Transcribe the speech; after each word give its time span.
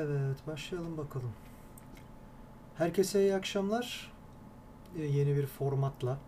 Evet, 0.00 0.46
başlayalım 0.46 0.98
bakalım. 0.98 1.32
Herkese 2.74 3.20
iyi 3.20 3.34
akşamlar. 3.34 4.12
Ee, 4.98 5.02
yeni 5.02 5.36
bir 5.36 5.46
formatla 5.46 6.18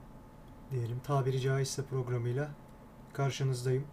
diyelim, 0.70 1.00
tabiri 1.04 1.40
caizse 1.40 1.82
programıyla 1.82 2.50
karşınızdayım. 3.12 3.84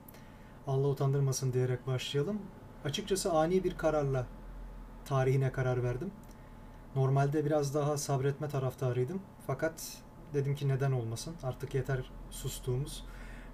Allah 0.67 0.87
utandırmasın 0.87 1.53
diyerek 1.53 1.87
başlayalım. 1.87 2.41
Açıkçası 2.85 3.31
ani 3.31 3.63
bir 3.63 3.77
kararla 3.77 4.25
tarihine 5.05 5.51
karar 5.51 5.83
verdim. 5.83 6.11
Normalde 6.95 7.45
biraz 7.45 7.75
daha 7.75 7.97
sabretme 7.97 8.49
taraftarıydım. 8.49 9.21
Fakat 9.47 9.97
dedim 10.33 10.55
ki 10.55 10.67
neden 10.67 10.91
olmasın? 10.91 11.35
Artık 11.43 11.75
yeter 11.75 12.11
sustuğumuz. 12.31 13.05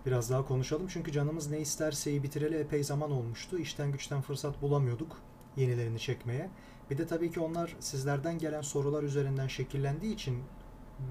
Biraz 0.05 0.29
daha 0.29 0.45
konuşalım. 0.45 0.87
Çünkü 0.87 1.12
canımız 1.12 1.49
ne 1.49 1.59
isterseyi 1.59 2.23
bitireli 2.23 2.55
epey 2.55 2.84
zaman 2.84 3.12
olmuştu. 3.12 3.59
İşten 3.59 3.91
güçten 3.91 4.21
fırsat 4.21 4.62
bulamıyorduk 4.62 5.17
yenilerini 5.57 5.99
çekmeye. 5.99 6.49
Bir 6.89 6.98
de 6.98 7.07
tabii 7.07 7.31
ki 7.31 7.39
onlar 7.39 7.75
sizlerden 7.80 8.38
gelen 8.38 8.62
sorular 8.62 9.03
üzerinden 9.03 9.48
şekillendiği 9.48 10.13
için 10.13 10.43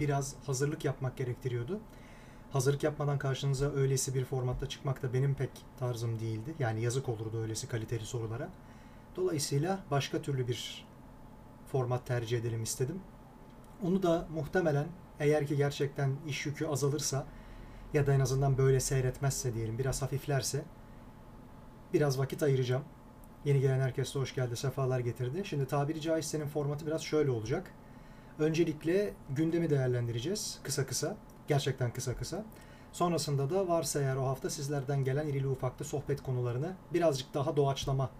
biraz 0.00 0.34
hazırlık 0.46 0.84
yapmak 0.84 1.16
gerektiriyordu. 1.16 1.80
Hazırlık 2.52 2.82
yapmadan 2.82 3.18
karşınıza 3.18 3.72
öylesi 3.72 4.14
bir 4.14 4.24
formatta 4.24 4.68
çıkmak 4.68 5.02
da 5.02 5.12
benim 5.12 5.34
pek 5.34 5.50
tarzım 5.78 6.20
değildi. 6.20 6.54
Yani 6.58 6.82
yazık 6.82 7.08
olurdu 7.08 7.42
öylesi 7.42 7.68
kaliteli 7.68 8.06
sorulara. 8.06 8.48
Dolayısıyla 9.16 9.84
başka 9.90 10.22
türlü 10.22 10.48
bir 10.48 10.86
format 11.72 12.06
tercih 12.06 12.38
edelim 12.38 12.62
istedim. 12.62 13.00
Onu 13.82 14.02
da 14.02 14.28
muhtemelen 14.34 14.86
eğer 15.20 15.46
ki 15.46 15.56
gerçekten 15.56 16.16
iş 16.26 16.46
yükü 16.46 16.66
azalırsa 16.66 17.26
ya 17.94 18.06
da 18.06 18.14
en 18.14 18.20
azından 18.20 18.58
böyle 18.58 18.80
seyretmezse 18.80 19.54
diyelim 19.54 19.78
biraz 19.78 20.02
hafiflerse 20.02 20.64
biraz 21.92 22.18
vakit 22.18 22.42
ayıracağım. 22.42 22.84
Yeni 23.44 23.60
gelen 23.60 23.80
herkes 23.80 24.14
de 24.14 24.18
hoş 24.18 24.34
geldi, 24.34 24.56
sefalar 24.56 25.00
getirdi. 25.00 25.42
Şimdi 25.44 25.66
tabiri 25.66 26.00
caizse'nin 26.00 26.46
formatı 26.46 26.86
biraz 26.86 27.02
şöyle 27.02 27.30
olacak. 27.30 27.70
Öncelikle 28.38 29.12
gündemi 29.30 29.70
değerlendireceğiz 29.70 30.58
kısa 30.62 30.86
kısa. 30.86 31.16
Gerçekten 31.48 31.92
kısa 31.92 32.16
kısa. 32.16 32.44
Sonrasında 32.92 33.50
da 33.50 33.68
varsa 33.68 34.00
eğer 34.00 34.16
o 34.16 34.26
hafta 34.26 34.50
sizlerden 34.50 35.04
gelen 35.04 35.28
irili 35.28 35.48
ufaklı 35.48 35.84
sohbet 35.84 36.22
konularını 36.22 36.74
birazcık 36.92 37.34
daha 37.34 37.56
doğaçlama 37.56 38.10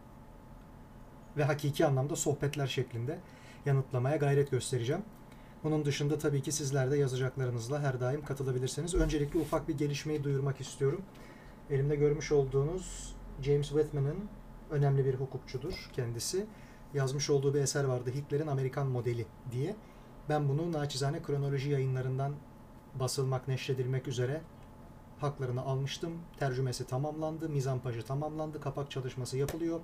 ve 1.37 1.45
hakiki 1.45 1.87
anlamda 1.87 2.17
sohbetler 2.17 2.67
şeklinde 2.67 3.19
yanıtlamaya 3.67 4.17
gayret 4.17 4.51
göstereceğim. 4.51 5.03
Bunun 5.65 5.85
dışında 5.85 6.19
tabii 6.19 6.43
ki 6.43 6.53
sizler 6.53 6.91
de 6.91 6.97
yazacaklarınızla 6.97 7.81
her 7.81 8.01
daim 8.01 8.25
katılabilirsiniz. 8.25 8.95
Öncelikle 8.95 9.39
ufak 9.39 9.69
bir 9.69 9.79
gelişmeyi 9.79 10.25
duyurmak 10.25 10.61
istiyorum. 10.61 11.03
Elimde 11.71 11.97
görmüş 11.97 12.33
olduğunuz 12.33 13.15
James 13.43 13.69
Whitman'ın 13.69 14.29
önemli 14.73 15.05
bir 15.05 15.15
hukukçudur 15.15 15.91
kendisi. 15.93 16.47
Yazmış 16.95 17.31
olduğu 17.31 17.55
bir 17.55 17.61
eser 17.61 17.85
vardı 17.85 18.11
Hitler'in 18.15 18.47
Amerikan 18.47 18.87
modeli 18.87 19.27
diye. 19.53 19.77
Ben 20.29 20.49
bunu 20.49 20.73
naçizane 20.73 21.23
kronoloji 21.23 21.71
yayınlarından 21.71 22.35
basılmak, 22.95 23.49
neşredilmek 23.49 24.09
üzere 24.09 24.41
haklarını 25.21 25.63
almıştım. 25.63 26.13
Tercümesi 26.39 26.87
tamamlandı, 26.87 27.49
mizampajı 27.49 28.03
tamamlandı, 28.03 28.61
kapak 28.61 28.91
çalışması 28.91 29.39
yapılıyor. 29.39 29.81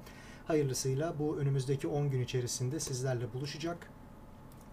Hayırlısıyla 0.46 1.18
bu 1.18 1.36
önümüzdeki 1.38 1.88
10 1.88 2.10
gün 2.10 2.20
içerisinde 2.20 2.80
sizlerle 2.80 3.32
buluşacak. 3.32 3.90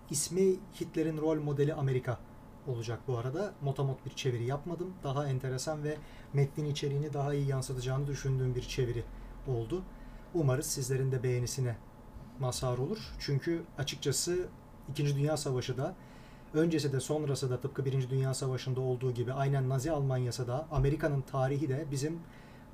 İsmi 0.09 0.55
Hitler'in 0.81 1.17
rol 1.17 1.39
modeli 1.39 1.73
Amerika 1.73 2.19
olacak 2.67 2.99
bu 3.07 3.17
arada. 3.17 3.53
Motamot 3.61 4.05
bir 4.05 4.11
çeviri 4.11 4.45
yapmadım. 4.45 4.93
Daha 5.03 5.27
enteresan 5.27 5.83
ve 5.83 5.97
metnin 6.33 6.65
içeriğini 6.65 7.13
daha 7.13 7.33
iyi 7.33 7.47
yansıtacağını 7.47 8.07
düşündüğüm 8.07 8.55
bir 8.55 8.61
çeviri 8.61 9.03
oldu. 9.47 9.83
Umarız 10.35 10.65
sizlerin 10.65 11.11
de 11.11 11.23
beğenisine 11.23 11.75
mazhar 12.39 12.77
olur. 12.77 12.97
Çünkü 13.19 13.61
açıkçası 13.77 14.47
İkinci 14.91 15.15
Dünya 15.15 15.37
Savaşı 15.37 15.77
da 15.77 15.95
öncesi 16.53 16.93
de 16.93 16.99
sonrası 16.99 17.49
da 17.49 17.59
tıpkı 17.61 17.85
Birinci 17.85 18.09
Dünya 18.09 18.33
Savaşı'nda 18.33 18.81
olduğu 18.81 19.11
gibi 19.11 19.33
aynen 19.33 19.69
Nazi 19.69 19.91
Almanya'sı 19.91 20.47
da 20.47 20.67
Amerika'nın 20.71 21.21
tarihi 21.21 21.69
de 21.69 21.85
bizim 21.91 22.19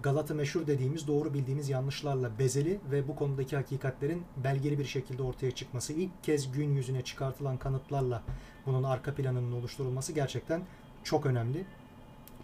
Galata 0.04 0.34
meşhur 0.34 0.68
dediğimiz 0.68 1.08
doğru 1.08 1.34
bildiğimiz 1.34 1.70
yanlışlarla 1.70 2.40
bezeli 2.40 2.80
ve 2.92 3.08
bu 3.08 3.16
konudaki 3.16 3.56
hakikatlerin 3.56 4.24
belgeli 4.44 4.80
bir 4.80 4.86
şekilde 4.86 5.24
ortaya 5.24 5.52
çıkması, 5.52 5.94
ilk 5.94 6.24
kez 6.24 6.52
gün 6.52 6.76
yüzüne 6.76 7.02
çıkartılan 7.02 7.58
kanıtlarla 7.58 8.24
bunun 8.66 8.84
arka 8.84 9.16
planının 9.16 9.52
oluşturulması 9.52 10.14
gerçekten 10.14 10.62
çok 11.04 11.26
önemli. 11.26 11.66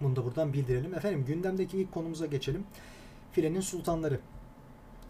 Bunu 0.01 0.15
da 0.15 0.25
buradan 0.25 0.53
bildirelim. 0.53 0.95
Efendim 0.95 1.25
gündemdeki 1.27 1.77
ilk 1.77 1.91
konumuza 1.91 2.25
geçelim. 2.25 2.63
Filenin 3.31 3.61
sultanları. 3.61 4.19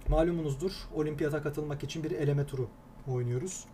Malumunuzdur 0.09 0.71
olimpiyata 0.95 1.41
katılmak 1.41 1.83
için 1.83 2.03
bir 2.03 2.11
eleme 2.11 2.45
turu 2.45 2.67
oynuyoruz. 3.07 3.65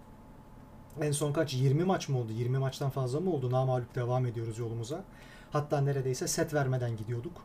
En 1.02 1.12
son 1.12 1.34
kaç? 1.34 1.54
20 1.54 1.84
maç 1.84 2.10
mı 2.10 2.18
oldu? 2.20 2.32
20 2.32 2.58
maçtan 2.58 2.90
fazla 2.90 3.20
mı 3.20 3.34
oldu? 3.34 3.52
Namalup 3.52 3.96
devam 3.96 4.26
ediyoruz 4.26 4.60
yolumuza. 4.60 5.04
Hatta 5.52 5.82
neredeyse 5.82 6.28
set 6.28 6.54
vermeden 6.54 6.98
gidiyorduk. 6.98 7.42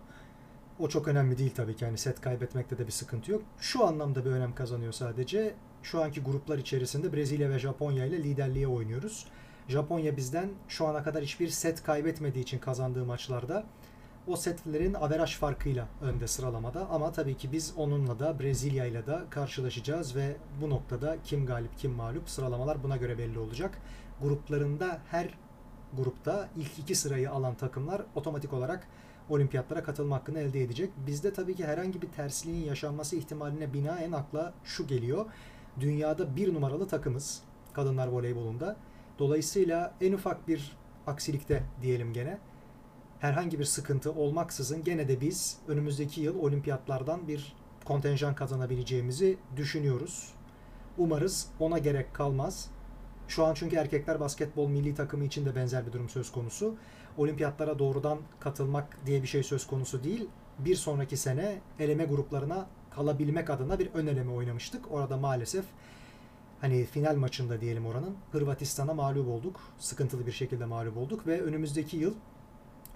O 0.78 0.88
çok 0.88 1.08
önemli 1.08 1.38
değil 1.38 1.52
tabii 1.56 1.76
ki. 1.76 1.84
Yani 1.84 1.98
set 1.98 2.20
kaybetmekte 2.20 2.78
de 2.78 2.86
bir 2.86 2.92
sıkıntı 2.92 3.32
yok. 3.32 3.42
Şu 3.60 3.86
anlamda 3.86 4.24
bir 4.24 4.30
önem 4.30 4.54
kazanıyor 4.54 4.92
sadece. 4.92 5.54
Şu 5.82 6.02
anki 6.02 6.20
gruplar 6.20 6.58
içerisinde 6.58 7.12
Brezilya 7.12 7.50
ve 7.50 7.58
Japonya 7.58 8.06
ile 8.06 8.22
liderliğe 8.22 8.68
oynuyoruz. 8.68 9.26
Japonya 9.68 10.16
bizden 10.16 10.50
şu 10.68 10.86
ana 10.86 11.02
kadar 11.02 11.22
hiçbir 11.22 11.48
set 11.48 11.82
kaybetmediği 11.82 12.44
için 12.44 12.58
kazandığı 12.58 13.04
maçlarda 13.04 13.66
o 14.28 14.36
setlerin 14.36 14.94
averaj 14.94 15.36
farkıyla 15.36 15.88
önde 16.02 16.26
sıralamada 16.26 16.88
ama 16.88 17.12
tabii 17.12 17.36
ki 17.36 17.52
biz 17.52 17.74
onunla 17.76 18.18
da 18.18 18.40
Brezilya 18.40 18.86
ile 18.86 19.06
de 19.06 19.18
karşılaşacağız 19.30 20.16
ve 20.16 20.36
bu 20.60 20.70
noktada 20.70 21.16
kim 21.24 21.46
galip 21.46 21.78
kim 21.78 21.92
mağlup 21.92 22.30
sıralamalar 22.30 22.82
buna 22.82 22.96
göre 22.96 23.18
belli 23.18 23.38
olacak. 23.38 23.78
Gruplarında 24.22 24.98
her 25.10 25.34
grupta 25.96 26.48
ilk 26.56 26.78
iki 26.78 26.94
sırayı 26.94 27.30
alan 27.30 27.54
takımlar 27.54 28.02
otomatik 28.14 28.52
olarak 28.52 28.88
olimpiyatlara 29.28 29.82
katılma 29.82 30.16
hakkını 30.16 30.38
elde 30.38 30.62
edecek. 30.62 30.90
Bizde 31.06 31.32
tabii 31.32 31.54
ki 31.54 31.66
herhangi 31.66 32.02
bir 32.02 32.08
tersliğin 32.08 32.66
yaşanması 32.66 33.16
ihtimaline 33.16 33.72
binaen 33.72 34.12
akla 34.12 34.52
şu 34.64 34.86
geliyor. 34.86 35.26
Dünyada 35.80 36.36
bir 36.36 36.54
numaralı 36.54 36.88
takımız 36.88 37.42
kadınlar 37.72 38.08
voleybolunda. 38.08 38.76
Dolayısıyla 39.18 39.94
en 40.00 40.12
ufak 40.12 40.48
bir 40.48 40.76
aksilikte 41.06 41.62
diyelim 41.82 42.12
gene 42.12 42.38
herhangi 43.20 43.58
bir 43.58 43.64
sıkıntı 43.64 44.12
olmaksızın 44.12 44.84
gene 44.84 45.08
de 45.08 45.20
biz 45.20 45.58
önümüzdeki 45.68 46.20
yıl 46.20 46.38
olimpiyatlardan 46.38 47.28
bir 47.28 47.52
kontenjan 47.84 48.34
kazanabileceğimizi 48.34 49.38
düşünüyoruz. 49.56 50.32
Umarız 50.98 51.48
ona 51.60 51.78
gerek 51.78 52.14
kalmaz. 52.14 52.70
Şu 53.28 53.44
an 53.44 53.54
çünkü 53.54 53.76
erkekler 53.76 54.20
basketbol 54.20 54.68
milli 54.68 54.94
takımı 54.94 55.24
için 55.24 55.46
de 55.46 55.56
benzer 55.56 55.86
bir 55.86 55.92
durum 55.92 56.08
söz 56.08 56.32
konusu. 56.32 56.74
Olimpiyatlara 57.16 57.78
doğrudan 57.78 58.18
katılmak 58.40 59.06
diye 59.06 59.22
bir 59.22 59.28
şey 59.28 59.42
söz 59.42 59.66
konusu 59.66 60.04
değil. 60.04 60.28
Bir 60.58 60.74
sonraki 60.74 61.16
sene 61.16 61.60
eleme 61.78 62.04
gruplarına 62.04 62.66
kalabilmek 62.90 63.50
adına 63.50 63.78
bir 63.78 63.90
ön 63.94 64.06
eleme 64.06 64.32
oynamıştık. 64.32 64.92
Orada 64.92 65.16
maalesef 65.16 65.64
hani 66.60 66.84
final 66.84 67.16
maçında 67.16 67.60
diyelim 67.60 67.86
oranın 67.86 68.16
Hırvatistan'a 68.32 68.94
mağlup 68.94 69.28
olduk. 69.28 69.60
Sıkıntılı 69.78 70.26
bir 70.26 70.32
şekilde 70.32 70.64
mağlup 70.64 70.96
olduk 70.96 71.26
ve 71.26 71.42
önümüzdeki 71.42 71.96
yıl 71.96 72.14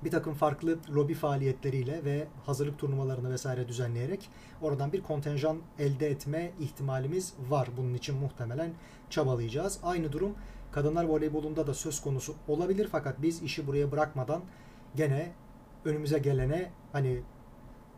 bir 0.05 0.11
takım 0.11 0.35
farklı 0.35 0.79
lobi 0.95 1.15
faaliyetleriyle 1.15 2.05
ve 2.05 2.27
hazırlık 2.47 2.79
turnuvalarını 2.79 3.31
vesaire 3.31 3.69
düzenleyerek 3.69 4.31
oradan 4.63 4.93
bir 4.93 5.03
kontenjan 5.03 5.59
elde 5.79 6.11
etme 6.11 6.53
ihtimalimiz 6.61 7.35
var. 7.49 7.69
Bunun 7.77 7.95
için 7.95 8.17
muhtemelen 8.17 8.71
çabalayacağız. 9.11 9.79
Aynı 9.83 10.13
durum 10.13 10.35
kadınlar 10.73 11.05
voleybolunda 11.05 11.67
da 11.67 11.75
söz 11.75 12.01
konusu 12.01 12.35
olabilir 12.49 12.89
fakat 12.93 13.23
biz 13.23 13.43
işi 13.43 13.67
buraya 13.67 13.93
bırakmadan 13.93 14.43
gene 14.97 15.33
önümüze 15.85 16.19
gelene 16.19 16.71
hani 16.93 17.23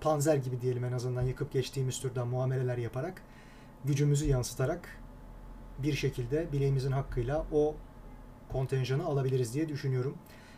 panzer 0.01 0.37
gibi 0.37 0.61
diyelim 0.61 0.85
en 0.85 0.93
azından 0.93 1.23
yıkıp 1.23 1.53
geçtiğimiz 1.53 2.01
türden 2.01 2.29
muameleler 2.29 2.79
yaparak 2.79 3.23
gücümüzü 3.85 4.27
yansıtarak 4.27 4.99
bir 5.79 5.93
şekilde 5.93 6.53
bileğimizin 6.53 6.93
hakkıyla 6.93 7.47
o 7.53 7.75
kontenjanı 8.53 9.05
alabiliriz 9.05 9.55
diye 9.55 9.69
düşünüyorum 9.69 10.15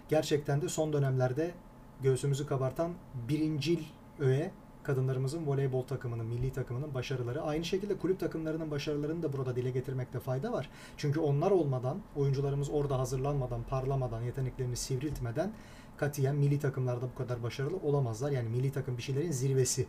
gerçekten 0.09 0.63
de 0.63 0.69
son 0.69 0.93
dönemlerde 0.93 1.55
göğsümüzü 2.03 2.47
kabartan 2.47 2.93
birincil 3.29 3.79
öğe 4.21 4.51
kadınlarımızın 4.83 5.47
voleybol 5.47 5.83
takımının, 5.83 6.27
milli 6.27 6.53
takımının 6.53 6.95
başarıları. 6.95 7.43
Aynı 7.43 7.65
şekilde 7.65 7.99
kulüp 7.99 8.21
takımlarının 8.21 8.71
başarılarını 8.71 9.23
da 9.23 9.33
burada 9.33 9.57
dile 9.57 9.71
getirmekte 9.71 10.21
fayda 10.21 10.53
var. 10.53 10.71
Çünkü 10.97 11.21
onlar 11.21 11.51
olmadan, 11.51 11.99
oyuncularımız 12.17 12.71
orada 12.71 12.99
hazırlanmadan, 12.99 13.63
parlamadan, 13.63 14.23
yeteneklerini 14.23 14.77
sivriltmeden 14.77 15.53
katiyen 15.97 16.37
milli 16.37 16.59
takımlarda 16.59 17.07
bu 17.15 17.19
kadar 17.19 17.43
başarılı 17.43 17.77
olamazlar. 17.77 18.31
Yani 18.31 18.49
milli 18.49 18.73
takım 18.73 18.97
bir 18.97 19.03
şeylerin 19.03 19.31
zirvesi 19.31 19.87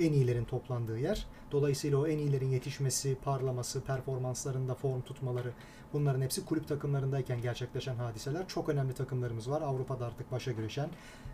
en 0.00 0.12
iyilerin 0.12 0.44
toplandığı 0.44 0.98
yer. 0.98 1.26
Dolayısıyla 1.52 1.98
o 1.98 2.06
en 2.06 2.18
iyilerin 2.18 2.50
yetişmesi, 2.50 3.16
parlaması, 3.24 3.80
performanslarında 3.80 4.74
form 4.74 5.00
tutmaları 5.00 5.52
bunların 5.92 6.20
hepsi 6.20 6.44
kulüp 6.44 6.68
takımlarındayken 6.68 7.42
gerçekleşen 7.42 7.96
hadiseler. 7.96 8.48
Çok 8.48 8.68
önemli 8.68 8.94
takımlarımız 8.94 9.50
var. 9.50 9.62
Avrupa'da 9.62 10.06
artık 10.06 10.32
başa 10.32 10.52
güreşen. 10.52 10.90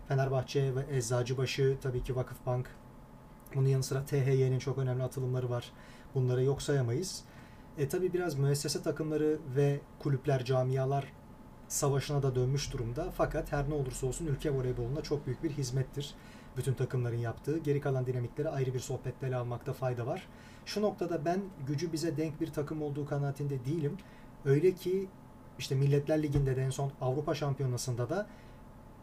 Fenerbahçe 0.07 0.75
ve 0.75 0.97
Eczacıbaşı, 0.97 1.77
tabii 1.81 2.03
ki 2.03 2.15
Vakıfbank. 2.15 2.69
Bunun 3.55 3.67
yanı 3.67 3.83
sıra 3.83 4.05
THY'nin 4.05 4.59
çok 4.59 4.77
önemli 4.77 5.03
atılımları 5.03 5.49
var. 5.49 5.71
Bunları 6.15 6.43
yok 6.43 6.61
sayamayız. 6.61 7.23
E 7.77 7.89
tabi 7.89 8.13
biraz 8.13 8.35
müessese 8.35 8.83
takımları 8.83 9.39
ve 9.55 9.79
kulüpler, 9.99 10.45
camialar 10.45 11.13
savaşına 11.67 12.23
da 12.23 12.35
dönmüş 12.35 12.73
durumda. 12.73 13.11
Fakat 13.17 13.51
her 13.51 13.69
ne 13.69 13.73
olursa 13.73 14.07
olsun 14.07 14.25
ülke 14.25 14.51
voleyboluna 14.51 15.01
çok 15.01 15.25
büyük 15.25 15.43
bir 15.43 15.49
hizmettir. 15.49 16.15
Bütün 16.57 16.73
takımların 16.73 17.17
yaptığı. 17.17 17.57
Geri 17.57 17.81
kalan 17.81 18.05
dinamikleri 18.05 18.49
ayrı 18.49 18.73
bir 18.73 18.79
sohbette 18.79 19.27
ele 19.27 19.35
almakta 19.35 19.73
fayda 19.73 20.07
var. 20.07 20.27
Şu 20.65 20.81
noktada 20.81 21.25
ben 21.25 21.41
gücü 21.67 21.93
bize 21.93 22.17
denk 22.17 22.41
bir 22.41 22.53
takım 22.53 22.81
olduğu 22.81 23.05
kanaatinde 23.05 23.65
değilim. 23.65 23.97
Öyle 24.45 24.71
ki 24.71 25.07
işte 25.59 25.75
Milletler 25.75 26.23
Ligi'nde 26.23 26.55
de 26.55 26.63
en 26.63 26.69
son 26.69 26.91
Avrupa 27.01 27.35
Şampiyonası'nda 27.35 28.09
da 28.09 28.27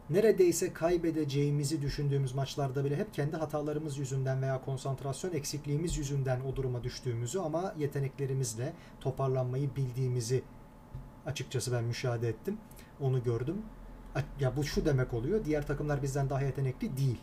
neredeyse 0.09 0.73
kaybedeceğimizi 0.73 1.81
düşündüğümüz 1.81 2.35
maçlarda 2.35 2.85
bile 2.85 2.95
hep 2.95 3.13
kendi 3.13 3.37
hatalarımız 3.37 3.97
yüzünden 3.97 4.41
veya 4.41 4.61
konsantrasyon 4.65 5.33
eksikliğimiz 5.33 5.97
yüzünden 5.97 6.39
o 6.41 6.55
duruma 6.55 6.83
düştüğümüzü 6.83 7.39
ama 7.39 7.73
yeteneklerimizle 7.77 8.73
toparlanmayı 9.01 9.75
bildiğimizi 9.75 10.43
açıkçası 11.25 11.71
ben 11.71 11.83
müşahede 11.83 12.29
ettim. 12.29 12.57
Onu 12.99 13.23
gördüm. 13.23 13.61
Ya 14.39 14.57
bu 14.57 14.63
şu 14.63 14.85
demek 14.85 15.13
oluyor. 15.13 15.45
Diğer 15.45 15.67
takımlar 15.67 16.01
bizden 16.01 16.29
daha 16.29 16.41
yetenekli 16.41 16.97
değil. 16.97 17.19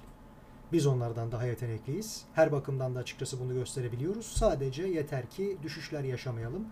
Biz 0.72 0.87
onlardan 0.87 1.32
daha 1.32 1.46
yetenekliyiz. 1.46 2.25
Her 2.34 2.52
bakımdan 2.52 2.94
da 2.94 2.99
açıkçası 2.99 3.40
bunu 3.40 3.55
gösterebiliyoruz. 3.55 4.26
Sadece 4.26 4.82
yeter 4.82 5.31
ki 5.31 5.58
düşüşler 5.62 6.05
yaşamayalım. 6.05 6.67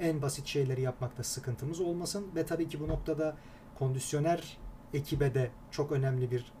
En 0.00 0.22
basit 0.22 0.46
şeyleri 0.46 0.80
yapmakta 0.80 1.22
sıkıntımız 1.22 1.80
olmasın 1.80 2.26
ve 2.36 2.46
tabii 2.46 2.68
ki 2.68 2.80
bu 2.80 2.88
noktada 2.88 3.36
kondisyoner 3.78 4.58
ekibe 4.94 5.34
de 5.34 5.50
çok 5.70 5.92
önemli 5.92 6.30
bir 6.30 6.52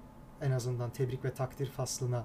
en 0.42 0.50
azından 0.50 0.90
tebrik 0.90 1.24
ve 1.24 1.34
takdir 1.34 1.66
faslına 1.66 2.24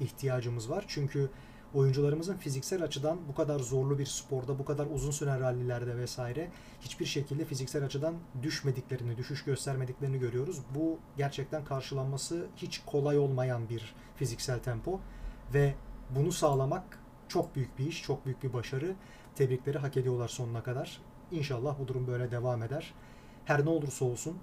ihtiyacımız 0.00 0.70
var. 0.70 0.84
Çünkü 0.88 1.30
oyuncularımızın 1.74 2.36
fiziksel 2.36 2.82
açıdan 2.82 3.18
bu 3.28 3.34
kadar 3.34 3.58
zorlu 3.58 3.98
bir 3.98 4.06
sporda, 4.06 4.58
bu 4.58 4.64
kadar 4.64 4.86
uzun 4.86 5.10
süren 5.10 5.40
rallilerde 5.40 5.96
vesaire 5.96 6.50
hiçbir 6.80 7.04
şekilde 7.04 7.44
fiziksel 7.44 7.84
açıdan 7.84 8.14
düşmediklerini, 8.42 9.16
düşüş 9.16 9.44
göstermediklerini 9.44 10.18
görüyoruz. 10.18 10.60
Bu 10.74 10.98
gerçekten 11.16 11.64
karşılanması 11.64 12.46
hiç 12.56 12.82
kolay 12.86 13.18
olmayan 13.18 13.68
bir 13.68 13.94
fiziksel 14.16 14.58
tempo 14.58 15.00
ve 15.54 15.74
bunu 16.10 16.32
sağlamak 16.32 16.98
çok 17.28 17.56
büyük 17.56 17.78
bir 17.78 17.86
iş, 17.86 18.02
çok 18.02 18.26
büyük 18.26 18.42
bir 18.42 18.52
başarı. 18.52 18.94
Tebrikleri 19.34 19.78
hak 19.78 19.96
ediyorlar 19.96 20.28
sonuna 20.28 20.62
kadar. 20.62 21.00
İnşallah 21.30 21.78
bu 21.78 21.88
durum 21.88 22.06
böyle 22.06 22.30
devam 22.30 22.62
eder. 22.62 22.94
Her 23.44 23.64
ne 23.64 23.68
olursa 23.68 24.04
olsun 24.04 24.38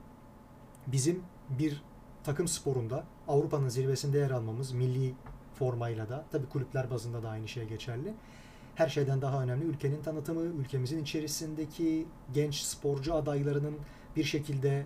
bizim 0.87 1.23
bir 1.49 1.83
takım 2.23 2.47
sporunda 2.47 3.03
Avrupa'nın 3.27 3.69
zirvesinde 3.69 4.17
yer 4.17 4.31
almamız 4.31 4.71
milli 4.71 5.15
formayla 5.61 6.09
da 6.09 6.25
tabii 6.31 6.49
kulüpler 6.49 6.91
bazında 6.91 7.23
da 7.23 7.29
aynı 7.29 7.47
şey 7.47 7.65
geçerli. 7.65 8.13
Her 8.75 8.89
şeyden 8.89 9.21
daha 9.21 9.43
önemli 9.43 9.65
ülkenin 9.65 10.01
tanıtımı, 10.01 10.41
ülkemizin 10.41 11.03
içerisindeki 11.03 12.05
genç 12.33 12.55
sporcu 12.55 13.13
adaylarının 13.13 13.75
bir 14.15 14.23
şekilde 14.23 14.85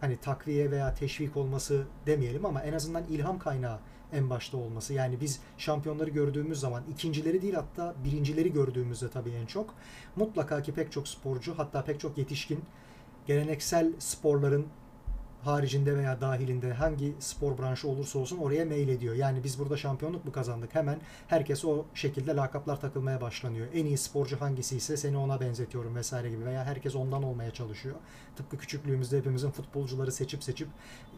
hani 0.00 0.16
takviye 0.16 0.70
veya 0.70 0.94
teşvik 0.94 1.36
olması 1.36 1.84
demeyelim 2.06 2.46
ama 2.46 2.62
en 2.62 2.72
azından 2.72 3.04
ilham 3.04 3.38
kaynağı 3.38 3.78
en 4.12 4.30
başta 4.30 4.56
olması. 4.56 4.94
Yani 4.94 5.20
biz 5.20 5.40
şampiyonları 5.58 6.10
gördüğümüz 6.10 6.60
zaman 6.60 6.82
ikincileri 6.92 7.42
değil 7.42 7.54
hatta 7.54 7.94
birincileri 8.04 8.52
gördüğümüzde 8.52 9.10
tabii 9.10 9.30
en 9.30 9.46
çok 9.46 9.74
mutlaka 10.16 10.62
ki 10.62 10.74
pek 10.74 10.92
çok 10.92 11.08
sporcu 11.08 11.58
hatta 11.58 11.84
pek 11.84 12.00
çok 12.00 12.18
yetişkin 12.18 12.64
geleneksel 13.26 13.92
sporların 13.98 14.66
haricinde 15.46 15.96
veya 15.96 16.20
dahilinde 16.20 16.72
hangi 16.72 17.14
spor 17.18 17.58
branşı 17.58 17.88
olursa 17.88 18.18
olsun 18.18 18.38
oraya 18.38 18.64
mail 18.64 18.88
ediyor. 18.88 19.14
Yani 19.14 19.44
biz 19.44 19.58
burada 19.58 19.76
şampiyonluk 19.76 20.24
mu 20.24 20.32
kazandık? 20.32 20.74
Hemen 20.74 20.98
herkes 21.28 21.64
o 21.64 21.84
şekilde 21.94 22.36
lakaplar 22.36 22.80
takılmaya 22.80 23.20
başlanıyor. 23.20 23.66
En 23.74 23.84
iyi 23.84 23.98
sporcu 23.98 24.40
hangisi 24.40 24.76
ise 24.76 24.96
seni 24.96 25.16
ona 25.16 25.40
benzetiyorum 25.40 25.96
vesaire 25.96 26.30
gibi 26.30 26.44
veya 26.44 26.64
herkes 26.64 26.96
ondan 26.96 27.22
olmaya 27.22 27.50
çalışıyor. 27.50 27.96
Tıpkı 28.36 28.58
küçüklüğümüzde 28.58 29.18
hepimizin 29.18 29.50
futbolcuları 29.50 30.12
seçip 30.12 30.44
seçip 30.44 30.68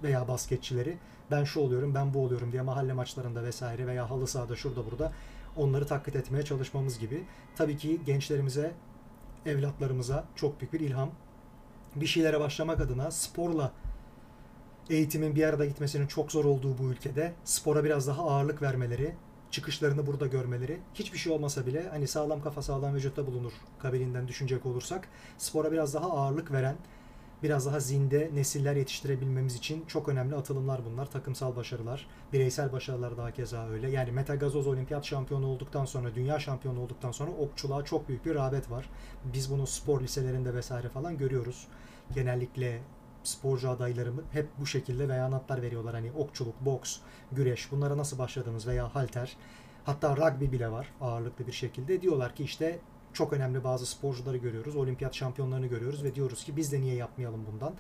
veya 0.03 0.29
basketçileri 0.29 0.99
ben 1.31 1.45
şu 1.45 1.61
oluyorum 1.61 1.95
ben 1.95 2.15
bu 2.15 2.25
oluyorum 2.25 2.53
diye 2.53 2.63
mahalle 2.63 2.93
maçlarında 2.93 3.45
vesaire 3.45 3.87
veya 3.87 4.11
halı 4.11 4.27
sahada 4.27 4.57
şurada 4.57 4.87
burada 4.91 5.13
onları 5.57 5.87
taklit 5.87 6.17
etmeye 6.17 6.43
çalışmamız 6.45 6.99
gibi. 6.99 7.25
Tabii 7.57 7.77
ki 7.77 8.01
gençlerimize, 8.07 8.73
evlatlarımıza 9.47 10.25
çok 10.37 10.61
büyük 10.61 10.73
bir 10.73 10.81
ilham. 10.81 11.11
Bir 11.97 12.07
şeylere 12.07 12.41
başlamak 12.41 12.81
adına 12.81 13.11
sporla 13.11 13.73
eğitimin 14.91 15.35
bir 15.35 15.45
arada 15.45 15.65
gitmesinin 15.65 16.07
çok 16.07 16.33
zor 16.33 16.45
olduğu 16.45 16.79
bu 16.79 16.83
ülkede 16.83 17.33
spora 17.45 17.85
biraz 17.85 18.07
daha 18.07 18.23
ağırlık 18.23 18.63
vermeleri, 18.63 19.15
çıkışlarını 19.51 20.07
burada 20.07 20.27
görmeleri, 20.27 20.81
hiçbir 20.95 21.19
şey 21.19 21.33
olmasa 21.33 21.67
bile 21.67 21.89
hani 21.91 22.09
sağlam 22.09 22.43
kafa 22.43 22.63
sağlam 22.63 22.95
vücutta 22.95 23.27
bulunur 23.27 23.53
kabilinden 23.79 24.29
düşünecek 24.29 24.67
olursak 24.67 25.09
spora 25.39 25.73
biraz 25.73 25.95
daha 25.95 26.11
ağırlık 26.11 26.53
veren, 26.53 26.77
biraz 27.43 27.67
daha 27.67 27.81
zinde 27.81 28.31
nesiller 28.35 28.77
yetiştirebilmemiz 28.77 29.55
için 29.55 29.85
çok 29.87 30.09
önemli 30.09 30.35
atılımlar 30.35 30.81
bunlar. 30.85 31.11
Takımsal 31.11 31.57
başarılar, 31.57 32.07
bireysel 32.33 32.73
başarılar 32.73 33.17
daha 33.17 33.31
keza 33.31 33.69
öyle. 33.69 33.91
Yani 33.91 34.13
Meta 34.13 34.35
Gazoz 34.35 34.67
olimpiyat 34.67 35.05
şampiyonu 35.05 35.47
olduktan 35.47 35.85
sonra, 35.85 36.15
dünya 36.15 36.39
şampiyonu 36.39 36.81
olduktan 36.81 37.13
sonra 37.13 37.31
okçuluğa 37.31 37.85
çok 37.85 38.09
büyük 38.09 38.27
bir 38.27 38.35
rağbet 38.35 38.71
var. 38.71 38.91
Biz 39.25 39.51
bunu 39.51 39.67
spor 39.67 40.01
liselerinde 40.01 40.55
vesaire 40.55 40.89
falan 40.89 41.19
görüyoruz. 41.19 41.67
Genellikle 42.15 42.83
sporcu 43.27 43.71
adaylarımı 43.71 44.23
hep 44.33 44.49
bu 44.61 44.67
şekilde 44.67 45.09
beyanatlar 45.09 45.63
veriyorlar. 45.63 45.95
Hani 45.95 46.13
okçuluk, 46.13 46.61
boks, 46.61 46.99
güreş 47.33 47.73
bunlara 47.73 47.97
nasıl 47.97 48.19
başladınız 48.19 48.67
veya 48.67 48.95
halter. 48.95 49.37
Hatta 49.85 50.17
rugby 50.17 50.45
bile 50.45 50.71
var 50.71 50.93
ağırlıklı 51.01 51.47
bir 51.47 51.53
şekilde. 51.53 52.03
Diyorlar 52.03 52.35
ki 52.35 52.45
işte 52.45 52.81
çok 53.13 53.33
önemli 53.33 53.65
bazı 53.65 53.87
sporcuları 53.87 54.37
görüyoruz. 54.37 54.77
Olimpiyat 54.77 55.15
şampiyonlarını 55.15 55.67
görüyoruz 55.67 56.05
ve 56.05 56.15
diyoruz 56.15 56.45
ki 56.45 56.57
biz 56.57 56.73
de 56.73 56.81
niye 56.81 56.95
yapmayalım 56.95 57.47
bundan. 57.53 57.75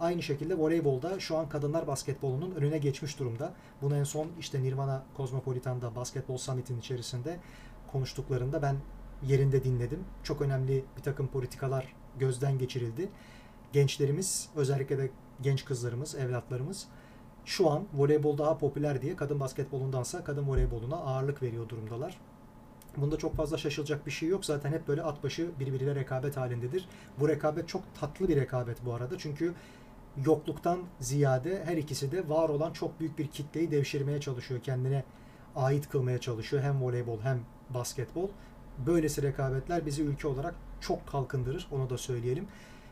Aynı 0.00 0.22
şekilde 0.22 0.58
voleybolda 0.58 1.20
şu 1.20 1.36
an 1.36 1.48
kadınlar 1.48 1.86
basketbolunun 1.86 2.54
önüne 2.54 2.78
geçmiş 2.78 3.18
durumda. 3.18 3.54
Bunu 3.82 3.96
en 3.96 4.04
son 4.04 4.28
işte 4.38 4.62
Nirvana 4.62 5.04
Cosmopolitan'da 5.16 5.96
Basketbol 5.96 6.36
Summit'in 6.36 6.78
içerisinde 6.78 7.40
konuştuklarında 7.92 8.62
ben 8.62 8.76
yerinde 9.26 9.64
dinledim. 9.64 10.04
Çok 10.22 10.40
önemli 10.40 10.84
bir 10.96 11.02
takım 11.02 11.28
politikalar 11.28 11.94
gözden 12.18 12.58
geçirildi 12.58 13.08
gençlerimiz 13.72 14.48
özellikle 14.56 14.98
de 14.98 15.10
genç 15.42 15.64
kızlarımız, 15.64 16.14
evlatlarımız 16.14 16.86
şu 17.44 17.70
an 17.70 17.84
voleybol 17.94 18.38
daha 18.38 18.58
popüler 18.58 19.02
diye 19.02 19.16
kadın 19.16 19.40
basketbolundansa 19.40 20.24
kadın 20.24 20.48
voleyboluna 20.48 20.96
ağırlık 20.96 21.42
veriyor 21.42 21.68
durumdalar. 21.68 22.18
Bunda 22.96 23.18
çok 23.18 23.36
fazla 23.36 23.58
şaşılacak 23.58 24.06
bir 24.06 24.10
şey 24.10 24.28
yok. 24.28 24.44
Zaten 24.44 24.72
hep 24.72 24.88
böyle 24.88 25.02
at 25.02 25.24
başı 25.24 25.50
birbiriyle 25.60 25.94
rekabet 25.94 26.36
halindedir. 26.36 26.88
Bu 27.20 27.28
rekabet 27.28 27.68
çok 27.68 27.82
tatlı 28.00 28.28
bir 28.28 28.36
rekabet 28.36 28.84
bu 28.84 28.94
arada. 28.94 29.18
Çünkü 29.18 29.54
yokluktan 30.24 30.78
ziyade 31.00 31.64
her 31.64 31.76
ikisi 31.76 32.12
de 32.12 32.28
var 32.28 32.48
olan 32.48 32.72
çok 32.72 33.00
büyük 33.00 33.18
bir 33.18 33.26
kitleyi 33.26 33.70
devşirmeye 33.70 34.20
çalışıyor. 34.20 34.60
Kendine 34.60 35.04
ait 35.56 35.88
kılmaya 35.88 36.18
çalışıyor. 36.18 36.62
Hem 36.62 36.82
voleybol 36.82 37.20
hem 37.20 37.40
basketbol. 37.70 38.28
Böylesi 38.86 39.22
rekabetler 39.22 39.86
bizi 39.86 40.02
ülke 40.02 40.28
olarak 40.28 40.54
çok 40.80 41.06
kalkındırır. 41.06 41.68
Onu 41.72 41.90
da 41.90 41.98
söyleyelim. 41.98 42.48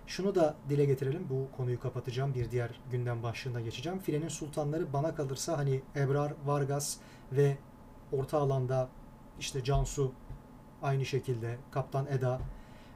Şunu 0.06 0.34
da 0.34 0.54
dile 0.68 0.84
getirelim. 0.84 1.26
Bu 1.30 1.56
konuyu 1.56 1.80
kapatacağım. 1.80 2.34
Bir 2.34 2.50
diğer 2.50 2.80
gündem 2.90 3.22
başlığına 3.22 3.60
geçeceğim. 3.60 3.98
Filenin 3.98 4.28
sultanları 4.28 4.92
bana 4.92 5.14
kalırsa 5.14 5.58
hani 5.58 5.82
Ebrar, 5.96 6.32
Vargas 6.44 6.96
ve 7.32 7.56
orta 8.12 8.38
alanda 8.38 8.88
işte 9.40 9.64
Cansu 9.64 10.12
aynı 10.82 11.06
şekilde 11.06 11.56
Kaptan 11.70 12.06
Eda 12.06 12.40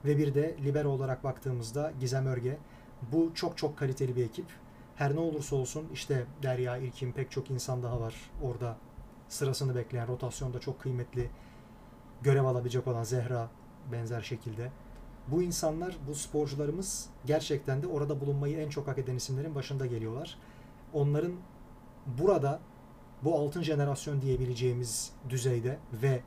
ve 0.05 0.19
bir 0.19 0.35
de 0.35 0.57
libero 0.65 0.89
olarak 0.89 1.25
baktığımızda 1.25 1.93
Gizem 2.01 2.27
Örge. 2.27 2.59
Bu 3.13 3.35
çok 3.35 3.59
çok 3.59 3.79
kaliteli 3.79 4.17
bir 4.17 4.25
ekip. 4.25 4.47
Her 4.97 5.15
ne 5.15 5.21
olursa 5.21 5.57
olsun 5.57 5.89
işte 5.93 6.25
Derya 6.43 6.77
İlkin 6.77 7.13
pek 7.13 7.31
çok 7.31 7.51
insan 7.51 7.83
daha 7.83 8.01
var 8.01 8.15
orada 8.43 8.77
sırasını 9.29 9.75
bekleyen 9.75 10.09
rotasyonda 10.09 10.61
çok 10.61 10.81
kıymetli 10.81 11.31
görev 12.23 12.45
alabilecek 12.45 12.87
olan 12.87 13.03
Zehra 13.03 13.49
benzer 13.93 14.23
şekilde. 14.23 14.71
Bu 15.29 15.43
insanlar, 15.43 15.97
bu 16.09 16.15
sporcularımız 16.15 17.09
gerçekten 17.27 17.83
de 17.83 17.87
orada 17.87 18.21
bulunmayı 18.21 18.59
en 18.59 18.69
çok 18.69 18.89
hak 18.89 18.99
eden 18.99 19.17
isimlerin 19.17 19.55
başında 19.55 19.87
geliyorlar. 19.87 20.39
Onların 20.93 21.33
burada 22.07 22.61
bu 23.23 23.39
altın 23.39 23.63
jenerasyon 23.63 24.23
diyebileceğimiz 24.23 25.13
düzeyde 25.29 25.79
ve 25.93 26.21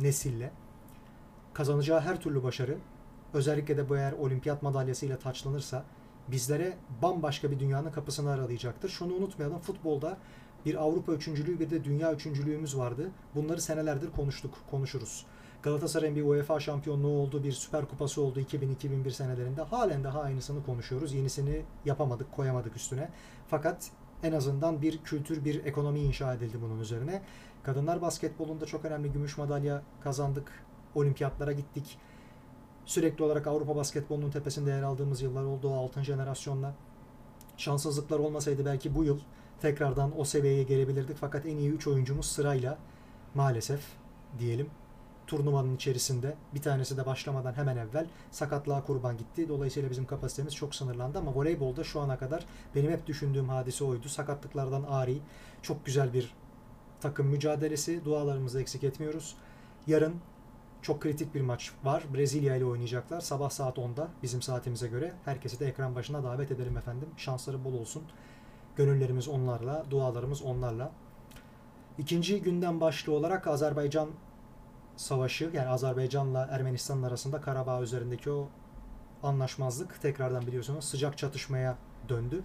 nesille 0.00 0.50
kazanacağı 1.52 2.00
her 2.00 2.20
türlü 2.20 2.42
başarı 2.42 2.78
özellikle 3.34 3.76
de 3.76 3.88
bu 3.88 3.96
eğer 3.96 4.12
olimpiyat 4.12 4.62
madalyasıyla 4.62 5.18
taçlanırsa 5.18 5.84
bizlere 6.28 6.76
bambaşka 7.02 7.50
bir 7.50 7.60
dünyanın 7.60 7.90
kapısını 7.90 8.30
aralayacaktır. 8.30 8.88
Şunu 8.88 9.14
unutmayalım 9.14 9.58
futbolda 9.58 10.18
bir 10.66 10.74
Avrupa 10.74 11.12
üçüncülüğü 11.12 11.60
bir 11.60 11.70
de 11.70 11.84
dünya 11.84 12.12
üçüncülüğümüz 12.12 12.76
vardı. 12.76 13.10
Bunları 13.34 13.60
senelerdir 13.60 14.10
konuştuk, 14.10 14.54
konuşuruz. 14.70 15.26
Galatasaray'ın 15.64 16.16
bir 16.16 16.22
UEFA 16.22 16.60
şampiyonluğu 16.60 17.18
oldu, 17.18 17.44
bir 17.44 17.52
Süper 17.52 17.88
Kupası 17.88 18.22
oldu 18.22 18.40
2000-2001 18.40 19.10
senelerinde. 19.10 19.62
Halen 19.62 20.04
daha 20.04 20.20
aynısını 20.20 20.64
konuşuyoruz. 20.66 21.12
Yenisini 21.12 21.62
yapamadık, 21.84 22.32
koyamadık 22.32 22.76
üstüne. 22.76 23.10
Fakat 23.48 23.90
en 24.22 24.32
azından 24.32 24.82
bir 24.82 24.98
kültür, 24.98 25.44
bir 25.44 25.64
ekonomi 25.64 26.00
inşa 26.00 26.34
edildi 26.34 26.62
bunun 26.62 26.80
üzerine. 26.80 27.22
Kadınlar 27.62 28.02
basketbolunda 28.02 28.66
çok 28.66 28.84
önemli 28.84 29.12
gümüş 29.12 29.38
madalya 29.38 29.82
kazandık. 30.00 30.52
Olimpiyatlara 30.94 31.52
gittik. 31.52 31.98
Sürekli 32.84 33.24
olarak 33.24 33.46
Avrupa 33.46 33.76
basketbolunun 33.76 34.30
tepesinde 34.30 34.70
yer 34.70 34.82
aldığımız 34.82 35.22
yıllar 35.22 35.44
oldu 35.44 35.68
o 35.68 35.84
altın 35.84 36.02
jenerasyonla. 36.02 36.74
Şanssızlıklar 37.56 38.18
olmasaydı 38.18 38.64
belki 38.64 38.94
bu 38.94 39.04
yıl 39.04 39.20
tekrardan 39.60 40.20
o 40.20 40.24
seviyeye 40.24 40.62
gelebilirdik. 40.62 41.16
Fakat 41.16 41.46
en 41.46 41.56
iyi 41.56 41.70
3 41.70 41.86
oyuncumuz 41.86 42.26
sırayla 42.26 42.78
maalesef 43.34 43.80
diyelim 44.38 44.70
turnuvanın 45.26 45.76
içerisinde. 45.76 46.34
Bir 46.54 46.62
tanesi 46.62 46.96
de 46.96 47.06
başlamadan 47.06 47.52
hemen 47.52 47.76
evvel 47.76 48.06
sakatlığa 48.30 48.84
kurban 48.84 49.16
gitti. 49.16 49.48
Dolayısıyla 49.48 49.90
bizim 49.90 50.06
kapasitemiz 50.06 50.54
çok 50.54 50.74
sınırlandı 50.74 51.18
ama 51.18 51.34
voleybolda 51.34 51.84
şu 51.84 52.00
ana 52.00 52.18
kadar 52.18 52.46
benim 52.74 52.90
hep 52.90 53.06
düşündüğüm 53.06 53.48
hadise 53.48 53.84
oydu. 53.84 54.08
Sakatlıklardan 54.08 54.82
ari 54.82 55.18
çok 55.62 55.86
güzel 55.86 56.12
bir 56.12 56.34
takım 57.00 57.26
mücadelesi. 57.26 58.04
Dualarımızı 58.04 58.60
eksik 58.60 58.84
etmiyoruz. 58.84 59.36
Yarın 59.86 60.14
çok 60.82 61.02
kritik 61.02 61.34
bir 61.34 61.40
maç 61.40 61.72
var. 61.84 62.04
Brezilya 62.14 62.56
ile 62.56 62.64
oynayacaklar. 62.64 63.20
Sabah 63.20 63.50
saat 63.50 63.78
10'da 63.78 64.08
bizim 64.22 64.42
saatimize 64.42 64.88
göre. 64.88 65.12
Herkesi 65.24 65.60
de 65.60 65.66
ekran 65.66 65.94
başına 65.94 66.24
davet 66.24 66.50
edelim 66.50 66.76
efendim. 66.76 67.08
Şansları 67.16 67.64
bol 67.64 67.72
olsun. 67.74 68.02
Gönüllerimiz 68.76 69.28
onlarla, 69.28 69.84
dualarımız 69.90 70.42
onlarla. 70.42 70.92
İkinci 71.98 72.42
günden 72.42 72.80
başlı 72.80 73.12
olarak 73.12 73.46
Azerbaycan 73.46 74.08
savaşı 74.96 75.50
yani 75.54 75.68
Azerbaycan'la 75.68 76.48
Ermenistan'ın 76.50 77.02
arasında 77.02 77.40
Karabağ 77.40 77.82
üzerindeki 77.82 78.30
o 78.30 78.48
anlaşmazlık 79.22 80.02
tekrardan 80.02 80.46
biliyorsunuz 80.46 80.84
sıcak 80.84 81.18
çatışmaya 81.18 81.76
döndü. 82.08 82.42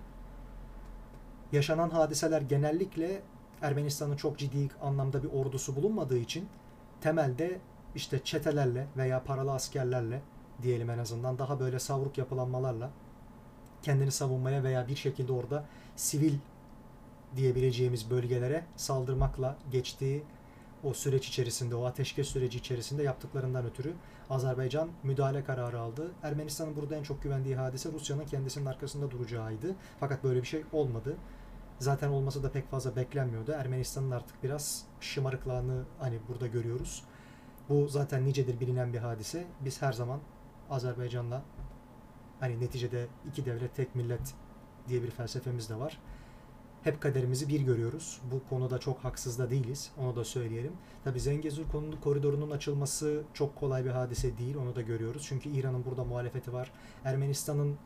Yaşanan 1.52 1.90
hadiseler 1.90 2.42
genellikle 2.42 3.22
Ermenistan'ın 3.62 4.16
çok 4.16 4.38
ciddi 4.38 4.70
anlamda 4.82 5.24
bir 5.24 5.30
ordusu 5.30 5.76
bulunmadığı 5.76 6.18
için 6.18 6.50
temelde 7.02 7.60
işte 7.96 8.24
çetelerle 8.24 8.88
veya 8.98 9.24
paralı 9.24 9.52
askerlerle 9.52 10.22
diyelim 10.62 10.90
en 10.90 10.98
azından 10.98 11.40
daha 11.40 11.60
böyle 11.60 11.80
savruk 11.80 12.18
yapılanmalarla 12.18 12.90
kendini 13.82 14.12
savunmaya 14.12 14.64
veya 14.64 14.88
bir 14.88 14.96
şekilde 14.96 15.34
orada 15.34 15.66
sivil 15.96 16.34
diyebileceğimiz 17.36 18.10
bölgelere 18.10 18.66
saldırmakla 18.76 19.58
geçtiği 19.72 20.24
o 20.84 20.94
süreç 20.94 21.28
içerisinde, 21.28 21.76
o 21.76 21.86
ateşkes 21.86 22.28
süreci 22.28 22.58
içerisinde 22.58 23.04
yaptıklarından 23.04 23.66
ötürü 23.66 23.94
Azerbaycan 24.30 24.90
müdahale 25.04 25.44
kararı 25.44 25.80
aldı. 25.80 26.12
Ermenistan'ın 26.24 26.76
burada 26.76 26.96
en 26.96 27.04
çok 27.04 27.24
güvendiği 27.24 27.56
hadise 27.56 27.92
Rusya'nın 27.92 28.26
kendisinin 28.26 28.66
arkasında 28.66 29.12
duracağıydı. 29.12 29.76
Fakat 30.00 30.24
böyle 30.24 30.42
bir 30.42 30.48
şey 30.48 30.64
olmadı. 30.74 31.18
Zaten 31.80 32.10
olması 32.10 32.44
da 32.44 32.52
pek 32.52 32.70
fazla 32.70 32.96
beklenmiyordu. 32.96 33.52
Ermenistan'ın 33.52 34.12
artık 34.12 34.44
biraz 34.44 34.86
şımarıklığını 35.02 35.84
hani 36.00 36.20
burada 36.30 36.48
görüyoruz. 36.48 37.04
Bu 37.70 37.88
zaten 37.88 38.26
nicedir 38.26 38.60
bilinen 38.60 38.94
bir 38.94 39.00
hadise. 39.00 39.48
Biz 39.66 39.82
her 39.82 39.94
zaman 39.94 40.20
Azerbaycan'la 40.70 41.42
hani 42.40 42.62
neticede 42.62 43.08
iki 43.28 43.46
devlet 43.46 43.76
tek 43.76 43.96
millet 43.96 44.34
diye 44.88 45.04
bir 45.04 45.12
felsefemiz 45.12 45.70
de 45.70 45.80
var 45.80 46.00
hep 46.84 47.02
kaderimizi 47.02 47.50
bir 47.50 47.62
görüyoruz. 47.62 48.22
Bu 48.32 48.50
konuda 48.50 48.80
çok 48.80 49.00
haksız 49.00 49.40
da 49.40 49.50
değiliz. 49.50 49.92
Onu 49.98 50.16
da 50.16 50.24
söyleyelim. 50.24 50.74
Tabi 51.04 51.20
Zengezur 51.20 51.66
koridorunun 52.04 52.52
açılması 52.52 53.24
çok 53.34 53.56
kolay 53.56 53.86
bir 53.86 53.90
hadise 53.90 54.38
değil. 54.38 54.56
Onu 54.56 54.76
da 54.76 54.82
görüyoruz. 54.82 55.26
Çünkü 55.30 55.50
İran'ın 55.50 55.86
burada 55.86 56.04
muhalefeti 56.04 56.54
var. 56.54 56.72
Ermenistan'ın 57.04 57.78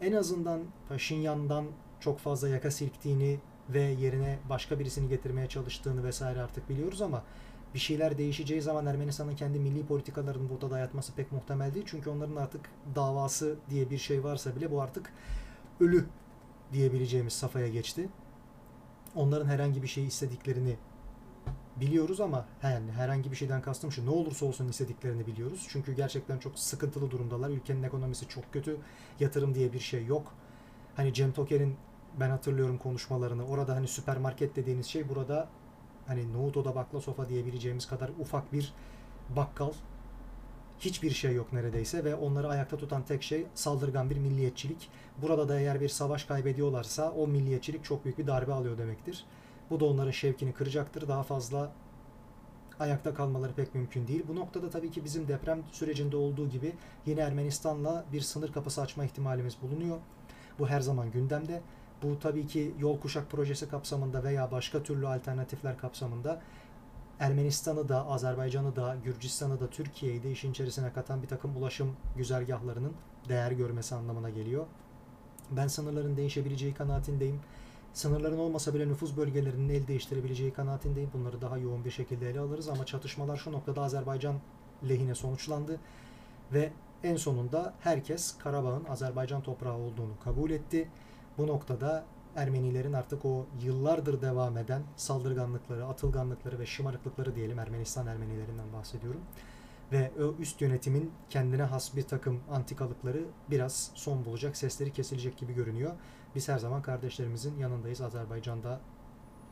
en 0.00 0.12
azından 0.12 0.60
Paşinyan'dan 0.88 1.64
çok 2.00 2.18
fazla 2.18 2.48
yaka 2.48 2.70
silktiğini 2.70 3.38
ve 3.68 3.82
yerine 3.82 4.38
başka 4.48 4.78
birisini 4.78 5.08
getirmeye 5.08 5.48
çalıştığını 5.48 6.04
vesaire 6.04 6.42
artık 6.42 6.68
biliyoruz 6.68 7.02
ama 7.02 7.22
bir 7.74 7.78
şeyler 7.78 8.18
değişeceği 8.18 8.62
zaman 8.62 8.86
Ermenistan'ın 8.86 9.36
kendi 9.36 9.58
milli 9.58 9.86
politikalarını 9.86 10.50
burada 10.50 10.70
dayatması 10.70 11.14
pek 11.14 11.32
muhtemel 11.32 11.74
değil. 11.74 11.86
Çünkü 11.88 12.10
onların 12.10 12.36
artık 12.36 12.70
davası 12.94 13.56
diye 13.70 13.90
bir 13.90 13.98
şey 13.98 14.24
varsa 14.24 14.56
bile 14.56 14.70
bu 14.70 14.82
artık 14.82 15.12
ölü 15.80 16.06
diyebileceğimiz 16.72 17.32
safhaya 17.32 17.68
geçti 17.68 18.08
onların 19.14 19.46
herhangi 19.46 19.82
bir 19.82 19.88
şey 19.88 20.06
istediklerini 20.06 20.76
biliyoruz 21.76 22.20
ama 22.20 22.44
yani 22.62 22.92
herhangi 22.92 23.30
bir 23.30 23.36
şeyden 23.36 23.62
kastım 23.62 23.92
şu 23.92 24.06
ne 24.06 24.10
olursa 24.10 24.46
olsun 24.46 24.68
istediklerini 24.68 25.26
biliyoruz. 25.26 25.66
Çünkü 25.68 25.92
gerçekten 25.92 26.38
çok 26.38 26.58
sıkıntılı 26.58 27.10
durumdalar. 27.10 27.50
Ülkenin 27.50 27.82
ekonomisi 27.82 28.28
çok 28.28 28.52
kötü. 28.52 28.76
Yatırım 29.20 29.54
diye 29.54 29.72
bir 29.72 29.80
şey 29.80 30.06
yok. 30.06 30.32
Hani 30.96 31.14
Cem 31.14 31.32
Toker'in 31.32 31.76
ben 32.20 32.30
hatırlıyorum 32.30 32.78
konuşmalarını. 32.78 33.46
Orada 33.46 33.76
hani 33.76 33.88
süpermarket 33.88 34.56
dediğiniz 34.56 34.86
şey 34.86 35.08
burada 35.08 35.48
hani 36.06 36.32
nohut 36.32 36.56
oda 36.56 36.74
bakla 36.74 37.00
sofa 37.00 37.28
diyebileceğimiz 37.28 37.86
kadar 37.86 38.10
ufak 38.20 38.52
bir 38.52 38.72
bakkal 39.36 39.72
hiçbir 40.80 41.10
şey 41.10 41.34
yok 41.34 41.52
neredeyse 41.52 42.04
ve 42.04 42.14
onları 42.14 42.48
ayakta 42.48 42.76
tutan 42.76 43.02
tek 43.02 43.22
şey 43.22 43.46
saldırgan 43.54 44.10
bir 44.10 44.16
milliyetçilik. 44.16 44.90
Burada 45.22 45.48
da 45.48 45.60
eğer 45.60 45.80
bir 45.80 45.88
savaş 45.88 46.24
kaybediyorlarsa 46.24 47.10
o 47.10 47.26
milliyetçilik 47.26 47.84
çok 47.84 48.04
büyük 48.04 48.18
bir 48.18 48.26
darbe 48.26 48.52
alıyor 48.52 48.78
demektir. 48.78 49.24
Bu 49.70 49.80
da 49.80 49.84
onların 49.84 50.10
şevkini 50.10 50.52
kıracaktır. 50.52 51.08
Daha 51.08 51.22
fazla 51.22 51.72
ayakta 52.80 53.14
kalmaları 53.14 53.52
pek 53.52 53.74
mümkün 53.74 54.06
değil. 54.06 54.24
Bu 54.28 54.36
noktada 54.36 54.70
tabii 54.70 54.90
ki 54.90 55.04
bizim 55.04 55.28
deprem 55.28 55.62
sürecinde 55.72 56.16
olduğu 56.16 56.48
gibi 56.48 56.72
yine 57.06 57.20
Ermenistan'la 57.20 58.04
bir 58.12 58.20
sınır 58.20 58.52
kapısı 58.52 58.82
açma 58.82 59.04
ihtimalimiz 59.04 59.56
bulunuyor. 59.62 59.98
Bu 60.58 60.68
her 60.68 60.80
zaman 60.80 61.10
gündemde. 61.10 61.62
Bu 62.02 62.18
tabii 62.18 62.46
ki 62.46 62.74
yol 62.78 63.00
kuşak 63.00 63.30
projesi 63.30 63.68
kapsamında 63.68 64.24
veya 64.24 64.50
başka 64.50 64.82
türlü 64.82 65.08
alternatifler 65.08 65.78
kapsamında 65.78 66.40
Ermenistan'ı 67.20 67.88
da, 67.88 68.06
Azerbaycan'ı 68.06 68.76
da, 68.76 68.96
Gürcistan'ı 69.04 69.60
da, 69.60 69.70
Türkiye'yi 69.70 70.22
de 70.22 70.30
işin 70.30 70.50
içerisine 70.50 70.92
katan 70.92 71.22
bir 71.22 71.28
takım 71.28 71.56
ulaşım 71.56 71.96
güzergahlarının 72.16 72.92
değer 73.28 73.50
görmesi 73.50 73.94
anlamına 73.94 74.30
geliyor. 74.30 74.66
Ben 75.50 75.66
sınırların 75.66 76.16
değişebileceği 76.16 76.74
kanaatindeyim. 76.74 77.40
Sınırların 77.92 78.38
olmasa 78.38 78.74
bile 78.74 78.88
nüfus 78.88 79.16
bölgelerinin 79.16 79.68
el 79.68 79.86
değiştirebileceği 79.86 80.52
kanaatindeyim. 80.52 81.10
Bunları 81.14 81.40
daha 81.40 81.58
yoğun 81.58 81.84
bir 81.84 81.90
şekilde 81.90 82.30
ele 82.30 82.40
alırız 82.40 82.68
ama 82.68 82.86
çatışmalar 82.86 83.36
şu 83.36 83.52
noktada 83.52 83.82
Azerbaycan 83.82 84.34
lehine 84.88 85.14
sonuçlandı 85.14 85.80
ve 86.52 86.72
en 87.02 87.16
sonunda 87.16 87.74
herkes 87.80 88.38
Karabağ'ın 88.38 88.84
Azerbaycan 88.84 89.42
toprağı 89.42 89.76
olduğunu 89.76 90.12
kabul 90.24 90.50
etti. 90.50 90.88
Bu 91.38 91.46
noktada 91.46 92.04
Ermenilerin 92.38 92.92
artık 92.92 93.24
o 93.24 93.46
yıllardır 93.62 94.22
devam 94.22 94.56
eden 94.56 94.82
saldırganlıkları, 94.96 95.86
atılganlıkları 95.86 96.58
ve 96.58 96.66
şımarıklıkları 96.66 97.34
diyelim 97.34 97.58
Ermenistan 97.58 98.06
Ermenilerinden 98.06 98.72
bahsediyorum. 98.72 99.20
Ve 99.92 100.10
o 100.18 100.34
üst 100.38 100.60
yönetimin 100.60 101.12
kendine 101.30 101.62
has 101.62 101.96
bir 101.96 102.02
takım 102.02 102.40
antikalıkları 102.50 103.24
biraz 103.50 103.90
son 103.94 104.24
bulacak, 104.24 104.56
sesleri 104.56 104.92
kesilecek 104.92 105.36
gibi 105.36 105.54
görünüyor. 105.54 105.92
Biz 106.34 106.48
her 106.48 106.58
zaman 106.58 106.82
kardeşlerimizin 106.82 107.58
yanındayız. 107.58 108.00
Azerbaycan'da 108.00 108.80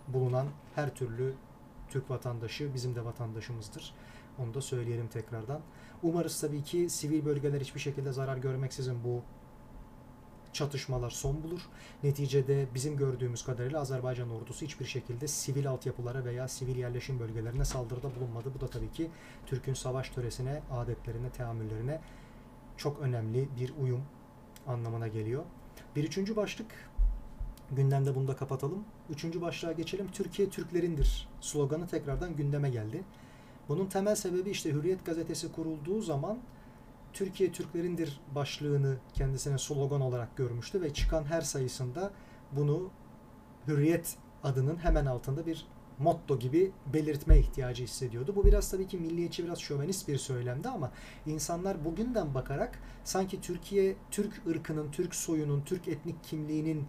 bulunan 0.08 0.46
her 0.74 0.94
türlü 0.94 1.34
Türk 1.88 2.10
vatandaşı 2.10 2.74
bizim 2.74 2.94
de 2.94 3.04
vatandaşımızdır. 3.04 3.94
Onu 4.38 4.54
da 4.54 4.60
söyleyelim 4.60 5.08
tekrardan. 5.08 5.60
Umarız 6.02 6.40
tabii 6.40 6.62
ki 6.62 6.90
sivil 6.90 7.24
bölgeler 7.24 7.60
hiçbir 7.60 7.80
şekilde 7.80 8.12
zarar 8.12 8.36
görmeksizin 8.36 9.04
bu 9.04 9.22
çatışmalar 10.56 11.10
son 11.10 11.42
bulur. 11.42 11.60
Neticede 12.02 12.66
bizim 12.74 12.96
gördüğümüz 12.96 13.44
kadarıyla 13.44 13.80
Azerbaycan 13.80 14.30
ordusu 14.30 14.64
hiçbir 14.64 14.84
şekilde 14.84 15.28
sivil 15.28 15.70
altyapılara 15.70 16.24
veya 16.24 16.48
sivil 16.48 16.76
yerleşim 16.76 17.20
bölgelerine 17.20 17.64
saldırıda 17.64 18.14
bulunmadı. 18.16 18.50
Bu 18.54 18.60
da 18.60 18.66
tabii 18.66 18.90
ki 18.90 19.10
Türk'ün 19.46 19.74
savaş 19.74 20.10
töresine, 20.10 20.62
adetlerine, 20.72 21.30
teamüllerine 21.30 22.00
çok 22.76 23.00
önemli 23.00 23.48
bir 23.60 23.72
uyum 23.82 24.02
anlamına 24.66 25.08
geliyor. 25.08 25.44
Bir 25.96 26.04
üçüncü 26.04 26.36
başlık 26.36 26.66
gündemde 27.70 28.14
bunu 28.14 28.28
da 28.28 28.36
kapatalım. 28.36 28.84
Üçüncü 29.10 29.40
başlığa 29.40 29.72
geçelim. 29.72 30.08
Türkiye 30.12 30.50
Türklerindir 30.50 31.28
sloganı 31.40 31.86
tekrardan 31.86 32.36
gündeme 32.36 32.70
geldi. 32.70 33.04
Bunun 33.68 33.86
temel 33.86 34.14
sebebi 34.14 34.50
işte 34.50 34.72
Hürriyet 34.72 35.06
gazetesi 35.06 35.52
kurulduğu 35.52 36.02
zaman 36.02 36.38
Türkiye 37.16 37.52
Türklerindir 37.52 38.20
başlığını 38.34 38.96
kendisine 39.14 39.58
slogan 39.58 40.00
olarak 40.00 40.36
görmüştü 40.36 40.82
ve 40.82 40.94
çıkan 40.94 41.24
her 41.24 41.40
sayısında 41.40 42.10
bunu 42.52 42.90
Hürriyet 43.66 44.16
adının 44.42 44.76
hemen 44.76 45.06
altında 45.06 45.46
bir 45.46 45.66
motto 45.98 46.38
gibi 46.38 46.72
belirtme 46.92 47.38
ihtiyacı 47.38 47.84
hissediyordu. 47.84 48.36
Bu 48.36 48.44
biraz 48.44 48.70
tabii 48.70 48.86
ki 48.86 48.96
milliyetçi, 48.98 49.44
biraz 49.44 49.58
şövenist 49.58 50.08
bir 50.08 50.18
söylemdi 50.18 50.68
ama 50.68 50.92
insanlar 51.26 51.84
bugünden 51.84 52.34
bakarak 52.34 52.78
sanki 53.04 53.40
Türkiye, 53.40 53.96
Türk 54.10 54.46
ırkının, 54.46 54.90
Türk 54.90 55.14
soyunun, 55.14 55.60
Türk 55.60 55.88
etnik 55.88 56.24
kimliğinin 56.24 56.86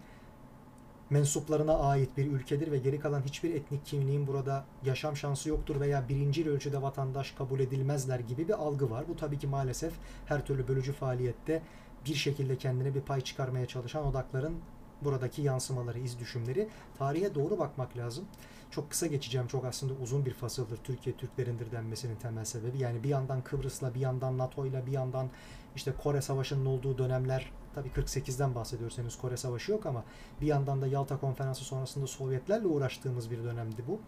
mensuplarına 1.10 1.78
ait 1.78 2.16
bir 2.16 2.26
ülkedir 2.26 2.72
ve 2.72 2.78
geri 2.78 3.00
kalan 3.00 3.22
hiçbir 3.22 3.54
etnik 3.54 3.86
kimliğin 3.86 4.26
burada 4.26 4.64
yaşam 4.84 5.16
şansı 5.16 5.48
yoktur 5.48 5.80
veya 5.80 6.08
birinci 6.08 6.50
ölçüde 6.50 6.82
vatandaş 6.82 7.30
kabul 7.30 7.60
edilmezler 7.60 8.20
gibi 8.20 8.48
bir 8.48 8.52
algı 8.52 8.90
var. 8.90 9.04
Bu 9.08 9.16
tabii 9.16 9.38
ki 9.38 9.46
maalesef 9.46 9.92
her 10.26 10.46
türlü 10.46 10.68
bölücü 10.68 10.92
faaliyette 10.92 11.62
bir 12.06 12.14
şekilde 12.14 12.58
kendine 12.58 12.94
bir 12.94 13.00
pay 13.00 13.20
çıkarmaya 13.20 13.66
çalışan 13.66 14.06
odakların 14.06 14.54
buradaki 15.02 15.42
yansımaları, 15.42 15.98
iz 15.98 16.18
düşümleri. 16.18 16.68
Tarihe 16.98 17.34
doğru 17.34 17.58
bakmak 17.58 17.96
lazım. 17.96 18.24
Çok 18.70 18.90
kısa 18.90 19.06
geçeceğim. 19.06 19.46
Çok 19.46 19.64
aslında 19.64 19.92
uzun 20.02 20.26
bir 20.26 20.32
fasıldır 20.32 20.76
Türkiye 20.76 21.16
Türklerindir 21.16 21.72
denmesinin 21.72 22.16
temel 22.16 22.44
sebebi. 22.44 22.78
Yani 22.78 23.02
bir 23.02 23.08
yandan 23.08 23.42
Kıbrıs'la, 23.42 23.94
bir 23.94 24.00
yandan 24.00 24.38
NATO'yla, 24.38 24.86
bir 24.86 24.92
yandan 24.92 25.30
işte 25.78 25.92
Kore 26.02 26.20
Savaşı'nın 26.20 26.66
olduğu 26.66 26.98
dönemler 26.98 27.52
tabii 27.74 27.88
48'den 27.88 28.54
bahsediyoruz 28.54 28.98
henüz 28.98 29.18
Kore 29.18 29.36
Savaşı 29.36 29.72
yok 29.72 29.86
ama 29.86 30.04
bir 30.40 30.46
yandan 30.46 30.82
da 30.82 30.86
Yalta 30.86 31.20
Konferansı 31.20 31.64
sonrasında 31.64 32.06
Sovyetlerle 32.06 32.66
uğraştığımız 32.66 33.30
bir 33.30 33.44
dönemdi 33.44 33.84
bu. 33.88 34.00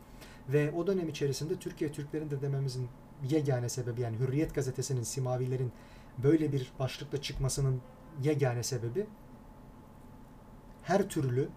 Ve 0.49 0.73
o 0.73 0.87
dönem 0.87 1.09
içerisinde 1.09 1.57
Türkiye 1.57 1.93
Türklerindir 1.93 2.43
dememizin 2.43 2.89
yegane 3.29 3.69
sebebi 3.69 4.01
yani 4.01 4.19
Hürriyet 4.19 4.55
gazetesinin 4.55 5.03
simavilerin 5.03 5.73
böyle 6.19 6.53
bir 6.53 6.73
başlıkla 6.79 7.23
çıkmasının 7.23 7.81
yegane 8.23 8.63
sebebi 8.63 9.07
her 10.83 11.09
türlü 11.09 11.49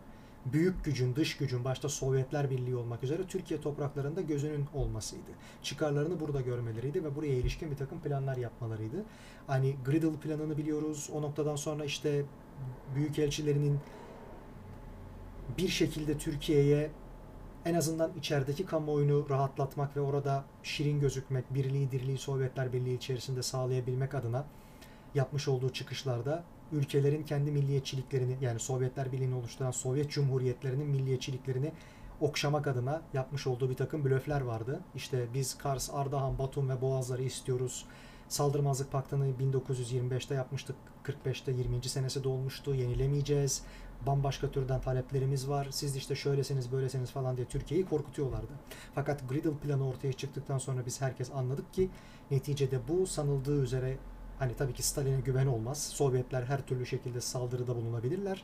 büyük 0.45 0.85
gücün, 0.85 1.15
dış 1.15 1.37
gücün 1.37 1.63
başta 1.63 1.89
Sovyetler 1.89 2.49
Birliği 2.49 2.75
olmak 2.75 3.03
üzere 3.03 3.23
Türkiye 3.27 3.61
topraklarında 3.61 4.21
gözünün 4.21 4.65
olmasıydı. 4.73 5.31
Çıkarlarını 5.63 6.19
burada 6.19 6.41
görmeleriydi 6.41 7.03
ve 7.03 7.15
buraya 7.15 7.33
ilişkin 7.33 7.71
bir 7.71 7.77
takım 7.77 8.01
planlar 8.01 8.37
yapmalarıydı. 8.37 9.03
Hani 9.47 9.75
Griddle 9.85 10.15
planını 10.15 10.57
biliyoruz. 10.57 11.09
O 11.13 11.21
noktadan 11.21 11.55
sonra 11.55 11.85
işte 11.85 12.25
büyükelçilerinin 12.95 13.79
bir 15.57 15.67
şekilde 15.67 16.17
Türkiye'ye 16.17 16.91
en 17.65 17.73
azından 17.73 18.11
içerideki 18.17 18.65
kamuoyunu 18.65 19.29
rahatlatmak 19.29 19.97
ve 19.97 20.01
orada 20.01 20.45
şirin 20.63 20.99
gözükmek, 20.99 21.53
birliği 21.53 21.91
dirliği 21.91 22.17
Sovyetler 22.17 22.73
Birliği 22.73 22.95
içerisinde 22.95 23.43
sağlayabilmek 23.43 24.15
adına 24.15 24.45
yapmış 25.15 25.47
olduğu 25.47 25.69
çıkışlarda 25.69 26.43
ülkelerin 26.71 27.23
kendi 27.23 27.51
milliyetçiliklerini 27.51 28.37
yani 28.41 28.59
Sovyetler 28.59 29.11
Birliği'ni 29.11 29.35
oluşturan 29.35 29.71
Sovyet 29.71 30.11
Cumhuriyetlerinin 30.11 30.87
milliyetçiliklerini 30.87 31.71
okşamak 32.21 32.67
adına 32.67 33.01
yapmış 33.13 33.47
olduğu 33.47 33.69
bir 33.69 33.75
takım 33.75 34.05
blöfler 34.05 34.41
vardı. 34.41 34.81
İşte 34.95 35.27
biz 35.33 35.57
Kars, 35.57 35.89
Ardahan, 35.93 36.37
Batum 36.37 36.69
ve 36.69 36.81
Boğazları 36.81 37.23
istiyoruz. 37.23 37.85
Saldırmazlık 38.29 38.91
Paktı'nı 38.91 39.27
1925'te 39.29 40.35
yapmıştık. 40.35 40.75
45'te 41.03 41.51
20. 41.51 41.83
senesi 41.83 42.23
dolmuştu. 42.23 42.75
Yenilemeyeceğiz. 42.75 43.63
Bambaşka 44.07 44.51
türden 44.51 44.81
taleplerimiz 44.81 45.49
var. 45.49 45.67
Siz 45.71 45.95
işte 45.95 46.15
şöylesiniz 46.15 46.71
böylesiniz 46.71 47.11
falan 47.11 47.37
diye 47.37 47.47
Türkiye'yi 47.47 47.85
korkutuyorlardı. 47.85 48.51
Fakat 48.95 49.29
Griddle 49.29 49.57
planı 49.57 49.87
ortaya 49.87 50.13
çıktıktan 50.13 50.57
sonra 50.57 50.85
biz 50.85 51.01
herkes 51.01 51.31
anladık 51.31 51.73
ki 51.73 51.89
neticede 52.31 52.79
bu 52.87 53.07
sanıldığı 53.07 53.63
üzere 53.63 53.97
Hani 54.39 54.55
tabii 54.55 54.73
ki 54.73 54.83
Stalin'e 54.83 55.21
güven 55.21 55.47
olmaz. 55.47 55.83
Sovyetler 55.83 56.43
her 56.43 56.65
türlü 56.67 56.85
şekilde 56.85 57.21
saldırıda 57.21 57.75
bulunabilirler. 57.75 58.43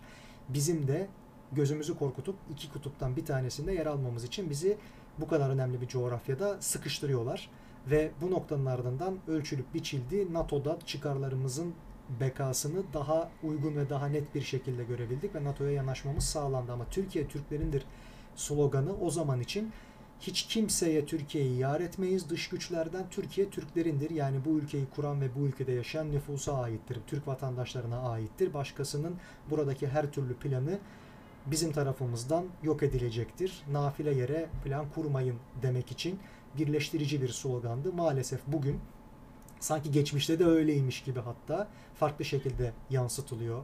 Bizim 0.50 0.88
de 0.88 1.08
gözümüzü 1.52 1.98
korkutup 1.98 2.36
iki 2.52 2.72
kutuptan 2.72 3.16
bir 3.16 3.26
tanesinde 3.26 3.74
yer 3.74 3.86
almamız 3.86 4.24
için 4.24 4.50
bizi 4.50 4.78
bu 5.18 5.28
kadar 5.28 5.50
önemli 5.50 5.82
bir 5.82 5.88
coğrafyada 5.88 6.58
sıkıştırıyorlar. 6.62 7.50
Ve 7.92 8.12
bu 8.22 8.32
noktanın 8.32 8.66
ardından 8.66 9.18
ölçülüp 9.28 9.74
biçildi. 9.74 10.34
NATO'da 10.34 10.80
çıkarlarımızın 10.86 11.74
bekasını 12.20 12.84
daha 12.94 13.30
uygun 13.44 13.76
ve 13.76 13.90
daha 13.90 14.08
net 14.08 14.36
bir 14.36 14.42
şekilde 14.42 14.84
görebildik 14.84 15.36
ve 15.36 15.44
NATO'ya 15.44 15.72
yanaşmamız 15.72 16.24
sağlandı. 16.24 16.72
Ama 16.72 16.86
Türkiye 16.92 17.28
Türklerindir 17.28 17.86
sloganı 18.36 19.00
o 19.02 19.10
zaman 19.10 19.40
için 19.40 19.72
hiç 20.20 20.44
kimseye 20.44 21.06
Türkiye'yi 21.06 21.58
yar 21.58 21.82
etmeyiz. 21.82 22.30
Dış 22.30 22.50
güçlerden 22.50 23.10
Türkiye 23.12 23.50
Türklerindir. 23.50 24.10
Yani 24.10 24.46
bu 24.46 24.50
ülkeyi 24.50 24.86
kuran 24.96 25.22
ve 25.22 25.36
bu 25.36 25.40
ülkede 25.40 25.72
yaşayan 25.72 26.12
nüfusa 26.12 26.62
aittir. 26.62 26.98
Türk 27.08 27.28
vatandaşlarına 27.28 28.00
aittir. 28.00 28.54
Başkasının 28.54 29.16
buradaki 29.50 29.88
her 29.88 30.12
türlü 30.12 30.34
planı 30.34 30.80
bizim 31.46 31.72
tarafımızdan 31.72 32.46
yok 32.64 32.84
edilecektir. 32.84 33.64
Nafile 33.72 34.14
yere 34.14 34.50
plan 34.64 34.86
kurmayın 34.96 35.36
demek 35.62 35.92
için 35.92 36.20
birleştirici 36.58 37.22
bir 37.22 37.30
slogandı. 37.30 37.94
Maalesef 37.94 38.40
bugün 38.48 38.80
sanki 39.60 39.92
geçmişte 39.92 40.40
de 40.40 40.46
öyleymiş 40.46 41.04
gibi 41.04 41.20
hatta 41.20 41.68
farklı 41.96 42.26
şekilde 42.26 42.74
yansıtılıyor. 42.90 43.64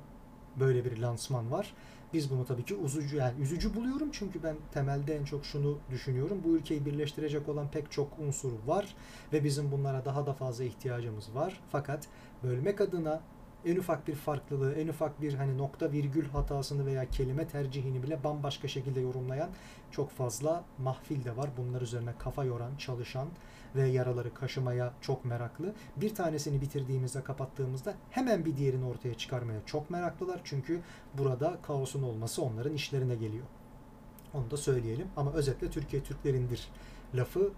Böyle 0.60 0.86
bir 0.86 0.98
lansman 0.98 1.52
var. 1.52 1.74
Biz 2.16 2.32
bunu 2.32 2.46
tabii 2.46 2.66
ki 2.66 2.76
üzücü 2.86 3.18
yani 3.18 3.42
üzücü 3.42 3.76
buluyorum 3.76 4.10
çünkü 4.12 4.44
ben 4.44 4.56
temelde 4.74 5.16
en 5.16 5.24
çok 5.24 5.46
şunu 5.46 5.78
düşünüyorum. 5.92 6.42
Bu 6.44 6.50
ülkeyi 6.50 6.86
birleştirecek 6.86 7.50
olan 7.50 7.72
pek 7.72 7.92
çok 7.92 8.20
unsur 8.20 8.52
var 8.66 8.96
ve 9.34 9.44
bizim 9.44 9.72
bunlara 9.72 10.06
daha 10.06 10.26
da 10.26 10.34
fazla 10.34 10.64
ihtiyacımız 10.64 11.36
var. 11.36 11.62
Fakat 11.72 12.08
bölmek 12.44 12.82
adına 12.82 13.22
en 13.66 13.78
ufak 13.78 14.08
bir 14.08 14.16
farklılığı, 14.16 14.74
en 14.74 14.88
ufak 14.88 15.22
bir 15.22 15.34
hani 15.34 15.58
nokta 15.58 15.92
virgül 15.92 16.26
hatasını 16.26 16.86
veya 16.86 17.10
kelime 17.10 17.48
tercihini 17.48 18.04
bile 18.04 18.24
bambaşka 18.24 18.68
şekilde 18.68 19.00
yorumlayan 19.00 19.50
çok 19.92 20.12
fazla 20.12 20.64
mahfil 20.78 21.26
de 21.26 21.38
var. 21.38 21.50
Bunlar 21.58 21.82
üzerine 21.82 22.14
kafa 22.20 22.44
yoran, 22.44 22.76
çalışan 22.78 23.28
ve 23.76 23.88
yaraları 23.88 24.34
kaşımaya 24.34 24.94
çok 25.02 25.26
meraklı. 25.26 25.74
Bir 25.96 26.16
tanesini 26.16 26.62
bitirdiğimizde, 26.62 27.24
kapattığımızda 27.24 27.94
hemen 28.10 28.46
bir 28.46 28.58
diğerini 28.58 28.86
ortaya 28.86 29.14
çıkarmaya 29.14 29.60
çok 29.66 29.90
meraklılar. 29.90 30.42
Çünkü 30.44 30.82
burada 31.14 31.58
kaosun 31.62 32.04
olması 32.04 32.42
onların 32.42 32.74
işlerine 32.74 33.16
geliyor. 33.16 33.46
Onu 34.34 34.52
da 34.52 34.58
söyleyelim. 34.58 35.08
Ama 35.18 35.34
özetle 35.34 35.70
Türkiye 35.70 36.04
Türklerindir 36.04 36.68
lafı 37.16 37.52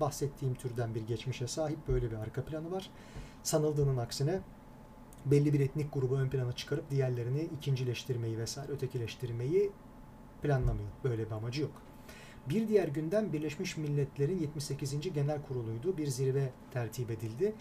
bahsettiğim 0.00 0.54
türden 0.54 0.94
bir 0.94 1.06
geçmişe 1.06 1.46
sahip 1.46 1.88
böyle 1.88 2.10
bir 2.10 2.16
arka 2.16 2.44
planı 2.44 2.72
var. 2.72 2.90
Sanıldığının 3.42 3.96
aksine 3.96 4.40
belli 5.26 5.52
bir 5.52 5.60
etnik 5.60 5.94
grubu 5.94 6.16
ön 6.16 6.28
plana 6.28 6.52
çıkarıp 6.52 6.90
diğerlerini 6.90 7.40
ikincileştirmeyi 7.40 8.38
vesaire 8.38 8.72
ötekileştirmeyi 8.72 9.70
planlamıyor. 10.42 10.88
Böyle 11.04 11.26
bir 11.26 11.30
amacı 11.30 11.62
yok. 11.62 11.72
Bir 12.48 12.68
diğer 12.68 12.88
gündem 12.88 13.32
Birleşmiş 13.32 13.76
Milletler'in 13.76 14.38
78. 14.38 15.12
Genel 15.12 15.42
Kurulu'ydu. 15.42 15.96
Bir 15.96 16.06
zirve 16.06 16.50
tertip 16.70 17.10
edildi. 17.10 17.54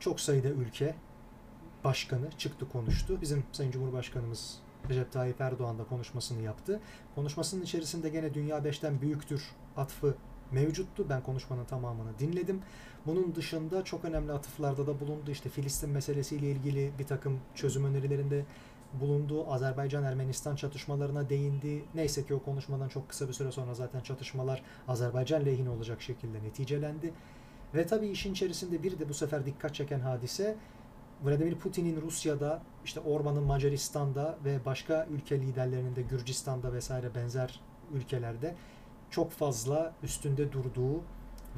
Çok 0.00 0.20
sayıda 0.20 0.48
ülke 0.48 0.94
başkanı 1.84 2.30
çıktı 2.38 2.68
konuştu. 2.68 3.18
Bizim 3.20 3.44
Sayın 3.52 3.70
Cumhurbaşkanımız 3.70 4.58
Recep 4.88 5.12
Tayyip 5.12 5.40
Erdoğan 5.40 5.78
da 5.78 5.84
konuşmasını 5.84 6.42
yaptı. 6.42 6.80
Konuşmasının 7.14 7.62
içerisinde 7.62 8.08
gene 8.08 8.34
Dünya 8.34 8.64
Beş'ten 8.64 9.00
büyüktür 9.00 9.42
atfı 9.76 10.14
mevcuttu. 10.52 11.06
Ben 11.08 11.22
konuşmanın 11.22 11.64
tamamını 11.64 12.18
dinledim. 12.18 12.60
Bunun 13.06 13.34
dışında 13.34 13.84
çok 13.84 14.04
önemli 14.04 14.32
atıflarda 14.32 14.86
da 14.86 15.00
bulundu. 15.00 15.30
İşte 15.30 15.48
Filistin 15.48 15.90
meselesiyle 15.90 16.50
ilgili 16.50 16.92
bir 16.98 17.06
takım 17.06 17.40
çözüm 17.54 17.84
önerilerinde 17.84 18.44
bulunduğu 18.94 19.52
Azerbaycan-Ermenistan 19.52 20.56
çatışmalarına 20.56 21.28
değindi. 21.28 21.84
Neyse 21.94 22.24
ki 22.24 22.34
o 22.34 22.42
konuşmadan 22.42 22.88
çok 22.88 23.08
kısa 23.08 23.28
bir 23.28 23.32
süre 23.32 23.52
sonra 23.52 23.74
zaten 23.74 24.00
çatışmalar 24.00 24.62
Azerbaycan 24.88 25.46
lehine 25.46 25.70
olacak 25.70 26.02
şekilde 26.02 26.42
neticelendi. 26.42 27.12
Ve 27.74 27.86
tabii 27.86 28.08
işin 28.08 28.32
içerisinde 28.32 28.82
bir 28.82 28.98
de 28.98 29.08
bu 29.08 29.14
sefer 29.14 29.46
dikkat 29.46 29.74
çeken 29.74 30.00
hadise 30.00 30.56
Vladimir 31.24 31.54
Putin'in 31.54 32.02
Rusya'da, 32.02 32.62
işte 32.84 33.00
Orban'ın 33.00 33.42
Macaristan'da 33.42 34.38
ve 34.44 34.64
başka 34.64 35.06
ülke 35.10 35.40
liderlerinin 35.40 35.96
de 35.96 36.02
Gürcistan'da 36.02 36.72
vesaire 36.72 37.14
benzer 37.14 37.60
ülkelerde 37.92 38.54
çok 39.10 39.30
fazla 39.30 39.94
üstünde 40.02 40.52
durduğu 40.52 41.02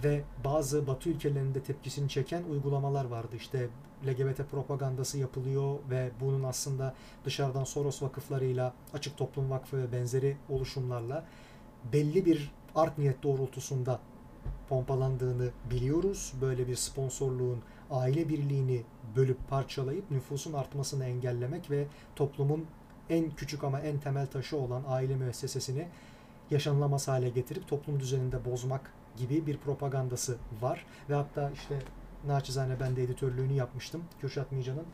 ve 0.05 0.23
bazı 0.45 0.87
Batı 0.87 1.11
ülkelerinde 1.11 1.63
tepkisini 1.63 2.09
çeken 2.09 2.43
uygulamalar 2.43 3.05
vardı. 3.05 3.37
İşte 3.37 3.69
LGBT 4.07 4.51
propagandası 4.51 5.19
yapılıyor 5.19 5.79
ve 5.91 6.11
bunun 6.21 6.43
aslında 6.43 6.95
dışarıdan 7.25 7.65
Soros 7.65 8.03
vakıflarıyla, 8.03 8.73
Açık 8.95 9.17
Toplum 9.17 9.51
Vakfı 9.51 9.79
ve 9.79 9.93
benzeri 9.93 10.37
oluşumlarla 10.49 11.25
belli 11.93 12.27
bir 12.27 12.53
art 12.75 12.99
niyet 12.99 13.23
doğrultusunda 13.23 14.01
pompalandığını 14.69 15.51
biliyoruz. 15.71 16.33
Böyle 16.41 16.69
bir 16.69 16.77
sponsorluğun 16.77 17.63
aile 17.91 18.29
birliğini 18.29 18.83
bölüp 19.17 19.49
parçalayıp 19.49 20.11
nüfusun 20.11 20.53
artmasını 20.53 21.05
engellemek 21.05 21.71
ve 21.71 21.87
toplumun 22.17 22.67
en 23.11 23.31
küçük 23.31 23.65
ama 23.65 23.81
en 23.81 23.99
temel 23.99 24.27
taşı 24.27 24.57
olan 24.57 24.83
aile 24.89 25.17
müessesesini 25.17 25.89
yaşanılamaz 26.51 27.09
hale 27.09 27.29
getirip 27.29 27.69
toplum 27.69 28.01
düzeninde 28.01 28.45
bozmak 28.45 28.93
gibi 29.17 29.47
bir 29.47 29.57
propagandası 29.57 30.37
var. 30.61 30.87
Ve 31.11 31.15
hatta 31.15 31.51
işte 31.51 31.79
naçizane 32.27 32.81
ben 32.81 32.97
de 32.97 33.03
editörlüğünü 33.03 33.53
yapmıştım. 33.53 34.05
Kürşat 34.21 34.53
Mican'ın 34.53 34.87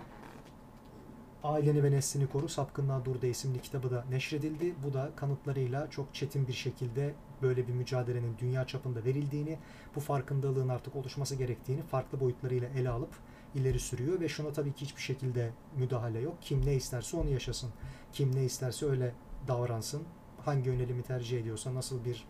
Aileni 1.44 1.82
ve 1.82 1.90
Neslini 1.90 2.26
Koru 2.26 2.48
Sapkınlığa 2.48 3.04
Dur 3.04 3.20
de 3.20 3.28
isimli 3.28 3.60
kitabı 3.60 3.90
da 3.90 4.04
neşredildi. 4.10 4.74
Bu 4.84 4.94
da 4.94 5.10
kanıtlarıyla 5.16 5.90
çok 5.90 6.14
çetin 6.14 6.48
bir 6.48 6.52
şekilde 6.52 7.14
böyle 7.42 7.68
bir 7.68 7.72
mücadelenin 7.72 8.38
dünya 8.38 8.66
çapında 8.66 9.04
verildiğini, 9.04 9.58
bu 9.96 10.00
farkındalığın 10.00 10.68
artık 10.68 10.96
oluşması 10.96 11.34
gerektiğini 11.34 11.82
farklı 11.82 12.20
boyutlarıyla 12.20 12.68
ele 12.68 12.90
alıp 12.90 13.10
ileri 13.54 13.78
sürüyor 13.78 14.20
ve 14.20 14.28
şuna 14.28 14.52
tabii 14.52 14.72
ki 14.72 14.84
hiçbir 14.84 15.02
şekilde 15.02 15.50
müdahale 15.76 16.20
yok. 16.20 16.34
Kim 16.40 16.66
ne 16.66 16.74
isterse 16.74 17.16
onu 17.16 17.30
yaşasın. 17.30 17.70
Kim 18.12 18.36
ne 18.36 18.44
isterse 18.44 18.86
öyle 18.86 19.14
davransın. 19.48 20.02
Hangi 20.44 20.68
yönelimi 20.68 21.02
tercih 21.02 21.40
ediyorsa, 21.40 21.74
nasıl 21.74 22.04
bir 22.04 22.24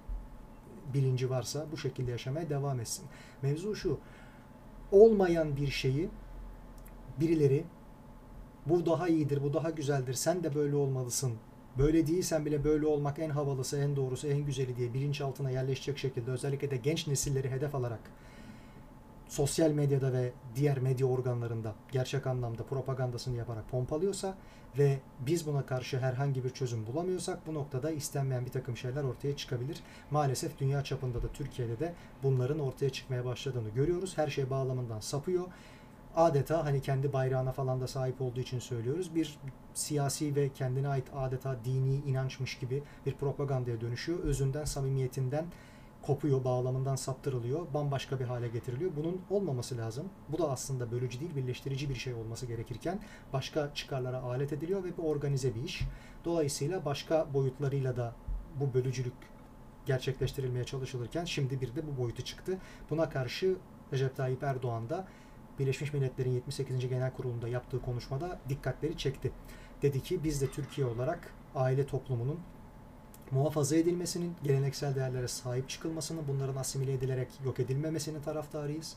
bilinci 0.94 1.30
varsa 1.30 1.66
bu 1.72 1.76
şekilde 1.76 2.10
yaşamaya 2.10 2.50
devam 2.50 2.80
etsin. 2.80 3.04
Mevzu 3.42 3.76
şu, 3.76 3.98
olmayan 4.92 5.56
bir 5.56 5.70
şeyi 5.70 6.08
birileri 7.20 7.64
bu 8.66 8.86
daha 8.86 9.08
iyidir, 9.08 9.42
bu 9.42 9.54
daha 9.54 9.70
güzeldir, 9.70 10.14
sen 10.14 10.44
de 10.44 10.54
böyle 10.54 10.76
olmalısın. 10.76 11.32
Böyle 11.78 12.06
değilsen 12.06 12.46
bile 12.46 12.64
böyle 12.64 12.86
olmak 12.86 13.18
en 13.18 13.30
havalısı, 13.30 13.78
en 13.78 13.96
doğrusu, 13.96 14.28
en 14.28 14.38
güzeli 14.38 14.76
diye 14.76 14.94
bilinçaltına 14.94 15.50
yerleşecek 15.50 15.98
şekilde 15.98 16.30
özellikle 16.30 16.70
de 16.70 16.76
genç 16.76 17.06
nesilleri 17.06 17.50
hedef 17.50 17.74
alarak 17.74 18.00
sosyal 19.28 19.70
medyada 19.70 20.12
ve 20.12 20.32
diğer 20.56 20.78
medya 20.78 21.06
organlarında 21.06 21.74
gerçek 21.92 22.26
anlamda 22.26 22.62
propagandasını 22.62 23.36
yaparak 23.36 23.70
pompalıyorsa 23.70 24.34
ve 24.78 24.98
biz 25.26 25.46
buna 25.46 25.66
karşı 25.66 25.98
herhangi 25.98 26.44
bir 26.44 26.50
çözüm 26.50 26.86
bulamıyorsak 26.86 27.46
bu 27.46 27.54
noktada 27.54 27.90
istenmeyen 27.90 28.46
bir 28.46 28.50
takım 28.50 28.76
şeyler 28.76 29.04
ortaya 29.04 29.36
çıkabilir. 29.36 29.80
Maalesef 30.10 30.58
dünya 30.58 30.84
çapında 30.84 31.22
da 31.22 31.28
Türkiye'de 31.32 31.78
de 31.80 31.94
bunların 32.22 32.58
ortaya 32.58 32.90
çıkmaya 32.90 33.24
başladığını 33.24 33.68
görüyoruz. 33.68 34.18
Her 34.18 34.28
şey 34.28 34.50
bağlamından 34.50 35.00
sapıyor. 35.00 35.44
Adeta 36.16 36.64
hani 36.64 36.82
kendi 36.82 37.12
bayrağına 37.12 37.52
falan 37.52 37.80
da 37.80 37.86
sahip 37.86 38.20
olduğu 38.20 38.40
için 38.40 38.58
söylüyoruz. 38.58 39.14
Bir 39.14 39.38
siyasi 39.74 40.36
ve 40.36 40.48
kendine 40.48 40.88
ait 40.88 41.04
adeta 41.16 41.56
dini 41.64 41.94
inançmış 41.94 42.58
gibi 42.58 42.82
bir 43.06 43.14
propagandaya 43.14 43.80
dönüşüyor. 43.80 44.18
Özünden, 44.18 44.64
samimiyetinden 44.64 45.44
kopuyor, 46.06 46.44
bağlamından 46.44 46.96
saptırılıyor, 46.96 47.74
bambaşka 47.74 48.20
bir 48.20 48.24
hale 48.24 48.48
getiriliyor. 48.48 48.90
Bunun 48.96 49.20
olmaması 49.30 49.76
lazım. 49.76 50.06
Bu 50.28 50.38
da 50.38 50.50
aslında 50.50 50.92
bölücü 50.92 51.20
değil, 51.20 51.36
birleştirici 51.36 51.90
bir 51.90 51.94
şey 51.94 52.14
olması 52.14 52.46
gerekirken 52.46 53.00
başka 53.32 53.74
çıkarlara 53.74 54.22
alet 54.22 54.52
ediliyor 54.52 54.84
ve 54.84 54.98
bir 54.98 55.02
organize 55.02 55.54
bir 55.54 55.62
iş. 55.62 55.82
Dolayısıyla 56.24 56.84
başka 56.84 57.34
boyutlarıyla 57.34 57.96
da 57.96 58.14
bu 58.60 58.74
bölücülük 58.74 59.14
gerçekleştirilmeye 59.86 60.64
çalışılırken 60.64 61.24
şimdi 61.24 61.60
bir 61.60 61.74
de 61.76 61.82
bu 61.86 62.02
boyutu 62.02 62.22
çıktı. 62.22 62.58
Buna 62.90 63.10
karşı 63.10 63.56
Recep 63.92 64.16
Tayyip 64.16 64.42
Erdoğan 64.42 64.90
da 64.90 65.06
Birleşmiş 65.58 65.92
Milletler'in 65.92 66.32
78. 66.32 66.88
Genel 66.88 67.12
Kurulu'nda 67.12 67.48
yaptığı 67.48 67.82
konuşmada 67.82 68.40
dikkatleri 68.48 68.96
çekti. 68.96 69.32
Dedi 69.82 70.02
ki 70.02 70.24
biz 70.24 70.40
de 70.42 70.50
Türkiye 70.50 70.86
olarak 70.86 71.34
aile 71.54 71.86
toplumunun 71.86 72.40
muhafaza 73.32 73.76
edilmesinin, 73.76 74.34
geleneksel 74.42 74.94
değerlere 74.94 75.28
sahip 75.28 75.68
çıkılmasının, 75.68 76.22
bunların 76.28 76.56
asimile 76.56 76.92
edilerek 76.92 77.28
yok 77.44 77.60
edilmemesinin 77.60 78.20
taraftarıyız. 78.20 78.96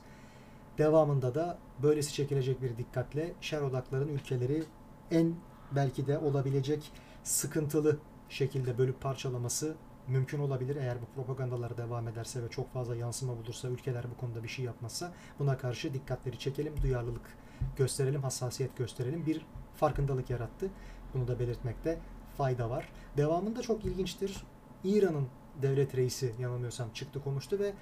Devamında 0.78 1.36
da 1.36 1.58
böylesi 1.84 2.14
çekilecek 2.14 2.62
bir 2.62 2.78
dikkatle 2.78 3.34
şer 3.42 3.62
odakların 3.62 4.08
ülkeleri 4.08 4.64
en 5.12 5.36
belki 5.72 6.08
de 6.08 6.18
olabilecek 6.18 6.92
sıkıntılı 7.24 7.98
şekilde 8.30 8.78
bölüp 8.78 9.02
parçalaması 9.02 9.76
mümkün 10.08 10.40
olabilir. 10.40 10.76
Eğer 10.76 10.98
bu 11.02 11.06
propagandalar 11.16 11.78
devam 11.78 12.08
ederse 12.08 12.44
ve 12.44 12.50
çok 12.50 12.74
fazla 12.74 12.96
yansıma 12.96 13.38
bulursa, 13.38 13.68
ülkeler 13.68 14.06
bu 14.16 14.20
konuda 14.22 14.44
bir 14.44 14.48
şey 14.48 14.66
yapmazsa 14.66 15.12
buna 15.40 15.58
karşı 15.58 15.94
dikkatleri 15.94 16.40
çekelim, 16.40 16.74
duyarlılık 16.82 17.38
gösterelim, 17.78 18.24
hassasiyet 18.24 18.78
gösterelim. 18.78 19.26
Bir 19.26 19.46
farkındalık 19.76 20.30
yarattı. 20.30 20.70
Bunu 21.14 21.28
da 21.28 21.40
belirtmekte 21.40 22.00
fayda 22.40 22.70
var. 22.70 22.90
Devamında 23.18 23.62
çok 23.62 23.86
ilginçtir. 23.86 24.44
İran'ın 24.84 25.28
devlet 25.62 25.96
reisi 25.96 26.34
yanılmıyorsam 26.40 26.90
çıktı 26.94 27.24
konuştu 27.24 27.60
ve 27.60 27.74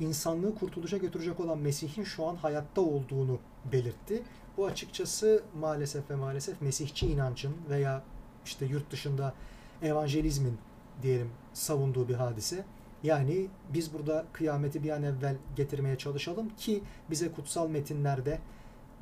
insanlığı 0.00 0.54
kurtuluşa 0.54 0.96
götürecek 0.96 1.40
olan 1.40 1.58
Mesih'in 1.58 2.04
şu 2.04 2.26
an 2.26 2.36
hayatta 2.36 2.80
olduğunu 2.80 3.38
belirtti. 3.72 4.22
Bu 4.56 4.66
açıkçası 4.66 5.42
maalesef 5.60 6.10
ve 6.10 6.14
maalesef 6.16 6.62
Mesihçi 6.62 7.06
inancın 7.06 7.56
veya 7.70 8.02
işte 8.44 8.66
yurt 8.66 8.90
dışında 8.90 9.34
evangelizmin 9.82 10.58
diyelim 11.02 11.30
savunduğu 11.52 12.08
bir 12.08 12.14
hadise. 12.14 12.64
Yani 13.02 13.46
biz 13.74 13.94
burada 13.94 14.24
kıyameti 14.32 14.82
bir 14.82 14.90
an 14.90 15.02
evvel 15.02 15.36
getirmeye 15.56 15.98
çalışalım 15.98 16.48
ki 16.56 16.82
bize 17.10 17.32
kutsal 17.32 17.68
metinlerde 17.68 18.38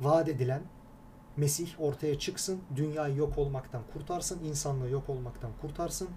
vaat 0.01 0.29
edilen 0.29 0.61
Mesih 1.37 1.69
ortaya 1.79 2.19
çıksın, 2.19 2.61
dünyayı 2.75 3.15
yok 3.15 3.37
olmaktan 3.37 3.81
kurtarsın, 3.93 4.43
insanlığı 4.43 4.89
yok 4.89 5.09
olmaktan 5.09 5.51
kurtarsın, 5.61 6.09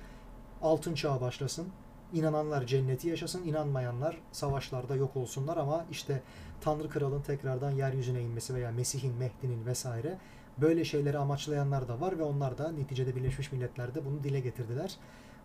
altın 0.63 0.95
çağı 0.95 1.21
başlasın, 1.21 1.69
inananlar 2.13 2.67
cenneti 2.67 3.09
yaşasın, 3.09 3.45
inanmayanlar 3.45 4.19
savaşlarda 4.33 4.97
yok 4.97 5.17
olsunlar 5.17 5.57
ama 5.57 5.85
işte 5.91 6.23
Tanrı 6.61 6.89
Kral'ın 6.89 7.23
tekrardan 7.23 7.71
yeryüzüne 7.71 8.23
inmesi 8.23 8.55
veya 8.55 8.71
Mesih'in, 8.71 9.15
Mehdi'nin 9.15 9.67
vesaire 9.67 10.19
böyle 10.59 10.85
şeyleri 10.85 11.19
amaçlayanlar 11.19 11.89
da 11.89 12.01
var 12.01 12.19
ve 12.19 12.23
onlar 12.23 12.59
da 12.59 12.73
neticede 12.73 13.17
Birleşmiş 13.17 13.53
Milletler'de 13.53 14.05
bunu 14.05 14.25
dile 14.25 14.41
getirdiler. 14.41 14.97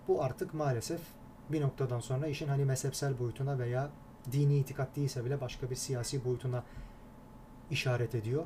Bu 0.07 0.23
artık 0.23 0.53
maalesef 0.53 1.01
bir 1.49 1.61
noktadan 1.61 1.99
sonra 1.99 2.27
işin 2.27 2.47
hani 2.47 2.65
mezhepsel 2.65 3.19
boyutuna 3.19 3.59
veya 3.59 3.89
dini 4.31 4.57
itikat 4.57 4.95
değilse 4.95 5.25
bile 5.25 5.41
başka 5.41 5.69
bir 5.69 5.75
siyasi 5.75 6.25
boyutuna 6.25 6.63
işaret 7.71 8.15
ediyor. 8.15 8.45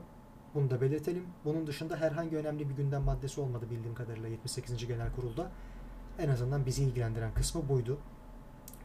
Bunu 0.55 0.69
da 0.69 0.81
belirtelim. 0.81 1.25
Bunun 1.45 1.67
dışında 1.67 1.97
herhangi 1.97 2.37
önemli 2.37 2.69
bir 2.69 2.75
gündem 2.75 3.01
maddesi 3.01 3.41
olmadı 3.41 3.65
bildiğim 3.71 3.95
kadarıyla 3.95 4.29
78. 4.29 4.87
Genel 4.87 5.11
Kurul'da. 5.15 5.51
En 6.19 6.29
azından 6.29 6.65
bizi 6.65 6.83
ilgilendiren 6.83 7.33
kısmı 7.33 7.69
buydu. 7.69 7.97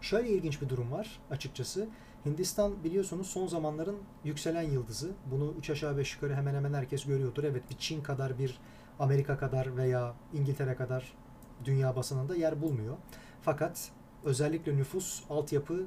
Şöyle 0.00 0.28
ilginç 0.28 0.62
bir 0.62 0.68
durum 0.68 0.92
var 0.92 1.20
açıkçası. 1.30 1.88
Hindistan 2.24 2.84
biliyorsunuz 2.84 3.26
son 3.26 3.46
zamanların 3.46 3.96
yükselen 4.24 4.62
yıldızı. 4.62 5.10
Bunu 5.30 5.54
3 5.58 5.70
aşağı 5.70 5.96
5 5.96 6.14
yukarı 6.14 6.34
hemen 6.34 6.54
hemen 6.54 6.74
herkes 6.74 7.04
görüyordur. 7.04 7.44
Evet 7.44 7.62
bir 7.70 7.76
Çin 7.76 8.02
kadar 8.02 8.38
bir 8.38 8.58
Amerika 8.98 9.38
kadar 9.38 9.76
veya 9.76 10.14
İngiltere 10.32 10.74
kadar 10.74 11.16
dünya 11.64 11.96
basınında 11.96 12.36
yer 12.36 12.62
bulmuyor. 12.62 12.96
Fakat 13.42 13.90
özellikle 14.24 14.76
nüfus, 14.76 15.24
altyapı 15.30 15.86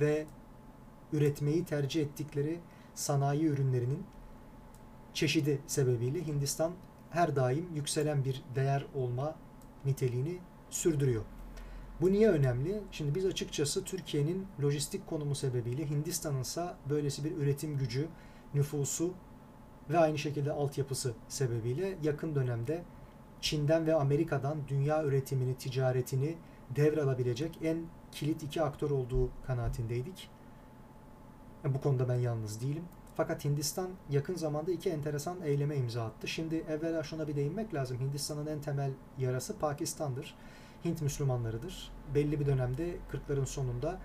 ve 0.00 0.26
üretmeyi 1.12 1.64
tercih 1.64 2.02
ettikleri 2.02 2.60
sanayi 2.94 3.44
ürünlerinin 3.44 4.04
çeşidi 5.14 5.60
sebebiyle 5.66 6.26
Hindistan 6.26 6.72
her 7.10 7.36
daim 7.36 7.68
yükselen 7.74 8.24
bir 8.24 8.42
değer 8.54 8.86
olma 8.94 9.34
niteliğini 9.84 10.38
sürdürüyor. 10.70 11.22
Bu 12.00 12.12
niye 12.12 12.28
önemli? 12.28 12.82
Şimdi 12.90 13.14
biz 13.14 13.26
açıkçası 13.26 13.84
Türkiye'nin 13.84 14.46
lojistik 14.62 15.06
konumu 15.06 15.34
sebebiyle 15.34 15.90
Hindistan'ın 15.90 16.40
ise 16.40 16.66
böylesi 16.90 17.24
bir 17.24 17.36
üretim 17.36 17.78
gücü, 17.78 18.08
nüfusu 18.54 19.14
ve 19.90 19.98
aynı 19.98 20.18
şekilde 20.18 20.52
altyapısı 20.52 21.14
sebebiyle 21.28 21.98
yakın 22.02 22.34
dönemde 22.34 22.82
Çin'den 23.40 23.86
ve 23.86 23.94
Amerika'dan 23.94 24.58
dünya 24.68 25.04
üretimini, 25.04 25.54
ticaretini 25.54 26.36
devralabilecek 26.76 27.58
en 27.62 27.78
kilit 28.12 28.42
iki 28.42 28.62
aktör 28.62 28.90
olduğu 28.90 29.30
kanaatindeydik. 29.46 30.30
Bu 31.64 31.80
konuda 31.80 32.08
ben 32.08 32.14
yalnız 32.14 32.60
değilim. 32.60 32.84
Fakat 33.16 33.44
Hindistan 33.44 33.88
yakın 34.10 34.34
zamanda 34.34 34.70
iki 34.70 34.90
enteresan 34.90 35.42
eyleme 35.42 35.76
imza 35.76 36.04
attı. 36.04 36.28
Şimdi 36.28 36.56
evvela 36.56 37.02
şuna 37.02 37.28
bir 37.28 37.36
değinmek 37.36 37.74
lazım. 37.74 37.98
Hindistan'ın 38.00 38.46
en 38.46 38.60
temel 38.60 38.90
yarası 39.18 39.58
Pakistan'dır. 39.58 40.34
Hint 40.84 41.02
Müslümanlarıdır. 41.02 41.90
Belli 42.14 42.40
bir 42.40 42.46
dönemde 42.46 42.96
40'ların 43.12 43.46
sonunda 43.46 43.98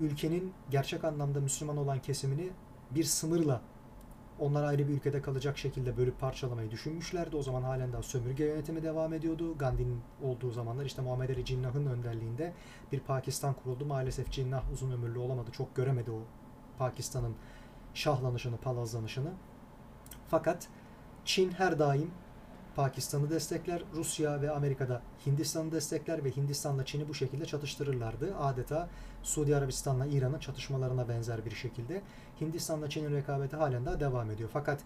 ülkenin 0.00 0.52
gerçek 0.70 1.04
anlamda 1.04 1.40
Müslüman 1.40 1.76
olan 1.76 1.98
kesimini 1.98 2.50
bir 2.90 3.04
sınırla 3.04 3.60
onlar 4.38 4.64
ayrı 4.64 4.88
bir 4.88 4.92
ülkede 4.92 5.22
kalacak 5.22 5.58
şekilde 5.58 5.96
bölüp 5.96 6.20
parçalamayı 6.20 6.70
düşünmüşlerdi. 6.70 7.36
O 7.36 7.42
zaman 7.42 7.62
halen 7.62 7.92
daha 7.92 8.02
sömürge 8.02 8.44
yönetimi 8.44 8.82
devam 8.82 9.12
ediyordu. 9.12 9.58
Gandhi'nin 9.58 10.00
olduğu 10.22 10.50
zamanlar 10.50 10.84
işte 10.84 11.02
Muhammed 11.02 11.28
Ali 11.28 11.44
Cinnah'ın 11.44 11.86
önderliğinde 11.86 12.52
bir 12.92 13.00
Pakistan 13.00 13.54
kuruldu. 13.54 13.86
Maalesef 13.86 14.30
Cinnah 14.30 14.72
uzun 14.72 14.90
ömürlü 14.90 15.18
olamadı. 15.18 15.50
Çok 15.52 15.76
göremedi 15.76 16.10
o 16.10 16.20
Pakistan'ın 16.78 17.34
şahlanışını, 17.96 18.56
palazlanışını. 18.56 19.30
Fakat 20.28 20.68
Çin 21.24 21.50
her 21.50 21.78
daim 21.78 22.10
Pakistan'ı 22.76 23.30
destekler, 23.30 23.82
Rusya 23.94 24.42
ve 24.42 24.50
Amerika'da 24.50 25.02
Hindistan'ı 25.26 25.72
destekler 25.72 26.24
ve 26.24 26.30
Hindistan'la 26.30 26.84
Çin'i 26.84 27.08
bu 27.08 27.14
şekilde 27.14 27.46
çatıştırırlardı. 27.46 28.36
Adeta 28.38 28.88
Suudi 29.22 29.56
Arabistan'la 29.56 30.06
İran'ın 30.06 30.38
çatışmalarına 30.38 31.08
benzer 31.08 31.44
bir 31.44 31.50
şekilde. 31.50 32.02
Hindistan'la 32.40 32.90
Çin'in 32.90 33.16
rekabeti 33.16 33.56
halen 33.56 33.86
daha 33.86 34.00
devam 34.00 34.30
ediyor. 34.30 34.50
Fakat 34.52 34.80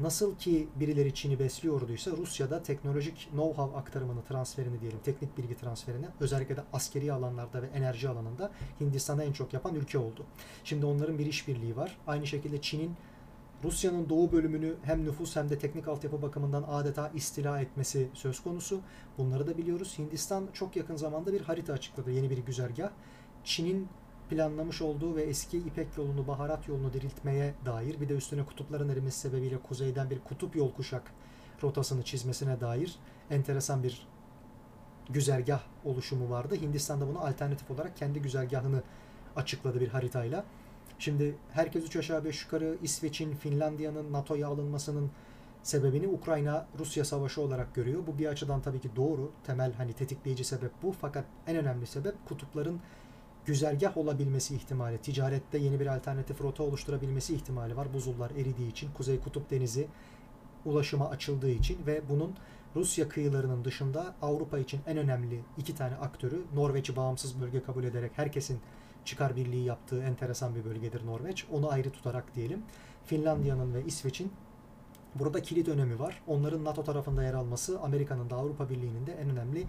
nasıl 0.00 0.36
ki 0.36 0.68
birileri 0.76 1.14
Çin'i 1.14 1.38
besliyorduysa 1.38 2.10
Rusya'da 2.10 2.62
teknolojik 2.62 3.28
know-how 3.34 3.76
aktarımını, 3.76 4.24
transferini 4.24 4.80
diyelim, 4.80 4.98
teknik 5.04 5.38
bilgi 5.38 5.56
transferini 5.56 6.06
özellikle 6.20 6.56
de 6.56 6.62
askeri 6.72 7.12
alanlarda 7.12 7.62
ve 7.62 7.66
enerji 7.66 8.08
alanında 8.08 8.50
Hindistan'a 8.80 9.24
en 9.24 9.32
çok 9.32 9.52
yapan 9.52 9.74
ülke 9.74 9.98
oldu. 9.98 10.24
Şimdi 10.64 10.86
onların 10.86 11.18
bir 11.18 11.26
işbirliği 11.26 11.76
var. 11.76 11.96
Aynı 12.06 12.26
şekilde 12.26 12.60
Çin'in 12.60 12.96
Rusya'nın 13.64 14.08
doğu 14.08 14.32
bölümünü 14.32 14.74
hem 14.82 15.04
nüfus 15.04 15.36
hem 15.36 15.50
de 15.50 15.58
teknik 15.58 15.88
altyapı 15.88 16.22
bakımından 16.22 16.64
adeta 16.68 17.10
istila 17.14 17.60
etmesi 17.60 18.08
söz 18.14 18.40
konusu. 18.40 18.80
Bunları 19.18 19.46
da 19.46 19.58
biliyoruz. 19.58 19.94
Hindistan 19.98 20.46
çok 20.52 20.76
yakın 20.76 20.96
zamanda 20.96 21.32
bir 21.32 21.40
harita 21.40 21.72
açıkladı. 21.72 22.10
Yeni 22.10 22.30
bir 22.30 22.38
güzergah. 22.38 22.90
Çin'in 23.44 23.88
planlamış 24.30 24.82
olduğu 24.82 25.16
ve 25.16 25.22
eski 25.22 25.58
İpek 25.58 25.86
yolunu, 25.96 26.26
baharat 26.26 26.68
yolunu 26.68 26.92
diriltmeye 26.92 27.54
dair 27.64 28.00
bir 28.00 28.08
de 28.08 28.14
üstüne 28.14 28.44
kutupların 28.44 28.88
erimesi 28.88 29.18
sebebiyle 29.18 29.58
kuzeyden 29.58 30.10
bir 30.10 30.20
kutup 30.20 30.56
yol 30.56 30.72
kuşak 30.72 31.02
rotasını 31.62 32.02
çizmesine 32.02 32.60
dair 32.60 32.96
enteresan 33.30 33.82
bir 33.82 34.06
güzergah 35.10 35.60
oluşumu 35.84 36.30
vardı. 36.30 36.54
Hindistan'da 36.54 37.08
bunu 37.08 37.20
alternatif 37.20 37.70
olarak 37.70 37.96
kendi 37.96 38.22
güzergahını 38.22 38.82
açıkladı 39.36 39.80
bir 39.80 39.88
haritayla. 39.88 40.44
Şimdi 40.98 41.36
herkes 41.52 41.84
üç 41.84 41.96
aşağı 41.96 42.24
beş 42.24 42.44
yukarı 42.44 42.76
İsveç'in, 42.82 43.34
Finlandiya'nın 43.34 44.12
NATO'ya 44.12 44.48
alınmasının 44.48 45.10
sebebini 45.62 46.08
Ukrayna-Rusya 46.08 47.04
savaşı 47.04 47.40
olarak 47.40 47.74
görüyor. 47.74 48.06
Bu 48.06 48.18
bir 48.18 48.26
açıdan 48.26 48.62
tabii 48.62 48.80
ki 48.80 48.88
doğru. 48.96 49.30
Temel 49.46 49.72
hani 49.72 49.92
tetikleyici 49.92 50.44
sebep 50.44 50.70
bu. 50.82 50.92
Fakat 50.92 51.24
en 51.46 51.56
önemli 51.56 51.86
sebep 51.86 52.14
kutupların 52.28 52.80
güzergah 53.46 53.96
olabilmesi 53.96 54.56
ihtimali. 54.56 54.98
Ticarette 54.98 55.58
yeni 55.58 55.80
bir 55.80 55.86
alternatif 55.86 56.40
rota 56.40 56.62
oluşturabilmesi 56.62 57.34
ihtimali 57.34 57.76
var. 57.76 57.94
Buzullar 57.94 58.30
eridiği 58.30 58.70
için, 58.70 58.90
Kuzey 58.96 59.20
Kutup 59.20 59.50
Denizi 59.50 59.88
ulaşıma 60.64 61.08
açıldığı 61.08 61.50
için 61.50 61.86
ve 61.86 62.00
bunun 62.08 62.34
Rusya 62.76 63.08
kıyılarının 63.08 63.64
dışında 63.64 64.14
Avrupa 64.22 64.58
için 64.58 64.80
en 64.86 64.96
önemli 64.96 65.40
iki 65.58 65.74
tane 65.74 65.96
aktörü 65.96 66.42
Norveç'i 66.54 66.96
bağımsız 66.96 67.40
bölge 67.40 67.62
kabul 67.62 67.84
ederek 67.84 68.12
herkesin 68.14 68.60
çıkar 69.04 69.36
birliği 69.36 69.64
yaptığı 69.64 70.02
enteresan 70.02 70.54
bir 70.54 70.64
bölgedir 70.64 71.06
Norveç. 71.06 71.46
Onu 71.52 71.70
ayrı 71.70 71.90
tutarak 71.90 72.34
diyelim. 72.34 72.62
Finlandiya'nın 73.04 73.74
ve 73.74 73.84
İsveç'in 73.84 74.32
burada 75.14 75.42
kilit 75.42 75.68
önemi 75.68 75.98
var. 75.98 76.22
Onların 76.26 76.64
NATO 76.64 76.84
tarafında 76.84 77.22
yer 77.22 77.34
alması 77.34 77.80
Amerika'nın 77.80 78.30
da 78.30 78.36
Avrupa 78.36 78.70
Birliği'nin 78.70 79.06
de 79.06 79.12
en 79.12 79.30
önemli 79.30 79.64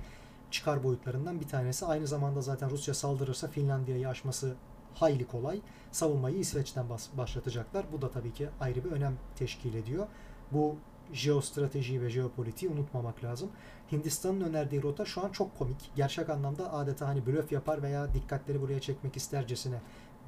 çıkar 0.51 0.83
boyutlarından 0.83 1.39
bir 1.39 1.47
tanesi. 1.47 1.85
Aynı 1.85 2.07
zamanda 2.07 2.41
zaten 2.41 2.69
Rusya 2.69 2.93
saldırırsa 2.93 3.47
Finlandiya'yı 3.47 4.09
aşması 4.09 4.55
hayli 4.93 5.27
kolay. 5.27 5.61
Savunmayı 5.91 6.37
İsveç'ten 6.37 6.85
başlatacaklar. 7.17 7.85
Bu 7.91 8.01
da 8.01 8.11
tabii 8.11 8.33
ki 8.33 8.49
ayrı 8.59 8.83
bir 8.83 8.91
önem 8.91 9.17
teşkil 9.35 9.73
ediyor. 9.73 10.07
Bu 10.51 10.75
jeostrateji 11.13 12.01
ve 12.01 12.09
jeopolitiği 12.09 12.71
unutmamak 12.71 13.23
lazım. 13.23 13.49
Hindistan'ın 13.91 14.41
önerdiği 14.41 14.83
rota 14.83 15.05
şu 15.05 15.25
an 15.25 15.29
çok 15.29 15.57
komik. 15.57 15.91
Gerçek 15.95 16.29
anlamda 16.29 16.73
adeta 16.73 17.07
hani 17.07 17.25
blöf 17.25 17.51
yapar 17.51 17.83
veya 17.83 18.13
dikkatleri 18.13 18.61
buraya 18.61 18.81
çekmek 18.81 19.17
istercesine 19.17 19.81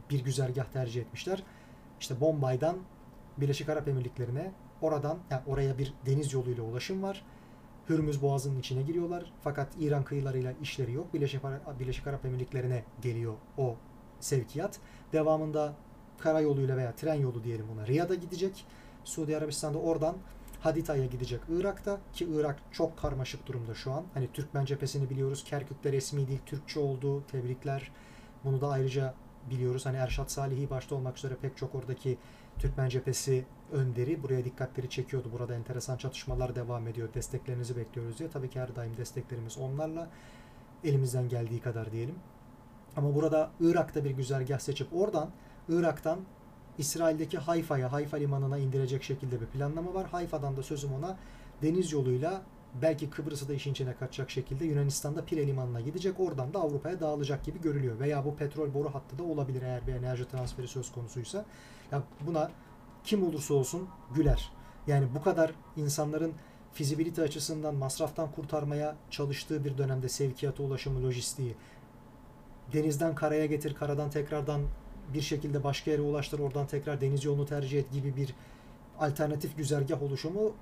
bir 0.10 0.24
güzergah 0.24 0.66
tercih 0.66 1.02
etmişler. 1.02 1.44
İşte 2.00 2.22
Bombay'dan 2.22 2.78
Birleşik 3.38 3.70
Arap 3.70 3.88
Emirlikleri'ne 3.88 4.52
oradan 4.82 5.20
yani 5.32 5.42
oraya 5.48 5.78
bir 5.78 5.94
deniz 6.06 6.34
yoluyla 6.34 6.64
ulaşım 6.64 7.04
var. 7.04 7.26
Hürmüz 7.90 8.22
Boğazı'nın 8.22 8.60
içine 8.60 8.82
giriyorlar. 8.82 9.32
Fakat 9.42 9.68
İran 9.80 10.04
kıyılarıyla 10.04 10.54
işleri 10.62 10.94
yok. 10.94 11.14
Birleşik, 11.14 11.42
Birleşik 11.80 12.08
Arap 12.08 12.26
Emirlikleri'ne 12.26 12.84
geliyor 13.02 13.34
o 13.58 13.76
sevkiyat. 14.20 14.80
Devamında 15.14 15.74
karayoluyla 16.20 16.78
veya 16.78 16.96
tren 16.96 17.14
yolu 17.14 17.44
diyelim 17.44 17.66
ona 17.74 17.88
Riyad'a 17.88 18.16
gidecek. 18.16 18.66
Suudi 19.04 19.38
Arabistan'da 19.38 19.78
oradan 19.78 20.16
Hadita'ya 20.60 21.06
gidecek 21.06 21.42
Irak'ta 21.50 22.00
ki 22.14 22.28
Irak 22.34 22.60
çok 22.72 22.98
karmaşık 22.98 23.48
durumda 23.48 23.76
şu 23.76 23.92
an. 23.92 24.04
Hani 24.14 24.30
Türkmen 24.34 24.66
cephesini 24.66 25.10
biliyoruz. 25.10 25.44
Kerkük'te 25.44 25.92
resmi 25.92 26.28
değil 26.28 26.40
Türkçe 26.46 26.80
oldu. 26.80 27.24
Tebrikler. 27.32 27.92
Bunu 28.44 28.62
da 28.62 28.70
ayrıca 28.70 29.14
biliyoruz. 29.50 29.86
Hani 29.86 29.98
Erşat 29.98 30.32
Salihi 30.32 30.70
başta 30.70 30.96
olmak 30.96 31.18
üzere 31.18 31.36
pek 31.42 31.58
çok 31.58 31.76
oradaki 31.76 32.18
Türkmen 32.60 32.90
cephesi 32.90 33.46
önderi 33.72 34.24
buraya 34.24 34.46
dikkatleri 34.46 34.90
çekiyordu. 34.90 35.30
Burada 35.32 35.56
enteresan 35.56 35.98
çatışmalar 35.98 36.56
devam 36.56 36.88
ediyor. 36.88 37.10
Desteklerinizi 37.14 37.78
bekliyoruz 37.78 38.20
diye. 38.20 38.30
Tabii 38.30 38.50
ki 38.50 38.60
her 38.60 38.76
daim 38.76 38.98
desteklerimiz 38.98 39.58
onlarla. 39.58 40.10
Elimizden 40.84 41.30
geldiği 41.30 41.60
kadar 41.60 41.92
diyelim. 41.92 42.16
Ama 42.98 43.16
burada 43.16 43.52
Irak'ta 43.60 44.04
bir 44.04 44.12
güzergah 44.12 44.60
seçip 44.60 44.88
oradan 44.94 45.30
Irak'tan 45.70 46.20
İsrail'deki 46.78 47.38
Hayfa'ya, 47.38 47.92
Hayfa 47.92 48.18
limanına 48.18 48.58
indirecek 48.58 49.04
şekilde 49.04 49.42
bir 49.42 49.46
planlama 49.46 49.94
var. 49.94 50.08
Hayfa'dan 50.08 50.58
da 50.58 50.64
sözüm 50.64 50.94
ona 50.94 51.18
deniz 51.62 51.92
yoluyla 51.92 52.42
belki 52.82 53.10
Kıbrıs'ı 53.10 53.50
da 53.50 53.54
işin 53.54 53.72
içine 53.72 53.96
katacak 53.96 54.30
şekilde 54.30 54.66
Yunanistan'da 54.66 55.26
Pire 55.26 55.48
limanına 55.48 55.82
gidecek. 55.82 56.20
Oradan 56.20 56.54
da 56.54 56.60
Avrupa'ya 56.60 57.00
dağılacak 57.00 57.44
gibi 57.44 57.62
görülüyor. 57.62 58.00
Veya 58.00 58.26
bu 58.26 58.36
petrol 58.36 58.74
boru 58.74 58.96
hattı 58.96 59.20
da 59.20 59.24
olabilir 59.24 59.62
eğer 59.62 59.88
bir 59.88 59.94
enerji 59.94 60.30
transferi 60.30 60.68
söz 60.68 60.92
konusuysa. 60.92 61.46
Ya 61.92 62.04
buna 62.28 62.52
kim 63.04 63.28
olursa 63.28 63.54
olsun 63.54 63.88
güler. 64.16 64.52
Yani 64.88 65.08
bu 65.16 65.22
kadar 65.24 65.52
insanların 65.78 66.34
fizibilite 66.74 67.22
açısından 67.22 67.76
masraftan 67.76 68.32
kurtarmaya 68.32 68.96
çalıştığı 69.12 69.66
bir 69.66 69.78
dönemde 69.78 70.10
sevkiyatı, 70.10 70.64
ulaşımı, 70.64 71.04
lojistiği 71.04 71.56
denizden 72.74 73.16
karaya 73.16 73.46
getir, 73.46 73.76
karadan 73.76 74.10
tekrardan 74.10 74.62
bir 75.14 75.22
şekilde 75.22 75.64
başka 75.64 75.92
yere 75.92 76.02
ulaştır, 76.02 76.40
oradan 76.40 76.68
tekrar 76.68 77.02
deniz 77.02 77.26
yolunu 77.26 77.46
tercih 77.46 77.80
et 77.80 77.92
gibi 77.92 78.16
bir 78.16 78.36
alternatif 79.00 79.58
güzergah 79.58 80.04
oluşumu 80.04 80.54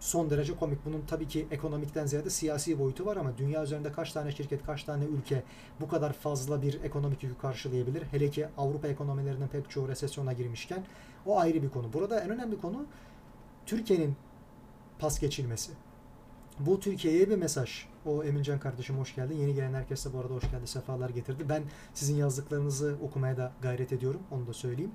son 0.00 0.30
derece 0.30 0.56
komik. 0.56 0.86
Bunun 0.86 1.02
tabii 1.06 1.28
ki 1.28 1.46
ekonomikten 1.50 2.06
ziyade 2.06 2.30
siyasi 2.30 2.78
boyutu 2.78 3.06
var 3.06 3.16
ama 3.16 3.38
dünya 3.38 3.62
üzerinde 3.62 3.92
kaç 3.92 4.12
tane 4.12 4.32
şirket, 4.32 4.62
kaç 4.66 4.84
tane 4.84 5.04
ülke 5.04 5.42
bu 5.80 5.88
kadar 5.88 6.12
fazla 6.12 6.62
bir 6.62 6.82
ekonomik 6.82 7.22
yükü 7.22 7.38
karşılayabilir? 7.38 8.02
Hele 8.10 8.30
ki 8.30 8.46
Avrupa 8.58 8.88
ekonomilerinin 8.88 9.48
pek 9.48 9.70
çoğu 9.70 9.88
resesyona 9.88 10.32
girmişken 10.32 10.84
o 11.26 11.38
ayrı 11.38 11.62
bir 11.62 11.68
konu. 11.68 11.92
Burada 11.92 12.20
en 12.20 12.30
önemli 12.30 12.60
konu 12.60 12.86
Türkiye'nin 13.66 14.16
pas 14.98 15.20
geçilmesi. 15.20 15.72
Bu 16.60 16.80
Türkiye'ye 16.80 17.30
bir 17.30 17.36
mesaj. 17.36 17.86
O 18.06 18.24
Emincan 18.24 18.60
kardeşim 18.60 18.98
hoş 18.98 19.14
geldin. 19.14 19.36
Yeni 19.36 19.54
gelen 19.54 19.74
herkese 19.74 20.12
bu 20.12 20.18
arada 20.18 20.34
hoş 20.34 20.50
geldi. 20.50 20.66
Sefalar 20.66 21.10
getirdi. 21.10 21.44
Ben 21.48 21.62
sizin 21.94 22.16
yazdıklarınızı 22.16 22.96
okumaya 23.02 23.36
da 23.36 23.52
gayret 23.62 23.92
ediyorum. 23.92 24.20
Onu 24.30 24.46
da 24.46 24.52
söyleyeyim. 24.52 24.92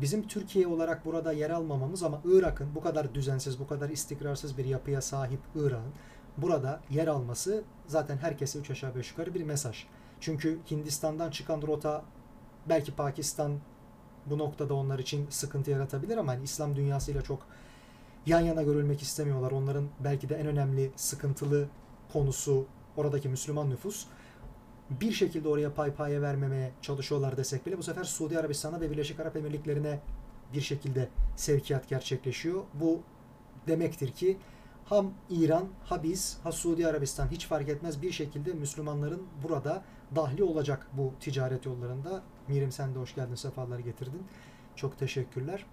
Bizim 0.00 0.28
Türkiye 0.28 0.66
olarak 0.66 1.04
burada 1.04 1.32
yer 1.32 1.50
almamamız 1.50 2.02
ama 2.02 2.20
Irak'ın 2.24 2.74
bu 2.74 2.80
kadar 2.80 3.14
düzensiz, 3.14 3.60
bu 3.60 3.66
kadar 3.66 3.88
istikrarsız 3.88 4.58
bir 4.58 4.64
yapıya 4.64 5.00
sahip 5.00 5.40
Irak'ın 5.54 5.92
burada 6.36 6.80
yer 6.90 7.06
alması 7.06 7.62
zaten 7.86 8.16
herkese 8.16 8.58
üç 8.58 8.70
aşağı 8.70 8.94
beş 8.94 9.10
yukarı 9.10 9.34
bir 9.34 9.42
mesaj. 9.42 9.86
Çünkü 10.20 10.58
Hindistan'dan 10.70 11.30
çıkan 11.30 11.62
rota 11.62 12.04
belki 12.68 12.92
Pakistan 12.92 13.58
bu 14.26 14.38
noktada 14.38 14.74
onlar 14.74 14.98
için 14.98 15.26
sıkıntı 15.30 15.70
yaratabilir 15.70 16.16
ama 16.16 16.32
hani 16.32 16.44
İslam 16.44 16.76
dünyasıyla 16.76 17.22
çok 17.22 17.46
yan 18.26 18.40
yana 18.40 18.62
görülmek 18.62 19.02
istemiyorlar. 19.02 19.50
Onların 19.50 19.88
belki 20.04 20.28
de 20.28 20.36
en 20.36 20.46
önemli 20.46 20.92
sıkıntılı 20.96 21.68
konusu 22.12 22.66
oradaki 22.96 23.28
Müslüman 23.28 23.70
nüfus. 23.70 24.06
Bir 24.90 25.12
şekilde 25.12 25.48
oraya 25.48 25.74
pay 25.74 25.94
paya 25.94 26.22
vermemeye 26.22 26.72
çalışıyorlar 26.82 27.36
desek 27.36 27.66
bile 27.66 27.78
bu 27.78 27.82
sefer 27.82 28.04
Suudi 28.04 28.38
Arabistan'a 28.38 28.80
ve 28.80 28.90
Birleşik 28.90 29.20
Arap 29.20 29.36
Emirlikleri'ne 29.36 30.00
bir 30.52 30.60
şekilde 30.60 31.08
sevkiyat 31.36 31.88
gerçekleşiyor. 31.88 32.62
Bu 32.74 33.00
demektir 33.66 34.12
ki 34.12 34.36
ham 34.84 35.12
İran, 35.30 35.68
ha 35.84 36.02
biz, 36.02 36.38
ha 36.42 36.52
Suudi 36.52 36.86
Arabistan 36.86 37.28
hiç 37.28 37.46
fark 37.46 37.68
etmez 37.68 38.02
bir 38.02 38.12
şekilde 38.12 38.52
Müslümanların 38.52 39.22
burada 39.42 39.82
dahli 40.16 40.42
olacak 40.42 40.88
bu 40.92 41.12
ticaret 41.20 41.66
yollarında. 41.66 42.22
Mirim 42.48 42.72
sen 42.72 42.94
de 42.94 42.98
hoş 42.98 43.14
geldin, 43.14 43.34
sefalar 43.34 43.78
getirdin. 43.78 44.22
Çok 44.76 44.98
teşekkürler. 44.98 45.66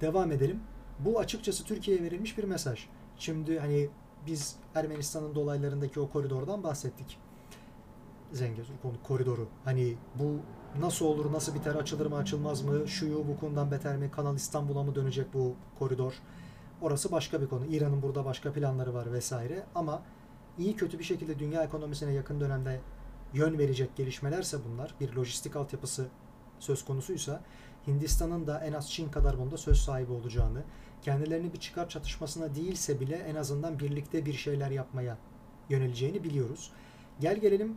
Devam 0.00 0.32
edelim. 0.32 0.60
Bu 0.98 1.18
açıkçası 1.18 1.64
Türkiye'ye 1.64 2.02
verilmiş 2.02 2.38
bir 2.38 2.44
mesaj. 2.44 2.86
Şimdi 3.16 3.58
hani 3.58 3.88
biz 4.26 4.56
Ermenistan'ın 4.74 5.34
dolaylarındaki 5.34 6.00
o 6.00 6.10
koridordan 6.10 6.62
bahsettik. 6.62 7.18
Zengezur 8.32 8.74
koridoru. 9.02 9.48
Hani 9.64 9.94
bu 10.14 10.36
nasıl 10.80 11.06
olur, 11.06 11.32
nasıl 11.32 11.54
biter, 11.54 11.74
açılır 11.74 12.06
mı, 12.06 12.16
açılmaz 12.16 12.62
mı, 12.62 12.88
şuyu 12.88 13.28
bu 13.28 13.40
konudan 13.40 13.70
beter 13.70 13.96
mi, 13.96 14.10
Kanal 14.10 14.36
İstanbul'a 14.36 14.82
mı 14.82 14.94
dönecek 14.94 15.34
bu 15.34 15.54
koridor? 15.78 16.12
Orası 16.80 17.12
başka 17.12 17.40
bir 17.40 17.46
konu. 17.46 17.66
İran'ın 17.66 18.02
burada 18.02 18.24
başka 18.24 18.52
planları 18.52 18.94
var 18.94 19.12
vesaire. 19.12 19.66
Ama 19.74 20.02
iyi 20.58 20.76
kötü 20.76 20.98
bir 20.98 21.04
şekilde 21.04 21.38
dünya 21.38 21.64
ekonomisine 21.64 22.12
yakın 22.12 22.40
dönemde 22.40 22.80
yön 23.34 23.58
verecek 23.58 23.96
gelişmelerse 23.96 24.58
bunlar, 24.68 24.94
bir 25.00 25.12
lojistik 25.12 25.56
altyapısı 25.56 26.08
söz 26.58 26.84
konusuysa 26.84 27.42
Hindistan'ın 27.86 28.46
da 28.46 28.60
en 28.64 28.72
az 28.72 28.90
Çin 28.90 29.08
kadar 29.08 29.38
bunda 29.38 29.56
söz 29.56 29.78
sahibi 29.78 30.12
olacağını, 30.12 30.62
kendilerini 31.02 31.52
bir 31.52 31.58
çıkar 31.58 31.88
çatışmasına 31.88 32.54
değilse 32.54 33.00
bile 33.00 33.16
en 33.16 33.34
azından 33.34 33.78
birlikte 33.78 34.26
bir 34.26 34.32
şeyler 34.32 34.70
yapmaya 34.70 35.18
yöneleceğini 35.68 36.24
biliyoruz. 36.24 36.72
Gel 37.20 37.40
gelelim 37.40 37.76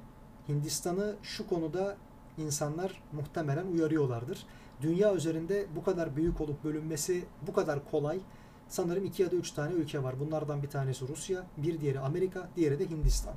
Hindistan'ı 0.50 1.16
şu 1.24 1.48
konuda 1.48 1.98
insanlar 2.38 3.02
muhtemelen 3.12 3.68
uyarıyorlardır. 3.68 4.46
Dünya 4.82 5.16
üzerinde 5.16 5.66
bu 5.76 5.84
kadar 5.84 6.16
büyük 6.16 6.42
olup 6.42 6.64
bölünmesi 6.64 7.26
bu 7.48 7.54
kadar 7.54 7.92
kolay. 7.92 8.20
Sanırım 8.68 9.06
iki 9.06 9.24
ya 9.24 9.32
da 9.32 9.36
üç 9.36 9.52
tane 9.52 9.74
ülke 9.74 10.04
var. 10.04 10.20
Bunlardan 10.20 10.64
bir 10.64 10.70
tanesi 10.70 11.08
Rusya, 11.08 11.44
bir 11.58 11.82
diğeri 11.82 12.00
Amerika, 12.00 12.50
diğeri 12.56 12.80
de 12.80 12.90
Hindistan. 12.90 13.36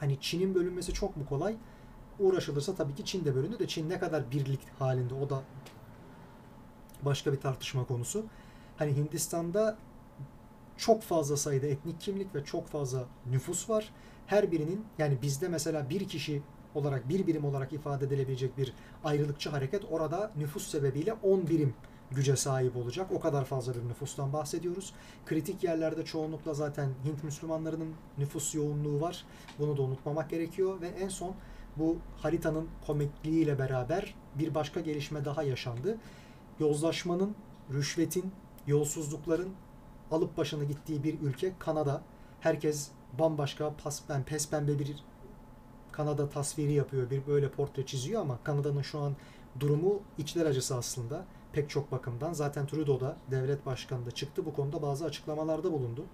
Hani 0.00 0.20
Çin'in 0.20 0.54
bölünmesi 0.54 0.92
çok 0.92 1.16
mu 1.16 1.26
kolay? 1.28 1.56
Uğraşılırsa 2.18 2.74
tabii 2.74 2.94
ki 2.94 3.04
Çin 3.04 3.24
de 3.24 3.34
bölündü 3.34 3.58
de 3.58 3.66
Çin 3.66 3.90
ne 3.90 3.98
kadar 3.98 4.30
birlik 4.30 4.60
halinde 4.78 5.14
o 5.14 5.30
da 5.30 5.42
başka 7.02 7.32
bir 7.32 7.40
tartışma 7.40 7.86
konusu 7.86 8.24
hani 8.76 8.96
Hindistan'da 8.96 9.78
çok 10.76 11.02
fazla 11.02 11.36
sayıda 11.36 11.66
etnik 11.66 12.00
kimlik 12.00 12.34
ve 12.34 12.44
çok 12.44 12.68
fazla 12.68 13.04
nüfus 13.30 13.70
var. 13.70 13.90
Her 14.26 14.52
birinin 14.52 14.84
yani 14.98 15.18
bizde 15.22 15.48
mesela 15.48 15.90
bir 15.90 16.08
kişi 16.08 16.42
olarak 16.74 17.08
bir 17.08 17.26
birim 17.26 17.44
olarak 17.44 17.72
ifade 17.72 18.06
edilebilecek 18.06 18.58
bir 18.58 18.72
ayrılıkçı 19.04 19.50
hareket 19.50 19.82
orada 19.90 20.30
nüfus 20.36 20.66
sebebiyle 20.66 21.12
10 21.12 21.48
birim 21.48 21.74
güce 22.10 22.36
sahip 22.36 22.76
olacak. 22.76 23.12
O 23.12 23.20
kadar 23.20 23.44
fazla 23.44 23.74
bir 23.74 23.88
nüfustan 23.88 24.32
bahsediyoruz. 24.32 24.92
Kritik 25.26 25.64
yerlerde 25.64 26.04
çoğunlukla 26.04 26.54
zaten 26.54 26.90
Hint 27.04 27.24
Müslümanlarının 27.24 27.94
nüfus 28.18 28.54
yoğunluğu 28.54 29.00
var. 29.00 29.24
Bunu 29.58 29.76
da 29.76 29.82
unutmamak 29.82 30.30
gerekiyor 30.30 30.80
ve 30.80 30.88
en 30.88 31.08
son 31.08 31.34
bu 31.76 31.96
haritanın 32.16 32.68
komikliğiyle 32.86 33.58
beraber 33.58 34.14
bir 34.34 34.54
başka 34.54 34.80
gelişme 34.80 35.24
daha 35.24 35.42
yaşandı. 35.42 35.98
Yozlaşmanın, 36.60 37.34
rüşvetin, 37.72 38.32
yolsuzlukların 38.66 39.50
alıp 40.10 40.36
başını 40.36 40.64
gittiği 40.64 41.04
bir 41.04 41.20
ülke 41.20 41.52
Kanada. 41.58 42.02
Herkes 42.40 42.90
bambaşka 43.18 43.74
pas, 43.84 44.02
yani 44.08 44.24
pes 44.24 44.50
pembe 44.50 44.78
bir 44.78 44.96
Kanada 45.92 46.28
tasviri 46.28 46.72
yapıyor. 46.72 47.10
Bir 47.10 47.26
böyle 47.26 47.50
portre 47.50 47.86
çiziyor 47.86 48.20
ama 48.20 48.38
Kanada'nın 48.44 48.82
şu 48.82 48.98
an 48.98 49.16
durumu 49.60 50.02
içler 50.18 50.46
acısı 50.46 50.76
aslında. 50.76 51.24
Pek 51.52 51.70
çok 51.70 51.92
bakımdan. 51.92 52.32
Zaten 52.32 52.66
Trudeau 52.66 53.00
da 53.00 53.16
devlet 53.30 53.66
başkanı 53.66 54.06
da 54.06 54.10
çıktı 54.10 54.46
bu 54.46 54.54
konuda 54.54 54.82
bazı 54.82 55.04
açıklamalarda 55.04 55.72
bulundu. 55.72 56.04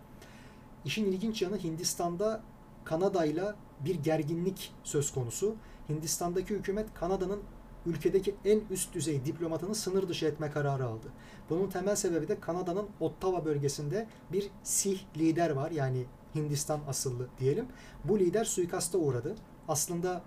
İşin 0.84 1.04
ilginç 1.04 1.42
yanı 1.42 1.58
Hindistan'da 1.58 2.42
Kanada'yla 2.84 3.56
bir 3.84 3.94
gerginlik 3.94 4.72
söz 4.84 5.12
konusu. 5.12 5.54
Hindistan'daki 5.88 6.54
hükümet 6.54 6.94
Kanada'nın 6.94 7.40
ülkedeki 7.86 8.34
en 8.44 8.60
üst 8.70 8.94
düzey 8.94 9.24
diplomatını 9.24 9.74
sınır 9.74 10.08
dışı 10.08 10.26
etme 10.26 10.50
kararı 10.50 10.84
aldı. 10.84 11.06
Bunun 11.50 11.70
temel 11.70 11.96
sebebi 11.96 12.28
de 12.28 12.40
Kanada'nın 12.40 12.86
Ottawa 13.00 13.44
bölgesinde 13.44 14.06
bir 14.32 14.50
Sih 14.62 15.00
lider 15.16 15.50
var. 15.50 15.70
Yani 15.70 16.04
Hindistan 16.34 16.80
asıllı 16.88 17.28
diyelim. 17.38 17.66
Bu 18.04 18.18
lider 18.18 18.44
suikasta 18.44 18.98
uğradı. 18.98 19.36
Aslında 19.68 20.22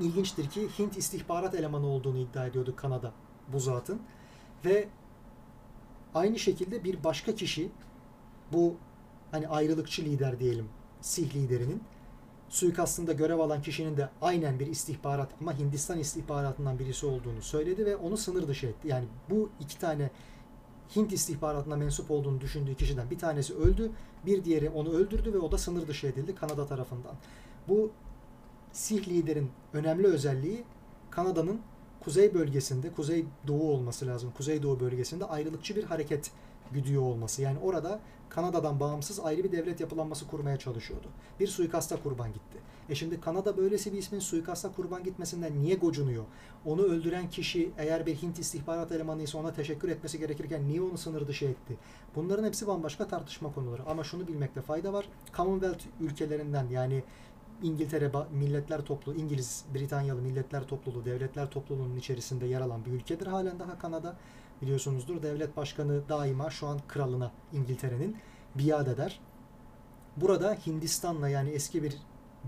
ilginçtir 0.00 0.50
ki 0.50 0.68
Hint 0.78 0.96
istihbarat 0.96 1.54
elemanı 1.54 1.86
olduğunu 1.86 2.18
iddia 2.18 2.46
ediyordu 2.46 2.74
Kanada 2.76 3.12
bu 3.52 3.60
zatın. 3.60 4.00
Ve 4.64 4.88
aynı 6.14 6.38
şekilde 6.38 6.84
bir 6.84 7.04
başka 7.04 7.34
kişi 7.34 7.70
bu 8.52 8.74
hani 9.30 9.48
ayrılıkçı 9.48 10.02
lider 10.02 10.40
diyelim 10.40 10.68
Sih 11.00 11.34
liderinin 11.34 11.82
suikastında 12.48 13.12
görev 13.12 13.38
alan 13.38 13.62
kişinin 13.62 13.96
de 13.96 14.08
aynen 14.22 14.60
bir 14.60 14.66
istihbarat 14.66 15.28
ama 15.40 15.58
Hindistan 15.58 15.98
istihbaratından 15.98 16.78
birisi 16.78 17.06
olduğunu 17.06 17.42
söyledi 17.42 17.86
ve 17.86 17.96
onu 17.96 18.16
sınır 18.16 18.48
dışı 18.48 18.66
etti. 18.66 18.88
Yani 18.88 19.06
bu 19.30 19.50
iki 19.60 19.78
tane 19.78 20.10
Hint 20.96 21.12
istihbaratına 21.12 21.76
mensup 21.76 22.10
olduğunu 22.10 22.40
düşündüğü 22.40 22.74
kişiden 22.74 23.10
bir 23.10 23.18
tanesi 23.18 23.54
öldü, 23.54 23.90
bir 24.26 24.44
diğeri 24.44 24.70
onu 24.70 24.92
öldürdü 24.92 25.32
ve 25.32 25.38
o 25.38 25.52
da 25.52 25.58
sınır 25.58 25.88
dışı 25.88 26.06
edildi 26.06 26.34
Kanada 26.34 26.66
tarafından. 26.66 27.14
Bu 27.68 27.90
Sih 28.72 29.08
liderin 29.08 29.50
önemli 29.72 30.06
özelliği 30.06 30.64
Kanada'nın 31.10 31.60
kuzey 32.00 32.34
bölgesinde, 32.34 32.92
kuzey 32.92 33.24
doğu 33.46 33.70
olması 33.70 34.06
lazım, 34.06 34.32
kuzey 34.36 34.62
doğu 34.62 34.80
bölgesinde 34.80 35.24
ayrılıkçı 35.24 35.76
bir 35.76 35.84
hareket 35.84 36.30
güdüyor 36.72 37.02
olması. 37.02 37.42
Yani 37.42 37.58
orada 37.58 38.00
Kanada'dan 38.28 38.80
bağımsız 38.80 39.20
ayrı 39.20 39.44
bir 39.44 39.52
devlet 39.52 39.80
yapılanması 39.80 40.26
kurmaya 40.26 40.56
çalışıyordu. 40.56 41.06
Bir 41.40 41.46
suikasta 41.46 42.02
kurban 42.02 42.32
gitti. 42.32 42.58
E 42.88 42.94
şimdi 42.94 43.20
Kanada 43.20 43.56
böylesi 43.56 43.92
bir 43.92 43.98
ismin 43.98 44.20
suikasta 44.20 44.72
kurban 44.72 45.04
gitmesinden 45.04 45.58
niye 45.58 45.74
gocunuyor? 45.74 46.24
Onu 46.64 46.82
öldüren 46.82 47.30
kişi 47.30 47.70
eğer 47.78 48.06
bir 48.06 48.14
Hint 48.14 48.38
istihbarat 48.38 48.92
elemanı 48.92 49.22
ise 49.22 49.38
ona 49.38 49.52
teşekkür 49.52 49.88
etmesi 49.88 50.18
gerekirken 50.18 50.68
niye 50.68 50.82
onu 50.82 50.98
sınır 50.98 51.26
dışı 51.26 51.44
etti? 51.44 51.76
Bunların 52.14 52.44
hepsi 52.44 52.66
bambaşka 52.66 53.06
tartışma 53.08 53.52
konuları. 53.52 53.82
Ama 53.86 54.04
şunu 54.04 54.28
bilmekte 54.28 54.62
fayda 54.62 54.92
var. 54.92 55.08
Commonwealth 55.36 55.84
ülkelerinden 56.00 56.68
yani 56.68 57.02
İngiltere 57.62 58.12
Milletler 58.32 58.84
Topluluğu, 58.84 59.16
İngiliz, 59.16 59.64
Britanyalı 59.74 60.22
Milletler 60.22 60.66
Topluluğu, 60.66 61.04
Devletler 61.04 61.50
Topluluğu'nun 61.50 61.96
içerisinde 61.96 62.46
yer 62.46 62.60
alan 62.60 62.84
bir 62.84 62.92
ülkedir 62.92 63.26
halen 63.26 63.58
daha 63.58 63.78
Kanada 63.78 64.16
biliyorsunuzdur. 64.62 65.22
Devlet 65.22 65.56
başkanı 65.56 66.08
daima 66.08 66.50
şu 66.50 66.66
an 66.66 66.80
kralına 66.88 67.32
İngiltere'nin 67.52 68.16
biat 68.54 68.88
eder. 68.88 69.20
Burada 70.16 70.56
Hindistan'la 70.66 71.28
yani 71.28 71.50
eski 71.50 71.82
bir 71.82 71.96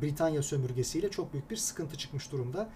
Britanya 0.02 0.42
sömürgesiyle 0.42 1.10
çok 1.10 1.32
büyük 1.32 1.50
bir 1.50 1.56
sıkıntı 1.56 1.96
çıkmış 1.96 2.32
durumda. 2.32 2.68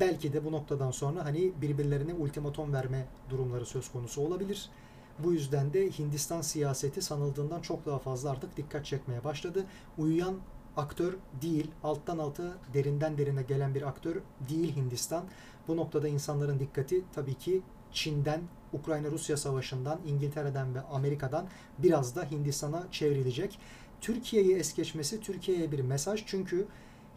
Belki 0.00 0.32
de 0.32 0.44
bu 0.44 0.52
noktadan 0.52 0.90
sonra 0.90 1.24
hani 1.24 1.52
birbirlerine 1.62 2.14
ultimatom 2.14 2.72
verme 2.72 3.06
durumları 3.30 3.66
söz 3.66 3.92
konusu 3.92 4.22
olabilir. 4.22 4.70
Bu 5.18 5.32
yüzden 5.32 5.72
de 5.72 5.90
Hindistan 5.90 6.40
siyaseti 6.40 7.02
sanıldığından 7.02 7.60
çok 7.60 7.86
daha 7.86 7.98
fazla 7.98 8.30
artık 8.30 8.56
dikkat 8.56 8.84
çekmeye 8.84 9.24
başladı. 9.24 9.64
Uyuyan 9.98 10.34
aktör 10.76 11.14
değil, 11.42 11.70
alttan 11.82 12.18
alta 12.18 12.54
derinden 12.74 13.18
derine 13.18 13.42
gelen 13.42 13.74
bir 13.74 13.82
aktör 13.82 14.16
değil 14.48 14.76
Hindistan. 14.76 15.24
Bu 15.68 15.76
noktada 15.76 16.08
insanların 16.08 16.58
dikkati 16.58 17.04
tabii 17.14 17.34
ki 17.34 17.62
Çin'den, 17.94 18.40
Ukrayna-Rusya 18.72 19.36
savaşından, 19.36 20.00
İngiltere'den 20.06 20.74
ve 20.74 20.80
Amerika'dan 20.80 21.46
biraz 21.78 22.16
da 22.16 22.30
Hindistan'a 22.30 22.82
çevrilecek. 22.90 23.58
Türkiye'yi 24.00 24.56
es 24.56 24.74
geçmesi 24.74 25.20
Türkiye'ye 25.20 25.72
bir 25.72 25.80
mesaj 25.80 26.22
çünkü 26.26 26.66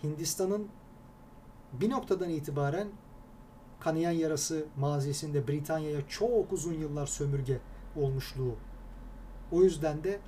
Hindistan'ın 0.04 0.68
bir 1.74 1.90
noktadan 1.90 2.30
itibaren 2.30 2.88
kanayan 3.80 4.12
yarası 4.12 4.66
mazisinde 4.78 5.48
Britanya'ya 5.48 6.08
çok 6.08 6.54
uzun 6.54 6.74
yıllar 6.74 7.06
sömürge 7.06 7.60
olmuşluğu. 7.96 8.56
O 9.52 9.64
yüzden 9.64 10.04
de 10.04 10.20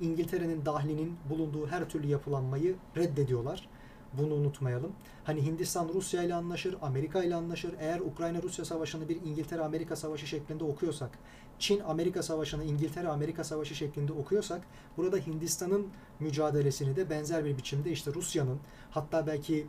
İngiltere'nin 0.00 0.66
dahlinin 0.66 1.16
bulunduğu 1.30 1.66
her 1.66 1.88
türlü 1.88 2.06
yapılanmayı 2.06 2.76
reddediyorlar. 2.96 3.68
Bunu 4.12 4.34
unutmayalım. 4.34 4.92
Hani 5.24 5.46
Hindistan 5.46 5.88
Rusya 5.94 6.22
ile 6.22 6.34
anlaşır, 6.34 6.76
Amerika 6.82 7.24
ile 7.24 7.34
anlaşır. 7.34 7.74
Eğer 7.80 8.00
Ukrayna-Rusya 8.00 8.64
savaşını 8.64 9.08
bir 9.08 9.16
İngiltere-Amerika 9.16 9.96
savaşı 9.96 10.26
şeklinde 10.26 10.64
okuyorsak, 10.64 11.10
Çin-Amerika 11.58 12.22
savaşını 12.22 12.64
İngiltere-Amerika 12.64 13.44
savaşı 13.44 13.74
şeklinde 13.74 14.12
okuyorsak, 14.12 14.60
burada 14.96 15.16
Hindistan'ın 15.16 15.86
mücadelesini 16.20 16.96
de 16.96 17.10
benzer 17.10 17.44
bir 17.44 17.56
biçimde 17.56 17.90
işte 17.90 18.14
Rusya'nın, 18.14 18.58
hatta 18.90 19.26
belki 19.26 19.66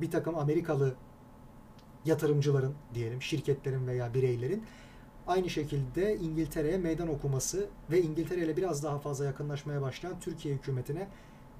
bir 0.00 0.10
takım 0.10 0.38
Amerikalı 0.38 0.94
yatırımcıların 2.04 2.74
diyelim, 2.94 3.22
şirketlerin 3.22 3.86
veya 3.86 4.14
bireylerin 4.14 4.64
aynı 5.26 5.50
şekilde 5.50 6.16
İngiltere'ye 6.16 6.78
meydan 6.78 7.08
okuması 7.08 7.66
ve 7.90 8.02
İngiltere 8.02 8.44
ile 8.44 8.56
biraz 8.56 8.84
daha 8.84 8.98
fazla 8.98 9.24
yakınlaşmaya 9.24 9.82
başlayan 9.82 10.20
Türkiye 10.20 10.54
hükümetine 10.54 11.08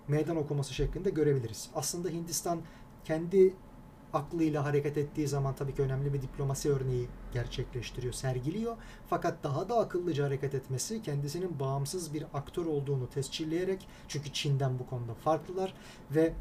meydan 0.08 0.36
okuması 0.36 0.74
şeklinde 0.74 1.10
görebiliriz. 1.10 1.70
Aslında 1.74 2.08
Hindistan 2.08 2.60
kendi 3.04 3.54
aklıyla 4.12 4.64
hareket 4.64 4.98
ettiği 4.98 5.28
zaman 5.28 5.54
tabii 5.54 5.74
ki 5.74 5.82
önemli 5.82 6.14
bir 6.14 6.22
diplomasi 6.22 6.72
örneği 6.72 7.08
gerçekleştiriyor, 7.32 8.12
sergiliyor. 8.12 8.76
Fakat 9.06 9.44
daha 9.44 9.68
da 9.68 9.78
akıllıca 9.78 10.24
hareket 10.24 10.54
etmesi 10.54 11.02
kendisinin 11.02 11.60
bağımsız 11.60 12.14
bir 12.14 12.24
aktör 12.34 12.66
olduğunu 12.66 13.10
tescilleyerek 13.10 13.88
çünkü 14.08 14.32
Çin'den 14.32 14.78
bu 14.78 14.86
konuda 14.86 15.14
farklılar 15.14 15.74
ve 16.10 16.32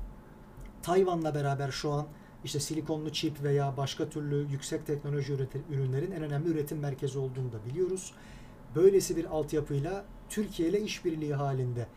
Tayvan'la 0.84 1.36
beraber 1.36 1.72
şu 1.72 1.92
an 1.92 2.08
işte 2.44 2.60
silikonlu 2.60 3.14
çip 3.14 3.44
veya 3.44 3.78
başka 3.78 4.10
türlü 4.10 4.52
yüksek 4.52 4.86
teknoloji 4.86 5.38
ürünlerin 5.70 6.12
en 6.12 6.24
önemli 6.24 6.50
üretim 6.50 6.80
merkezi 6.80 7.20
olduğunu 7.20 7.52
da 7.52 7.66
biliyoruz. 7.66 8.14
Böylesi 8.76 9.18
bir 9.18 9.26
altyapıyla 9.26 10.06
Türkiye 10.30 10.70
ile 10.70 10.82
işbirliği 10.82 11.34
halinde 11.34 11.88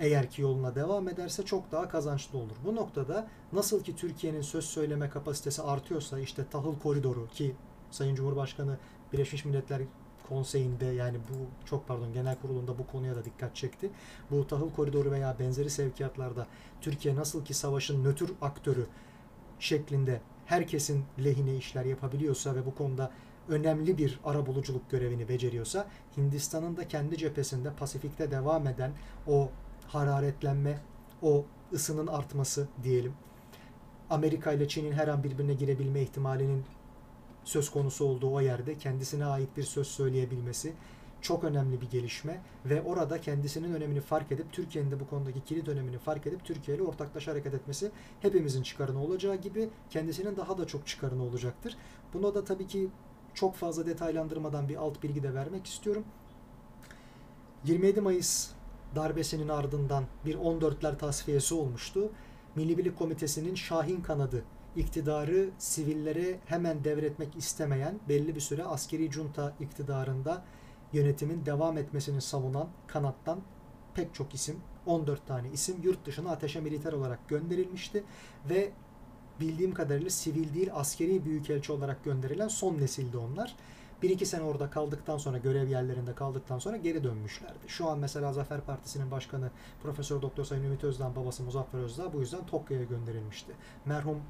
eğer 0.00 0.30
ki 0.30 0.42
yoluna 0.42 0.74
devam 0.74 1.08
ederse 1.08 1.44
çok 1.44 1.72
daha 1.72 1.88
kazançlı 1.88 2.38
olur. 2.38 2.56
Bu 2.64 2.76
noktada 2.76 3.28
nasıl 3.52 3.82
ki 3.82 3.96
Türkiye'nin 3.96 4.42
söz 4.42 4.64
söyleme 4.64 5.10
kapasitesi 5.10 5.62
artıyorsa 5.62 6.18
işte 6.18 6.44
tahıl 6.50 6.78
koridoru 6.78 7.28
ki 7.28 7.56
Sayın 7.90 8.14
Cumhurbaşkanı 8.14 8.78
Birleşmiş 9.12 9.44
Milletler 9.44 9.82
Konseyi'nde 10.28 10.86
yani 10.86 11.18
bu 11.18 11.66
çok 11.66 11.88
pardon 11.88 12.12
genel 12.12 12.36
kurulunda 12.36 12.78
bu 12.78 12.86
konuya 12.86 13.16
da 13.16 13.24
dikkat 13.24 13.56
çekti. 13.56 13.90
Bu 14.30 14.46
tahıl 14.46 14.70
koridoru 14.70 15.10
veya 15.10 15.36
benzeri 15.38 15.70
sevkiyatlarda 15.70 16.46
Türkiye 16.80 17.16
nasıl 17.16 17.44
ki 17.44 17.54
savaşın 17.54 18.04
nötr 18.04 18.30
aktörü 18.40 18.86
şeklinde 19.58 20.20
herkesin 20.46 21.04
lehine 21.24 21.56
işler 21.56 21.84
yapabiliyorsa 21.84 22.54
ve 22.54 22.66
bu 22.66 22.74
konuda 22.74 23.10
önemli 23.48 23.98
bir 23.98 24.20
arabuluculuk 24.24 24.90
görevini 24.90 25.28
beceriyorsa 25.28 25.86
Hindistan'ın 26.16 26.76
da 26.76 26.88
kendi 26.88 27.18
cephesinde 27.18 27.72
Pasifik'te 27.72 28.30
devam 28.30 28.66
eden 28.66 28.92
o 29.26 29.50
hararetlenme, 29.92 30.78
o 31.22 31.44
ısının 31.72 32.06
artması 32.06 32.68
diyelim. 32.82 33.12
Amerika 34.10 34.52
ile 34.52 34.68
Çin'in 34.68 34.92
her 34.92 35.08
an 35.08 35.24
birbirine 35.24 35.54
girebilme 35.54 36.02
ihtimalinin 36.02 36.64
söz 37.44 37.70
konusu 37.70 38.04
olduğu 38.04 38.32
o 38.32 38.40
yerde 38.40 38.78
kendisine 38.78 39.24
ait 39.24 39.56
bir 39.56 39.62
söz 39.62 39.86
söyleyebilmesi 39.86 40.72
çok 41.20 41.44
önemli 41.44 41.80
bir 41.80 41.90
gelişme 41.90 42.40
ve 42.64 42.82
orada 42.82 43.20
kendisinin 43.20 43.74
önemini 43.74 44.00
fark 44.00 44.32
edip 44.32 44.52
Türkiye'nin 44.52 44.90
de 44.90 45.00
bu 45.00 45.08
konudaki 45.08 45.44
kilit 45.44 45.68
önemini 45.68 45.98
fark 45.98 46.26
edip 46.26 46.44
Türkiye 46.44 46.76
ile 46.76 46.84
ortaklaşa 46.84 47.32
hareket 47.32 47.54
etmesi 47.54 47.90
hepimizin 48.20 48.62
çıkarına 48.62 49.04
olacağı 49.04 49.36
gibi 49.36 49.68
kendisinin 49.90 50.36
daha 50.36 50.58
da 50.58 50.66
çok 50.66 50.86
çıkarına 50.86 51.22
olacaktır. 51.22 51.76
Buna 52.14 52.34
da 52.34 52.44
tabii 52.44 52.66
ki 52.66 52.88
çok 53.34 53.54
fazla 53.54 53.86
detaylandırmadan 53.86 54.68
bir 54.68 54.76
alt 54.76 55.02
bilgi 55.02 55.22
de 55.22 55.34
vermek 55.34 55.66
istiyorum. 55.66 56.04
27 57.64 58.00
Mayıs 58.00 58.50
darbesinin 58.94 59.48
ardından 59.48 60.04
bir 60.24 60.34
14'ler 60.34 60.98
tasfiyesi 60.98 61.54
olmuştu. 61.54 62.10
Milli 62.54 62.78
Birlik 62.78 62.98
Komitesi'nin 62.98 63.54
Şahin 63.54 64.00
kanadı 64.00 64.44
iktidarı 64.76 65.50
sivillere 65.58 66.38
hemen 66.46 66.84
devretmek 66.84 67.36
istemeyen 67.36 68.00
belli 68.08 68.34
bir 68.34 68.40
süre 68.40 68.64
askeri 68.64 69.12
junta 69.12 69.54
iktidarında 69.60 70.44
yönetimin 70.92 71.46
devam 71.46 71.78
etmesini 71.78 72.20
savunan 72.20 72.68
kanattan 72.86 73.40
pek 73.94 74.14
çok 74.14 74.34
isim 74.34 74.56
14 74.86 75.26
tane 75.26 75.50
isim 75.50 75.76
yurt 75.82 76.06
dışına 76.06 76.30
ateşe 76.30 76.60
militer 76.60 76.92
olarak 76.92 77.28
gönderilmişti 77.28 78.04
ve 78.50 78.72
bildiğim 79.40 79.74
kadarıyla 79.74 80.10
sivil 80.10 80.54
değil 80.54 80.70
askeri 80.74 81.24
büyükelçi 81.24 81.72
olarak 81.72 82.04
gönderilen 82.04 82.48
son 82.48 82.78
nesildi 82.78 83.16
onlar. 83.18 83.56
Bir 84.02 84.10
iki 84.10 84.26
sene 84.26 84.42
orada 84.42 84.70
kaldıktan 84.70 85.18
sonra 85.18 85.38
görev 85.38 85.68
yerlerinde 85.68 86.14
kaldıktan 86.14 86.58
sonra 86.58 86.76
geri 86.76 87.04
dönmüşlerdi. 87.04 87.68
Şu 87.68 87.88
an 87.88 87.98
mesela 87.98 88.32
Zafer 88.32 88.60
Partisi'nin 88.60 89.10
başkanı 89.10 89.50
Profesör 89.82 90.22
Doktor 90.22 90.44
Sayın 90.44 90.64
Ümit 90.64 90.84
Özdağ 90.84 91.16
babası 91.16 91.42
Muzaffer 91.42 91.78
Özdağ 91.78 92.12
bu 92.12 92.20
yüzden 92.20 92.46
Tokyo'ya 92.46 92.84
gönderilmişti. 92.84 93.52
Merhum 93.84 94.22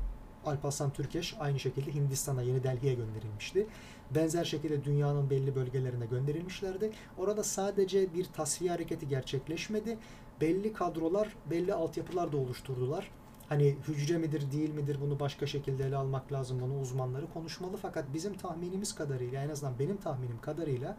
Alparslan 0.45 0.91
Türkeş 0.91 1.37
aynı 1.41 1.61
şekilde 1.61 1.95
Hindistan'a, 1.95 2.43
Yeni 2.43 2.62
Delhi'ye 2.62 2.95
gönderilmişti. 2.95 3.66
Benzer 4.14 4.45
şekilde 4.45 4.85
dünyanın 4.85 5.31
belli 5.31 5.55
bölgelerine 5.55 6.07
gönderilmişlerdi. 6.07 6.93
Orada 7.18 7.43
sadece 7.43 8.14
bir 8.14 8.25
tasfiye 8.25 8.71
hareketi 8.71 9.09
gerçekleşmedi. 9.09 9.99
Belli 10.41 10.73
kadrolar, 10.73 11.37
belli 11.51 11.75
altyapılar 11.75 12.33
da 12.33 12.37
oluşturdular. 12.37 13.11
Hani 13.51 13.76
hücre 13.88 14.18
midir 14.18 14.53
değil 14.53 14.70
midir 14.70 14.98
bunu 15.01 15.20
başka 15.20 15.46
şekilde 15.46 15.86
ele 15.86 15.96
almak 15.96 16.32
lazım. 16.32 16.61
Bunu 16.61 16.80
uzmanları 16.80 17.32
konuşmalı. 17.32 17.76
Fakat 17.82 18.05
bizim 18.14 18.34
tahminimiz 18.34 18.94
kadarıyla 18.94 19.42
en 19.42 19.48
azından 19.48 19.78
benim 19.78 19.96
tahminim 19.96 20.40
kadarıyla 20.40 20.96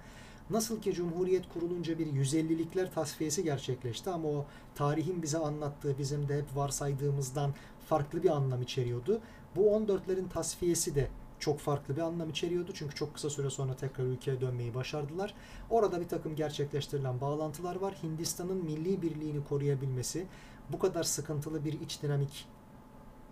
Nasıl 0.52 0.82
ki 0.82 0.94
Cumhuriyet 0.94 1.50
kurulunca 1.50 2.00
bir 2.00 2.08
150'likler 2.08 2.92
tasfiyesi 2.94 3.44
gerçekleşti 3.44 4.10
ama 4.10 4.28
o 4.28 4.46
tarihin 4.76 5.22
bize 5.22 5.38
anlattığı, 5.38 5.98
bizim 5.98 6.28
de 6.30 6.38
hep 6.38 6.56
varsaydığımızdan 6.56 7.54
farklı 7.90 8.24
bir 8.24 8.30
anlam 8.30 8.62
içeriyordu. 8.62 9.22
Bu 9.56 9.62
14'lerin 9.62 10.30
tasfiyesi 10.30 10.96
de 10.96 11.08
çok 11.40 11.60
farklı 11.60 11.96
bir 11.96 12.02
anlam 12.02 12.30
içeriyordu. 12.30 12.72
Çünkü 12.74 12.96
çok 12.96 13.14
kısa 13.14 13.30
süre 13.30 13.50
sonra 13.50 13.76
tekrar 13.76 14.04
ülkeye 14.04 14.42
dönmeyi 14.42 14.76
başardılar. 14.76 15.34
Orada 15.70 16.02
bir 16.02 16.08
takım 16.08 16.36
gerçekleştirilen 16.36 17.22
bağlantılar 17.22 17.76
var. 17.76 17.96
Hindistan'ın 18.04 18.66
milli 18.66 19.02
birliğini 19.02 19.44
koruyabilmesi, 19.44 20.28
bu 20.74 20.80
kadar 20.80 21.04
sıkıntılı 21.04 21.66
bir 21.66 21.82
iç 21.82 22.02
dinamik 22.04 22.48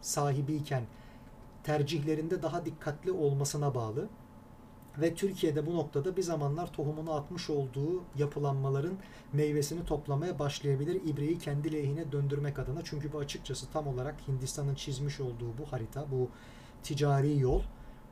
sahibiyken 0.01 0.83
tercihlerinde 1.63 2.41
daha 2.41 2.65
dikkatli 2.65 3.11
olmasına 3.11 3.75
bağlı. 3.75 4.07
Ve 4.97 5.15
Türkiye'de 5.15 5.65
bu 5.65 5.73
noktada 5.73 6.17
bir 6.17 6.21
zamanlar 6.21 6.73
tohumunu 6.73 7.13
atmış 7.13 7.49
olduğu 7.49 8.03
yapılanmaların 8.17 8.93
meyvesini 9.33 9.85
toplamaya 9.85 10.39
başlayabilir. 10.39 11.01
İbreyi 11.05 11.39
kendi 11.39 11.73
lehine 11.73 12.11
döndürmek 12.11 12.59
adına. 12.59 12.79
Çünkü 12.83 13.13
bu 13.13 13.19
açıkçası 13.19 13.71
tam 13.71 13.87
olarak 13.87 14.15
Hindistan'ın 14.27 14.75
çizmiş 14.75 15.19
olduğu 15.19 15.57
bu 15.57 15.71
harita, 15.71 16.05
bu 16.11 16.29
ticari 16.83 17.39
yol 17.39 17.61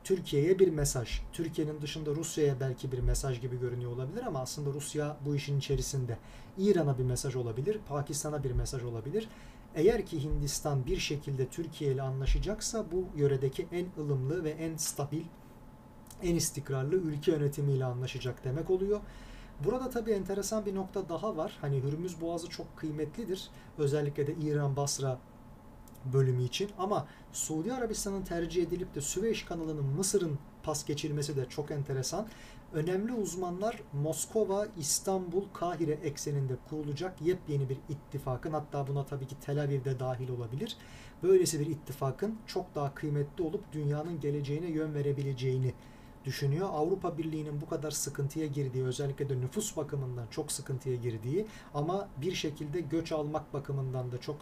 Türkiye'ye 0.08 0.58
bir 0.58 0.68
mesaj. 0.68 1.20
Türkiye'nin 1.32 1.80
dışında 1.80 2.10
Rusya'ya 2.10 2.60
belki 2.60 2.92
bir 2.92 2.98
mesaj 2.98 3.40
gibi 3.40 3.60
görünüyor 3.60 3.92
olabilir 3.92 4.22
ama 4.26 4.40
aslında 4.40 4.70
Rusya 4.70 5.16
bu 5.26 5.36
işin 5.36 5.58
içerisinde. 5.58 6.18
İran'a 6.58 6.98
bir 6.98 7.04
mesaj 7.04 7.36
olabilir, 7.36 7.78
Pakistan'a 7.88 8.44
bir 8.44 8.50
mesaj 8.50 8.84
olabilir. 8.84 9.28
Eğer 9.74 10.06
ki 10.06 10.22
Hindistan 10.22 10.86
bir 10.86 10.96
şekilde 10.96 11.46
Türkiye 11.46 11.92
ile 11.92 12.02
anlaşacaksa 12.02 12.84
bu 12.92 13.04
yöredeki 13.16 13.66
en 13.72 13.86
ılımlı 14.02 14.44
ve 14.44 14.50
en 14.50 14.76
stabil 14.76 15.24
en 16.22 16.34
istikrarlı 16.34 16.94
ülke 16.94 17.32
yönetimiyle 17.32 17.84
anlaşacak 17.84 18.44
demek 18.44 18.70
oluyor. 18.70 19.00
Burada 19.64 19.90
tabii 19.90 20.10
enteresan 20.10 20.66
bir 20.66 20.74
nokta 20.74 21.08
daha 21.08 21.36
var. 21.36 21.58
Hani 21.60 21.82
Hürmüz 21.82 22.20
Boğazı 22.20 22.48
çok 22.48 22.76
kıymetlidir. 22.76 23.48
Özellikle 23.78 24.26
de 24.26 24.34
İran 24.34 24.76
Basra 24.76 25.18
bölümü 26.12 26.44
için 26.44 26.70
ama 26.78 27.06
Suudi 27.32 27.72
Arabistan'ın 27.72 28.22
tercih 28.22 28.62
edilip 28.62 28.94
de 28.94 29.00
Süveyş 29.00 29.44
kanalının 29.44 29.84
Mısır'ın 29.84 30.38
pas 30.62 30.84
geçirmesi 30.84 31.36
de 31.36 31.46
çok 31.48 31.70
enteresan. 31.70 32.28
Önemli 32.72 33.12
uzmanlar 33.12 33.82
Moskova, 33.92 34.66
İstanbul, 34.78 35.44
Kahire 35.54 35.92
ekseninde 35.92 36.56
kurulacak 36.70 37.22
yepyeni 37.22 37.68
bir 37.68 37.78
ittifakın 37.88 38.52
hatta 38.52 38.86
buna 38.86 39.06
tabii 39.06 39.26
ki 39.26 39.34
Tel 39.40 39.62
Aviv 39.62 39.84
de 39.84 40.00
dahil 40.00 40.28
olabilir. 40.28 40.76
Böylesi 41.22 41.60
bir 41.60 41.66
ittifakın 41.66 42.38
çok 42.46 42.74
daha 42.74 42.94
kıymetli 42.94 43.44
olup 43.44 43.72
dünyanın 43.72 44.20
geleceğine 44.20 44.66
yön 44.66 44.94
verebileceğini 44.94 45.74
düşünüyor. 46.24 46.68
Avrupa 46.72 47.18
Birliği'nin 47.18 47.60
bu 47.60 47.68
kadar 47.68 47.90
sıkıntıya 47.90 48.46
girdiği, 48.46 48.84
özellikle 48.84 49.28
de 49.28 49.40
nüfus 49.40 49.76
bakımından 49.76 50.26
çok 50.30 50.52
sıkıntıya 50.52 50.96
girdiği 50.96 51.46
ama 51.74 52.08
bir 52.16 52.34
şekilde 52.34 52.80
göç 52.80 53.12
almak 53.12 53.54
bakımından 53.54 54.12
da 54.12 54.18
çok 54.18 54.36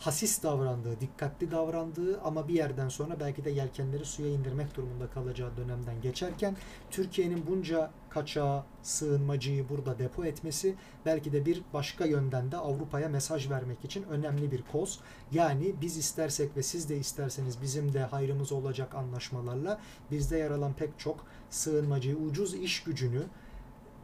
hasis 0.00 0.42
davrandığı, 0.42 1.00
dikkatli 1.00 1.50
davrandığı 1.50 2.20
ama 2.20 2.48
bir 2.48 2.54
yerden 2.54 2.88
sonra 2.88 3.20
belki 3.20 3.44
de 3.44 3.50
yelkenleri 3.50 4.04
suya 4.04 4.28
indirmek 4.28 4.76
durumunda 4.76 5.10
kalacağı 5.10 5.56
dönemden 5.56 6.00
geçerken 6.02 6.56
Türkiye'nin 6.90 7.46
bunca 7.46 7.90
kaçağı, 8.10 8.64
sığınmacıyı 8.82 9.68
burada 9.68 9.98
depo 9.98 10.24
etmesi 10.24 10.74
belki 11.06 11.32
de 11.32 11.46
bir 11.46 11.62
başka 11.72 12.04
yönden 12.04 12.52
de 12.52 12.56
Avrupa'ya 12.56 13.08
mesaj 13.08 13.50
vermek 13.50 13.84
için 13.84 14.02
önemli 14.02 14.52
bir 14.52 14.62
koz. 14.72 15.00
Yani 15.32 15.74
biz 15.80 15.96
istersek 15.96 16.56
ve 16.56 16.62
siz 16.62 16.88
de 16.88 16.96
isterseniz 16.96 17.62
bizim 17.62 17.92
de 17.92 18.02
hayrımız 18.02 18.52
olacak 18.52 18.94
anlaşmalarla 18.94 19.80
bizde 20.10 20.38
yer 20.38 20.50
alan 20.50 20.72
pek 20.72 20.98
çok 20.98 21.26
sığınmacıyı, 21.50 22.16
ucuz 22.16 22.54
iş 22.54 22.82
gücünü 22.82 23.22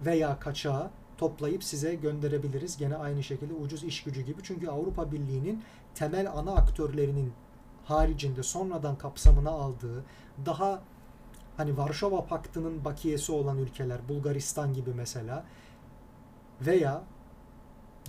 veya 0.04 0.38
kaçağı 0.40 0.90
toplayıp 1.18 1.64
size 1.64 1.94
gönderebiliriz. 1.94 2.76
Gene 2.76 2.96
aynı 2.96 3.22
şekilde 3.22 3.54
ucuz 3.54 3.84
iş 3.84 4.02
gücü 4.02 4.22
gibi. 4.22 4.40
Çünkü 4.42 4.68
Avrupa 4.68 5.12
Birliği'nin 5.12 5.62
temel 5.96 6.32
ana 6.32 6.52
aktörlerinin 6.52 7.32
haricinde 7.84 8.42
sonradan 8.42 8.98
kapsamına 8.98 9.50
aldığı 9.50 10.04
daha 10.46 10.82
hani 11.56 11.76
Varşova 11.76 12.26
Paktı'nın 12.26 12.84
bakiyesi 12.84 13.32
olan 13.32 13.58
ülkeler 13.58 14.08
Bulgaristan 14.08 14.74
gibi 14.74 14.90
mesela 14.94 15.44
veya 16.60 17.02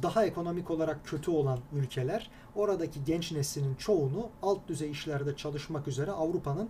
daha 0.03 0.25
ekonomik 0.25 0.71
olarak 0.71 1.05
kötü 1.05 1.31
olan 1.31 1.59
ülkeler 1.73 2.29
oradaki 2.55 3.03
genç 3.03 3.31
neslinin 3.31 3.75
çoğunu 3.75 4.29
alt 4.41 4.67
düzey 4.67 4.91
işlerde 4.91 5.35
çalışmak 5.35 5.87
üzere 5.87 6.11
Avrupa'nın 6.11 6.69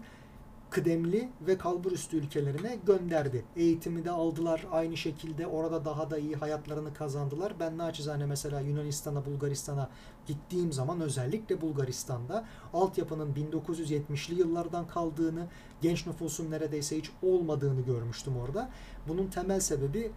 kıdemli 0.70 1.30
ve 1.42 1.58
kalburüstü 1.58 2.18
ülkelerine 2.18 2.78
gönderdi. 2.86 3.46
Eğitimi 3.56 4.06
de 4.06 4.12
aldılar 4.12 4.68
aynı 4.72 4.98
şekilde. 4.98 5.48
Orada 5.48 5.86
daha 5.86 6.10
da 6.10 6.18
iyi 6.18 6.36
hayatlarını 6.36 6.94
kazandılar. 6.94 7.54
Ben 7.60 7.78
naçizane 7.78 8.26
mesela 8.26 8.60
Yunanistan'a, 8.60 9.26
Bulgaristan'a 9.26 9.90
gittiğim 10.28 10.74
zaman 10.74 11.02
özellikle 11.02 11.62
Bulgaristan'da 11.62 12.46
altyapının 12.74 13.34
1970'li 13.34 14.40
yıllardan 14.40 14.88
kaldığını, 14.88 15.48
genç 15.82 16.08
nüfusun 16.08 16.52
neredeyse 16.52 16.98
hiç 16.98 17.12
olmadığını 17.22 17.82
görmüştüm 17.82 18.38
orada. 18.38 18.70
Bunun 19.08 19.28
temel 19.28 19.60
sebebi 19.60 20.12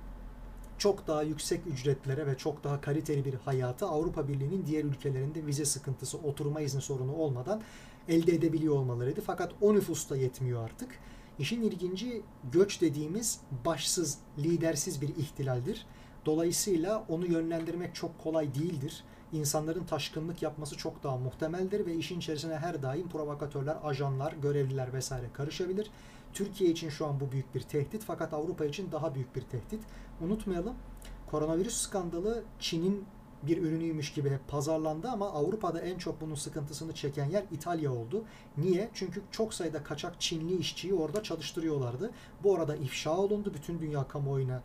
çok 0.78 1.06
daha 1.06 1.22
yüksek 1.22 1.66
ücretlere 1.66 2.26
ve 2.26 2.36
çok 2.36 2.64
daha 2.64 2.80
kaliteli 2.80 3.24
bir 3.24 3.34
hayatı 3.34 3.86
Avrupa 3.86 4.28
Birliği'nin 4.28 4.66
diğer 4.66 4.84
ülkelerinde 4.84 5.46
vize 5.46 5.64
sıkıntısı, 5.64 6.18
oturma 6.18 6.60
izni 6.60 6.80
sorunu 6.80 7.14
olmadan 7.14 7.62
elde 8.10 8.32
edebiliyor 8.34 8.74
olmalarıydı. 8.74 9.20
Fakat 9.20 9.52
o 9.60 9.74
nüfus 9.74 10.10
da 10.10 10.16
yetmiyor 10.16 10.64
artık. 10.64 10.98
İşin 11.38 11.62
ilginci 11.62 12.22
göç 12.52 12.80
dediğimiz 12.80 13.40
başsız, 13.64 14.18
lidersiz 14.38 15.02
bir 15.02 15.08
ihtilaldir. 15.08 15.86
Dolayısıyla 16.26 17.04
onu 17.08 17.26
yönlendirmek 17.26 17.94
çok 17.94 18.18
kolay 18.18 18.54
değildir. 18.54 19.04
İnsanların 19.32 19.84
taşkınlık 19.84 20.42
yapması 20.42 20.76
çok 20.76 21.02
daha 21.02 21.16
muhtemeldir 21.16 21.86
ve 21.86 21.94
işin 21.94 22.18
içerisine 22.18 22.56
her 22.56 22.82
daim 22.82 23.08
provokatörler, 23.08 23.76
ajanlar, 23.84 24.32
görevliler 24.32 24.92
vesaire 24.92 25.26
karışabilir. 25.32 25.90
Türkiye 26.32 26.70
için 26.70 26.88
şu 26.88 27.06
an 27.06 27.20
bu 27.20 27.32
büyük 27.32 27.54
bir 27.54 27.60
tehdit 27.60 28.02
fakat 28.04 28.32
Avrupa 28.32 28.64
için 28.64 28.92
daha 28.92 29.14
büyük 29.14 29.36
bir 29.36 29.40
tehdit. 29.40 29.80
Unutmayalım 30.20 30.74
koronavirüs 31.30 31.76
skandalı 31.76 32.44
Çin'in 32.60 33.04
bir 33.42 33.58
ürünüymüş 33.58 34.12
gibi 34.12 34.38
pazarlandı 34.48 35.08
ama 35.08 35.32
Avrupa'da 35.32 35.80
en 35.80 35.98
çok 35.98 36.20
bunun 36.20 36.34
sıkıntısını 36.34 36.92
çeken 36.94 37.30
yer 37.30 37.44
İtalya 37.52 37.92
oldu. 37.92 38.24
Niye? 38.56 38.90
Çünkü 38.94 39.22
çok 39.30 39.54
sayıda 39.54 39.82
kaçak 39.82 40.20
Çinli 40.20 40.56
işçiyi 40.56 40.94
orada 40.94 41.22
çalıştırıyorlardı. 41.22 42.10
Bu 42.42 42.56
arada 42.56 42.76
ifşa 42.76 43.16
olundu. 43.16 43.54
Bütün 43.54 43.80
dünya 43.80 44.08
kamuoyuna 44.08 44.62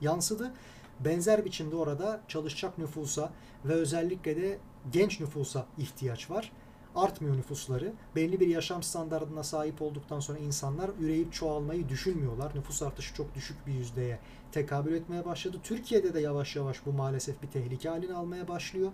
yansıdı. 0.00 0.52
Benzer 1.00 1.44
biçimde 1.44 1.76
orada 1.76 2.20
çalışacak 2.28 2.78
nüfusa 2.78 3.32
ve 3.64 3.72
özellikle 3.72 4.36
de 4.36 4.58
genç 4.92 5.20
nüfusa 5.20 5.66
ihtiyaç 5.78 6.30
var 6.30 6.52
artmıyor 6.94 7.36
nüfusları. 7.36 7.92
Belli 8.16 8.40
bir 8.40 8.46
yaşam 8.46 8.82
standartına 8.82 9.42
sahip 9.42 9.82
olduktan 9.82 10.20
sonra 10.20 10.38
insanlar 10.38 10.90
üreyip 11.00 11.32
çoğalmayı 11.32 11.88
düşünmüyorlar. 11.88 12.52
Nüfus 12.54 12.82
artışı 12.82 13.14
çok 13.14 13.34
düşük 13.34 13.66
bir 13.66 13.72
yüzdeye 13.72 14.18
tekabül 14.52 14.92
etmeye 14.92 15.24
başladı. 15.24 15.56
Türkiye'de 15.62 16.14
de 16.14 16.20
yavaş 16.20 16.56
yavaş 16.56 16.86
bu 16.86 16.92
maalesef 16.92 17.42
bir 17.42 17.48
tehlike 17.48 17.88
halini 17.88 18.14
almaya 18.14 18.48
başlıyor. 18.48 18.92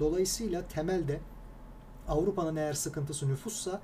Dolayısıyla 0.00 0.68
temelde 0.68 1.20
Avrupa'nın 2.08 2.56
eğer 2.56 2.72
sıkıntısı 2.72 3.28
nüfussa 3.28 3.80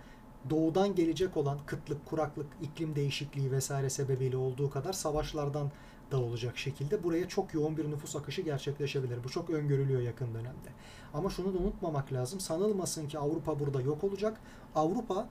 doğudan 0.51 0.95
gelecek 0.95 1.37
olan 1.37 1.59
kıtlık, 1.67 2.07
kuraklık, 2.07 2.47
iklim 2.63 2.97
değişikliği 2.97 3.53
vesaire 3.53 3.91
sebebiyle 3.91 4.37
olduğu 4.37 4.71
kadar 4.71 4.93
savaşlardan 4.93 5.71
da 6.11 6.21
olacak 6.21 6.59
şekilde 6.59 7.05
buraya 7.05 7.29
çok 7.29 7.55
yoğun 7.55 7.77
bir 7.77 7.91
nüfus 7.91 8.17
akışı 8.17 8.43
gerçekleşebilir. 8.43 9.25
Bu 9.25 9.29
çok 9.29 9.51
öngörülüyor 9.51 10.01
yakın 10.01 10.35
dönemde. 10.35 10.69
Ama 11.15 11.31
şunu 11.31 11.55
da 11.55 11.59
unutmamak 11.59 12.13
lazım. 12.13 12.41
Sanılmasın 12.41 13.09
ki 13.09 13.19
Avrupa 13.19 13.61
burada 13.61 13.81
yok 13.81 14.05
olacak. 14.05 14.41
Avrupa 14.75 15.29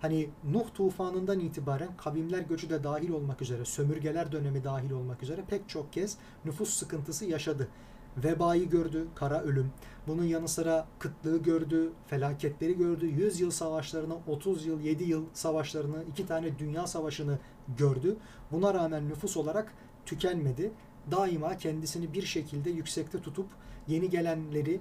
hani 0.00 0.30
Nuh 0.44 0.66
tufanından 0.74 1.40
itibaren 1.40 1.96
kavimler 1.96 2.40
göçü 2.40 2.70
de 2.70 2.84
dahil 2.84 3.10
olmak 3.10 3.42
üzere, 3.42 3.64
sömürgeler 3.64 4.32
dönemi 4.32 4.64
dahil 4.64 4.90
olmak 4.90 5.22
üzere 5.22 5.44
pek 5.48 5.68
çok 5.68 5.92
kez 5.92 6.16
nüfus 6.44 6.74
sıkıntısı 6.74 7.24
yaşadı. 7.24 7.68
vebayı 8.16 8.70
gördü, 8.70 9.06
kara 9.14 9.40
ölüm. 9.40 9.72
Bunun 10.06 10.24
yanı 10.24 10.48
sıra 10.48 10.86
kıtlığı 10.98 11.42
gördü, 11.42 11.92
felaketleri 12.06 12.76
gördü. 12.76 13.06
100 13.06 13.40
yıl 13.40 13.50
savaşlarını, 13.50 14.14
30 14.26 14.66
yıl, 14.66 14.80
7 14.80 15.04
yıl 15.04 15.24
savaşlarını, 15.32 16.04
iki 16.10 16.26
tane 16.26 16.58
dünya 16.58 16.86
savaşını 16.86 17.38
gördü. 17.78 18.16
Buna 18.52 18.74
rağmen 18.74 19.08
nüfus 19.08 19.36
olarak 19.36 19.74
tükenmedi. 20.06 20.70
Daima 21.10 21.56
kendisini 21.56 22.12
bir 22.12 22.22
şekilde 22.22 22.70
yüksekte 22.70 23.22
tutup 23.22 23.46
yeni 23.88 24.10
gelenleri 24.10 24.80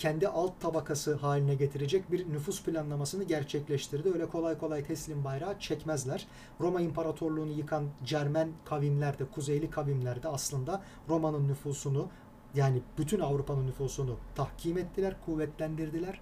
kendi 0.00 0.28
alt 0.28 0.60
tabakası 0.60 1.14
haline 1.14 1.54
getirecek 1.54 2.12
bir 2.12 2.32
nüfus 2.32 2.62
planlamasını 2.62 3.24
gerçekleştirdi. 3.24 4.12
Öyle 4.12 4.26
kolay 4.26 4.58
kolay 4.58 4.84
teslim 4.84 5.24
bayrağı 5.24 5.58
çekmezler. 5.58 6.26
Roma 6.60 6.80
İmparatorluğunu 6.80 7.52
yıkan 7.52 7.84
Cermen 8.04 8.48
kavimlerde, 8.64 9.24
kuzeyli 9.24 9.70
kavimlerde 9.70 10.28
aslında 10.28 10.82
Roma'nın 11.08 11.48
nüfusunu 11.48 12.08
yani 12.54 12.82
bütün 12.98 13.20
Avrupa'nın 13.20 13.66
nüfusunu 13.66 14.16
tahkim 14.34 14.78
ettiler, 14.78 15.16
kuvvetlendirdiler. 15.26 16.20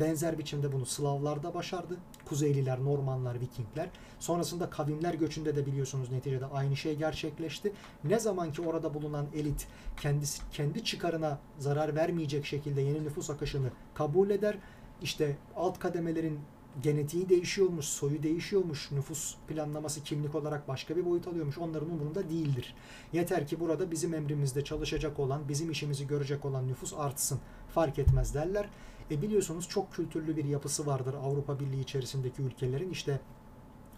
Benzer 0.00 0.38
biçimde 0.38 0.72
bunu 0.72 0.86
Slavlar 0.86 1.42
da 1.42 1.54
başardı. 1.54 1.96
Kuzeyliler, 2.24 2.84
Normanlar, 2.84 3.40
Vikingler. 3.40 3.90
Sonrasında 4.18 4.70
kavimler 4.70 5.14
göçünde 5.14 5.56
de 5.56 5.66
biliyorsunuz 5.66 6.10
neticede 6.10 6.46
aynı 6.46 6.76
şey 6.76 6.96
gerçekleşti. 6.96 7.72
Ne 8.04 8.18
zaman 8.18 8.52
ki 8.52 8.62
orada 8.62 8.94
bulunan 8.94 9.26
elit 9.34 9.66
kendisi 10.00 10.42
kendi 10.52 10.84
çıkarına 10.84 11.38
zarar 11.58 11.94
vermeyecek 11.94 12.46
şekilde 12.46 12.80
yeni 12.80 13.04
nüfus 13.04 13.30
akışını 13.30 13.70
kabul 13.94 14.30
eder. 14.30 14.58
İşte 15.02 15.36
alt 15.56 15.78
kademelerin 15.78 16.40
genetiği 16.82 17.28
değişiyormuş, 17.28 17.84
soyu 17.84 18.22
değişiyormuş, 18.22 18.90
nüfus 18.90 19.34
planlaması 19.48 20.02
kimlik 20.02 20.34
olarak 20.34 20.68
başka 20.68 20.96
bir 20.96 21.06
boyut 21.06 21.28
alıyormuş. 21.28 21.58
Onların 21.58 21.90
umurunda 21.90 22.30
değildir. 22.30 22.74
Yeter 23.12 23.46
ki 23.46 23.60
burada 23.60 23.90
bizim 23.90 24.14
emrimizde 24.14 24.64
çalışacak 24.64 25.18
olan, 25.18 25.48
bizim 25.48 25.70
işimizi 25.70 26.06
görecek 26.06 26.44
olan 26.44 26.68
nüfus 26.68 26.94
artsın. 26.94 27.40
Fark 27.68 27.98
etmez 27.98 28.34
derler. 28.34 28.68
E 29.10 29.22
biliyorsunuz 29.22 29.68
çok 29.68 29.92
kültürlü 29.92 30.36
bir 30.36 30.44
yapısı 30.44 30.86
vardır 30.86 31.14
Avrupa 31.14 31.60
Birliği 31.60 31.80
içerisindeki 31.80 32.42
ülkelerin. 32.42 32.90
İşte 32.90 33.20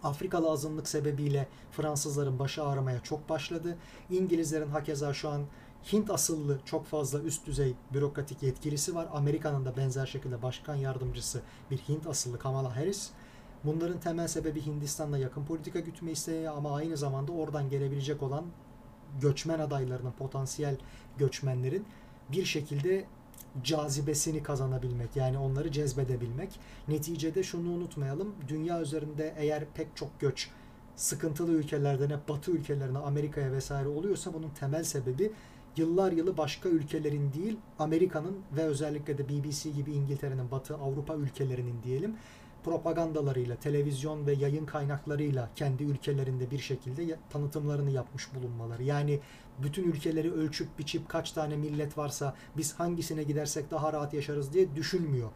Afrikalı 0.03 0.51
azınlık 0.51 0.89
sebebiyle 0.89 1.49
Fransızların 1.71 2.39
başı 2.39 2.65
ağrımaya 2.65 3.01
çok 3.01 3.29
başladı. 3.29 3.77
İngilizlerin 4.11 4.69
hakeza 4.69 5.15
şu 5.15 5.29
an 5.29 5.43
Hint 5.93 6.11
asıllı 6.11 6.61
çok 6.65 6.87
fazla 6.87 7.21
üst 7.21 7.47
düzey 7.47 7.75
bürokratik 7.93 8.43
yetkilisi 8.43 8.95
var. 8.95 9.09
Amerika'nın 9.13 9.65
da 9.65 9.77
benzer 9.77 10.07
şekilde 10.07 10.43
başkan 10.43 10.75
yardımcısı 10.75 11.43
bir 11.71 11.79
Hint 11.79 12.07
asıllı 12.07 12.39
Kamala 12.39 12.77
Harris. 12.77 13.11
Bunların 13.65 14.01
temel 14.01 14.29
sebebi 14.29 14.67
Hindistan'la 14.67 15.19
yakın 15.19 15.45
politika 15.45 15.81
gütme 15.81 16.11
isteği 16.11 16.51
ama 16.51 16.77
aynı 16.77 16.97
zamanda 16.97 17.33
oradan 17.33 17.69
gelebilecek 17.69 18.23
olan 18.23 18.45
göçmen 19.21 19.59
adaylarının, 19.59 20.13
potansiyel 20.13 20.77
göçmenlerin 21.19 21.87
bir 22.33 22.45
şekilde 22.45 23.05
cazibesini 23.65 24.43
kazanabilmek 24.43 25.17
yani 25.17 25.39
onları 25.39 25.73
cezbedebilmek. 25.73 26.61
Neticede 26.89 27.43
şunu 27.43 27.71
unutmayalım. 27.71 28.35
Dünya 28.49 28.81
üzerinde 28.81 29.35
eğer 29.37 29.65
pek 29.75 29.97
çok 29.97 30.21
göç 30.21 30.51
sıkıntılı 30.97 31.53
ülkelerden 31.53 32.11
hep 32.11 32.29
batı 32.29 32.51
ülkelerine 32.51 32.99
Amerika'ya 32.99 33.53
vesaire 33.53 33.89
oluyorsa 33.89 34.35
bunun 34.35 34.51
temel 34.51 34.85
sebebi 34.85 35.33
yıllar 35.77 36.13
yılı 36.13 36.37
başka 36.37 36.69
ülkelerin 36.69 37.33
değil 37.33 37.57
Amerika'nın 37.79 38.39
ve 38.57 38.63
özellikle 38.63 39.19
de 39.19 39.29
BBC 39.29 39.71
gibi 39.71 39.93
İngiltere'nin 39.93 40.51
batı 40.51 40.77
Avrupa 40.77 41.15
ülkelerinin 41.15 41.83
diyelim 41.85 42.17
propagandalarıyla, 42.65 43.57
televizyon 43.57 44.27
ve 44.27 44.33
yayın 44.33 44.67
kaynaklarıyla 44.67 45.51
kendi 45.57 45.85
ülkelerinde 45.85 46.51
bir 46.51 46.59
şekilde 46.59 47.19
tanıtımlarını 47.31 47.91
yapmış 47.91 48.35
bulunmaları. 48.35 48.83
Yani 48.83 49.21
bütün 49.59 49.85
ülkeleri 49.85 50.33
ölçüp 50.33 50.79
biçip 50.79 51.09
kaç 51.09 51.33
tane 51.33 51.57
millet 51.57 51.99
varsa 51.99 52.35
biz 52.57 52.75
hangisine 52.75 53.23
gidersek 53.23 53.71
daha 53.71 53.93
rahat 53.93 54.15
yaşarız 54.15 54.53
diye 54.53 54.77
düşünmüyor. 54.77 55.31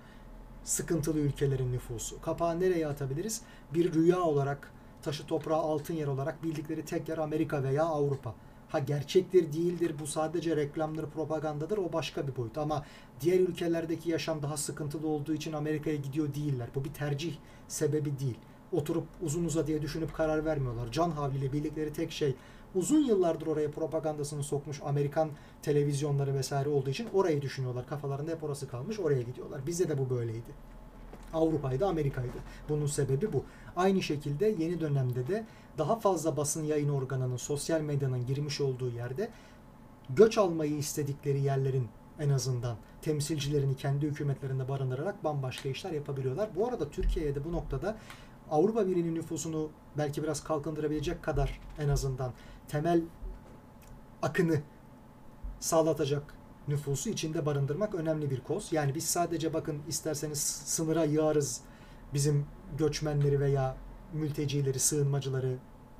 Sıkıntılı 0.64 1.18
ülkelerin 1.18 1.72
nüfusu. 1.72 2.20
Kapağı 2.20 2.60
nereye 2.60 2.86
atabiliriz? 2.86 3.42
Bir 3.74 3.92
rüya 3.92 4.20
olarak, 4.20 4.72
taşı 5.02 5.26
toprağı 5.26 5.58
altın 5.58 5.94
yer 5.94 6.06
olarak 6.06 6.42
bildikleri 6.42 6.84
tek 6.84 7.08
yer 7.08 7.18
Amerika 7.18 7.62
veya 7.62 7.84
Avrupa. 7.84 8.34
Ha 8.68 8.78
gerçektir 8.78 9.52
değildir 9.52 9.94
bu 10.00 10.06
sadece 10.06 10.56
reklamları 10.56 11.06
propagandadır 11.06 11.78
o 11.78 11.92
başka 11.92 12.28
bir 12.28 12.36
boyut 12.36 12.58
ama 12.58 12.84
diğer 13.20 13.40
ülkelerdeki 13.40 14.10
yaşam 14.10 14.42
daha 14.42 14.56
sıkıntılı 14.56 15.08
olduğu 15.08 15.34
için 15.34 15.52
Amerika'ya 15.52 15.96
gidiyor 15.96 16.34
değiller. 16.34 16.68
Bu 16.74 16.84
bir 16.84 16.92
tercih 16.92 17.34
sebebi 17.68 18.18
değil. 18.18 18.38
Oturup 18.72 19.06
uzun 19.22 19.44
uza 19.44 19.66
diye 19.66 19.82
düşünüp 19.82 20.14
karar 20.14 20.44
vermiyorlar. 20.44 20.92
Can 20.92 21.10
havliyle 21.10 21.52
bildikleri 21.52 21.92
tek 21.92 22.12
şey 22.12 22.34
uzun 22.74 23.00
yıllardır 23.00 23.46
oraya 23.46 23.70
propagandasını 23.70 24.42
sokmuş 24.42 24.80
Amerikan 24.84 25.30
televizyonları 25.62 26.34
vesaire 26.34 26.68
olduğu 26.68 26.90
için 26.90 27.08
orayı 27.14 27.42
düşünüyorlar. 27.42 27.86
Kafalarında 27.86 28.30
hep 28.30 28.44
orası 28.44 28.68
kalmış 28.68 29.00
oraya 29.00 29.22
gidiyorlar. 29.22 29.66
Bizde 29.66 29.88
de 29.88 29.98
bu 29.98 30.10
böyleydi. 30.10 30.50
Avrupa'ydı, 31.34 31.86
Amerika'ydı. 31.86 32.38
Bunun 32.68 32.86
sebebi 32.86 33.32
bu. 33.32 33.44
Aynı 33.76 34.02
şekilde 34.02 34.54
yeni 34.58 34.80
dönemde 34.80 35.26
de 35.26 35.44
daha 35.78 36.00
fazla 36.00 36.36
basın 36.36 36.64
yayın 36.64 36.88
organının, 36.88 37.36
sosyal 37.36 37.80
medyanın 37.80 38.26
girmiş 38.26 38.60
olduğu 38.60 38.90
yerde 38.90 39.30
göç 40.10 40.38
almayı 40.38 40.76
istedikleri 40.76 41.40
yerlerin 41.40 41.88
en 42.20 42.30
azından 42.30 42.76
temsilcilerini 43.02 43.76
kendi 43.76 44.06
hükümetlerinde 44.06 44.68
barındırarak 44.68 45.24
bambaşka 45.24 45.68
işler 45.68 45.90
yapabiliyorlar. 45.90 46.48
Bu 46.56 46.68
arada 46.68 46.90
Türkiye'ye 46.90 47.34
de 47.34 47.44
bu 47.44 47.52
noktada 47.52 47.96
Avrupa 48.50 48.86
Birliği'nin 48.86 49.14
nüfusunu 49.14 49.70
belki 49.98 50.22
biraz 50.22 50.44
kalkındırabilecek 50.44 51.22
kadar 51.22 51.60
en 51.78 51.88
azından 51.88 52.32
temel 52.68 53.02
akını 54.22 54.60
sağlatacak 55.60 56.34
nüfusu 56.68 57.10
içinde 57.10 57.46
barındırmak 57.46 57.94
önemli 57.94 58.30
bir 58.30 58.40
koz. 58.40 58.72
Yani 58.72 58.94
biz 58.94 59.04
sadece 59.04 59.54
bakın 59.54 59.82
isterseniz 59.88 60.40
sınıra 60.42 61.04
yığarız 61.04 61.60
bizim 62.14 62.46
göçmenleri 62.78 63.40
veya 63.40 63.76
mültecileri, 64.12 64.78
sığınmacıları, 64.78 65.56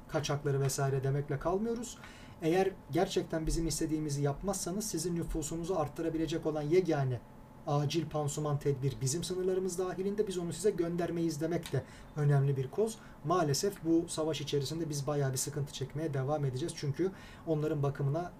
kaçakları 0.09 0.61
vesaire 0.61 1.05
demekle 1.05 1.39
kalmıyoruz. 1.39 1.99
Eğer 2.43 2.71
gerçekten 2.91 3.47
bizim 3.47 3.67
istediğimizi 3.67 4.23
yapmazsanız 4.23 4.85
sizin 4.85 5.17
nüfusunuzu 5.17 5.75
arttırabilecek 5.75 6.47
olan 6.47 6.63
yegane 6.63 7.21
acil 7.67 8.09
pansuman 8.09 8.59
tedbir 8.59 8.97
bizim 9.01 9.25
sınırlarımız 9.25 9.79
dahilinde 9.79 10.29
biz 10.29 10.39
onu 10.39 10.53
size 10.53 10.71
göndermeyiz 10.71 11.41
demek 11.41 11.73
de 11.73 11.83
önemli 12.17 12.57
bir 12.57 12.71
koz. 12.71 12.99
Maalesef 13.25 13.85
bu 13.85 14.09
savaş 14.09 14.41
içerisinde 14.41 14.89
biz 14.91 15.07
bayağı 15.07 15.33
bir 15.33 15.39
sıkıntı 15.39 15.73
çekmeye 15.73 16.15
devam 16.15 16.45
edeceğiz. 16.45 16.75
Çünkü 16.77 17.13
onların 17.47 17.83
bakımına 17.83 18.33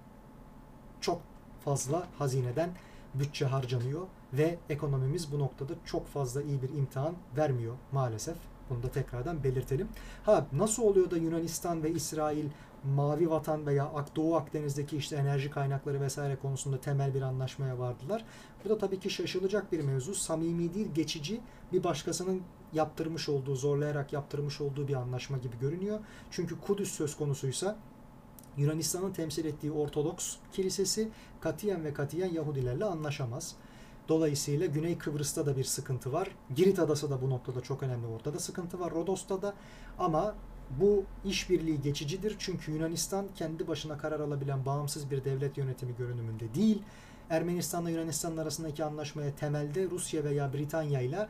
çok 1.01 1.21
fazla 1.65 2.07
hazineden 2.19 2.71
bütçe 3.15 3.47
harcanıyor 3.47 4.07
ve 4.33 4.59
ekonomimiz 4.71 5.33
bu 5.33 5.39
noktada 5.39 5.73
çok 5.85 6.07
fazla 6.07 6.43
iyi 6.43 6.63
bir 6.63 6.69
imtihan 6.69 7.15
vermiyor 7.37 7.75
maalesef. 7.93 8.37
Bunu 8.71 8.83
da 8.83 8.89
tekrardan 8.89 9.45
belirtelim. 9.45 9.89
Ha 10.25 10.47
nasıl 10.53 10.83
oluyor 10.83 11.11
da 11.11 11.17
Yunanistan 11.17 11.83
ve 11.83 11.91
İsrail 11.91 12.49
Mavi 12.85 13.31
Vatan 13.31 13.67
veya 13.67 13.91
Doğu 14.17 14.37
Akdeniz'deki 14.37 14.97
işte 14.97 15.17
enerji 15.17 15.51
kaynakları 15.51 16.01
vesaire 16.01 16.37
konusunda 16.37 16.81
temel 16.81 17.15
bir 17.15 17.23
anlaşmaya 17.23 17.79
vardılar. 17.79 18.25
Bu 18.65 18.69
da 18.69 18.79
tabii 18.79 19.01
ki 19.01 19.11
şaşılacak 19.11 19.73
bir 19.73 19.81
mevzu. 19.81 20.15
Samimi 20.15 20.75
değil, 20.75 20.89
geçici 20.95 21.41
bir 21.73 21.85
başkasının 21.85 22.43
yaptırmış 22.73 23.29
olduğu, 23.29 23.55
zorlayarak 23.55 24.13
yaptırmış 24.13 24.61
olduğu 24.61 24.89
bir 24.89 24.95
anlaşma 24.95 25.39
gibi 25.39 25.59
görünüyor. 25.59 26.01
Çünkü 26.31 26.61
Kudüs 26.61 26.93
söz 26.93 27.17
konusuysa 27.17 27.77
Yunanistan'ın 28.57 29.13
temsil 29.13 29.45
ettiği 29.45 29.73
Ortodoks 29.73 30.37
kilisesi 30.53 31.09
katiyen 31.41 31.85
ve 31.85 31.95
katiyen 31.95 32.33
Yahudilerle 32.33 32.85
anlaşamaz. 32.85 33.57
Dolayısıyla 34.09 34.67
Güney 34.67 34.99
Kıbrıs'ta 34.99 35.47
da 35.47 35.57
bir 35.57 35.65
sıkıntı 35.65 36.13
var. 36.13 36.29
Girit 36.57 36.79
Adası 36.79 37.11
da 37.11 37.23
bu 37.23 37.31
noktada 37.31 37.61
çok 37.61 37.83
önemli. 37.83 38.07
Ortada 38.07 38.39
sıkıntı 38.39 38.81
var. 38.81 38.93
Rodos'ta 38.93 39.43
da 39.43 39.55
ama 39.99 40.35
bu 40.71 41.05
işbirliği 41.25 41.81
geçicidir. 41.81 42.37
Çünkü 42.39 42.73
Yunanistan 42.73 43.27
kendi 43.35 43.69
başına 43.69 43.99
karar 43.99 44.21
alabilen 44.21 44.67
bağımsız 44.67 45.11
bir 45.11 45.25
devlet 45.25 45.59
yönetimi 45.59 45.97
görünümünde 45.97 46.55
değil. 46.55 46.83
Ermenistan'la 47.31 47.91
Yunanistan 47.91 48.37
arasındaki 48.37 48.85
anlaşmaya 48.85 49.35
temelde 49.35 49.91
Rusya 49.91 50.25
veya 50.25 50.53
Britanya 50.53 51.01
ile 51.01 51.29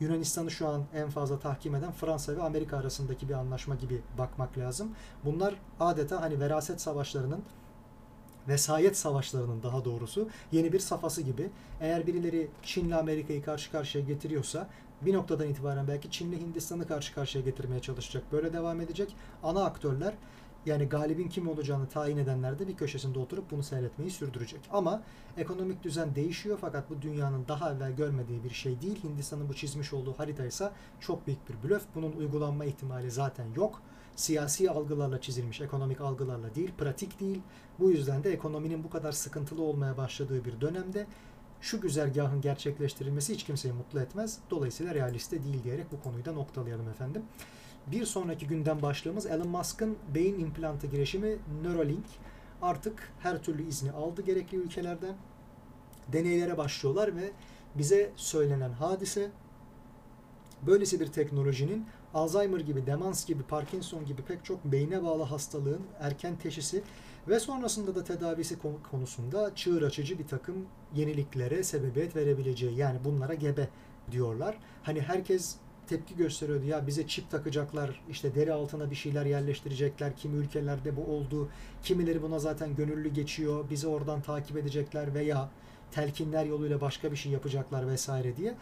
Yunanistan'ı 0.00 0.50
şu 0.50 0.68
an 0.68 0.84
en 0.94 1.10
fazla 1.10 1.38
tahkim 1.38 1.74
eden 1.74 1.92
Fransa 1.92 2.36
ve 2.36 2.42
Amerika 2.42 2.76
arasındaki 2.76 3.28
bir 3.28 3.34
anlaşma 3.34 3.74
gibi 3.74 4.02
bakmak 4.18 4.58
lazım. 4.58 4.90
Bunlar 5.24 5.54
adeta 5.80 6.22
hani 6.22 6.40
veraset 6.40 6.80
savaşlarının 6.80 7.42
vesayet 8.48 8.96
savaşlarının 8.96 9.62
daha 9.62 9.84
doğrusu 9.84 10.28
yeni 10.52 10.72
bir 10.72 10.80
safhası 10.80 11.22
gibi. 11.22 11.50
Eğer 11.80 12.06
birileri 12.06 12.48
Çin'le 12.62 12.92
Amerika'yı 12.92 13.42
karşı 13.42 13.70
karşıya 13.72 14.04
getiriyorsa 14.04 14.68
bir 15.02 15.14
noktadan 15.14 15.48
itibaren 15.48 15.88
belki 15.88 16.10
Çin'le 16.10 16.32
Hindistan'ı 16.32 16.86
karşı 16.86 17.14
karşıya 17.14 17.44
getirmeye 17.44 17.80
çalışacak. 17.80 18.24
Böyle 18.32 18.52
devam 18.52 18.80
edecek. 18.80 19.16
Ana 19.42 19.64
aktörler 19.64 20.14
yani 20.66 20.88
galibin 20.88 21.28
kim 21.28 21.48
olacağını 21.48 21.88
tayin 21.88 22.16
edenler 22.16 22.58
de 22.58 22.68
bir 22.68 22.76
köşesinde 22.76 23.18
oturup 23.18 23.50
bunu 23.50 23.62
seyretmeyi 23.62 24.10
sürdürecek. 24.10 24.60
Ama 24.72 25.02
ekonomik 25.36 25.82
düzen 25.82 26.14
değişiyor 26.14 26.58
fakat 26.60 26.90
bu 26.90 27.02
dünyanın 27.02 27.44
daha 27.48 27.72
evvel 27.72 27.92
görmediği 27.92 28.44
bir 28.44 28.50
şey 28.50 28.80
değil. 28.82 29.04
Hindistan'ın 29.04 29.48
bu 29.48 29.54
çizmiş 29.54 29.92
olduğu 29.92 30.12
harita 30.18 30.46
ise 30.46 30.70
çok 31.00 31.26
büyük 31.26 31.48
bir 31.48 31.68
blöf. 31.68 31.82
Bunun 31.94 32.12
uygulanma 32.12 32.64
ihtimali 32.64 33.10
zaten 33.10 33.46
yok. 33.56 33.82
Siyasi 34.16 34.70
algılarla 34.70 35.20
çizilmiş, 35.20 35.60
ekonomik 35.60 36.00
algılarla 36.00 36.54
değil, 36.54 36.72
pratik 36.78 37.20
değil. 37.20 37.40
Bu 37.78 37.90
yüzden 37.90 38.24
de 38.24 38.32
ekonominin 38.32 38.84
bu 38.84 38.90
kadar 38.90 39.12
sıkıntılı 39.12 39.62
olmaya 39.62 39.96
başladığı 39.96 40.44
bir 40.44 40.60
dönemde 40.60 41.06
şu 41.60 41.80
güzergahın 41.80 42.40
gerçekleştirilmesi 42.40 43.34
hiç 43.34 43.44
kimseyi 43.44 43.74
mutlu 43.74 44.00
etmez. 44.00 44.38
Dolayısıyla 44.50 44.94
realiste 44.94 45.44
değil 45.44 45.64
diyerek 45.64 45.92
bu 45.92 46.00
konuyu 46.02 46.24
da 46.24 46.32
noktalayalım 46.32 46.88
efendim. 46.88 47.22
Bir 47.86 48.04
sonraki 48.04 48.46
günden 48.46 48.82
başlığımız 48.82 49.26
Elon 49.26 49.48
Musk'ın 49.48 49.96
beyin 50.14 50.38
implantı 50.38 50.86
girişimi 50.86 51.38
Neuralink. 51.62 52.04
Artık 52.62 53.12
her 53.20 53.42
türlü 53.42 53.68
izni 53.68 53.92
aldı 53.92 54.22
gerekli 54.22 54.56
ülkelerden. 54.56 55.14
Deneylere 56.12 56.58
başlıyorlar 56.58 57.16
ve 57.16 57.30
bize 57.74 58.12
söylenen 58.16 58.72
hadise 58.72 59.30
böylesi 60.62 61.00
bir 61.00 61.06
teknolojinin 61.06 61.86
Alzheimer 62.14 62.60
gibi, 62.60 62.86
demans 62.86 63.26
gibi, 63.26 63.42
Parkinson 63.42 64.06
gibi 64.06 64.22
pek 64.22 64.44
çok 64.44 64.64
beyne 64.64 65.04
bağlı 65.04 65.22
hastalığın 65.22 65.82
erken 66.00 66.36
teşhisi 66.36 66.82
ve 67.28 67.40
sonrasında 67.40 67.94
da 67.94 68.04
tedavisi 68.04 68.58
konusunda 68.90 69.54
çığır 69.54 69.82
açıcı 69.82 70.18
bir 70.18 70.26
takım 70.26 70.66
yeniliklere 70.94 71.64
sebebiyet 71.64 72.16
verebileceği 72.16 72.76
yani 72.76 72.98
bunlara 73.04 73.34
gebe 73.34 73.68
diyorlar. 74.10 74.58
Hani 74.82 75.00
herkes 75.00 75.56
tepki 75.86 76.16
gösteriyordu 76.16 76.64
ya 76.64 76.86
bize 76.86 77.06
çip 77.06 77.30
takacaklar 77.30 78.02
işte 78.10 78.34
deri 78.34 78.52
altına 78.52 78.90
bir 78.90 78.96
şeyler 78.96 79.26
yerleştirecekler 79.26 80.16
kimi 80.16 80.36
ülkelerde 80.36 80.96
bu 80.96 81.04
oldu 81.04 81.48
kimileri 81.82 82.22
buna 82.22 82.38
zaten 82.38 82.76
gönüllü 82.76 83.08
geçiyor 83.08 83.64
bizi 83.70 83.88
oradan 83.88 84.22
takip 84.22 84.56
edecekler 84.56 85.14
veya 85.14 85.50
telkinler 85.92 86.44
yoluyla 86.44 86.80
başka 86.80 87.12
bir 87.12 87.16
şey 87.16 87.32
yapacaklar 87.32 87.88
vesaire 87.88 88.36
diye 88.36 88.54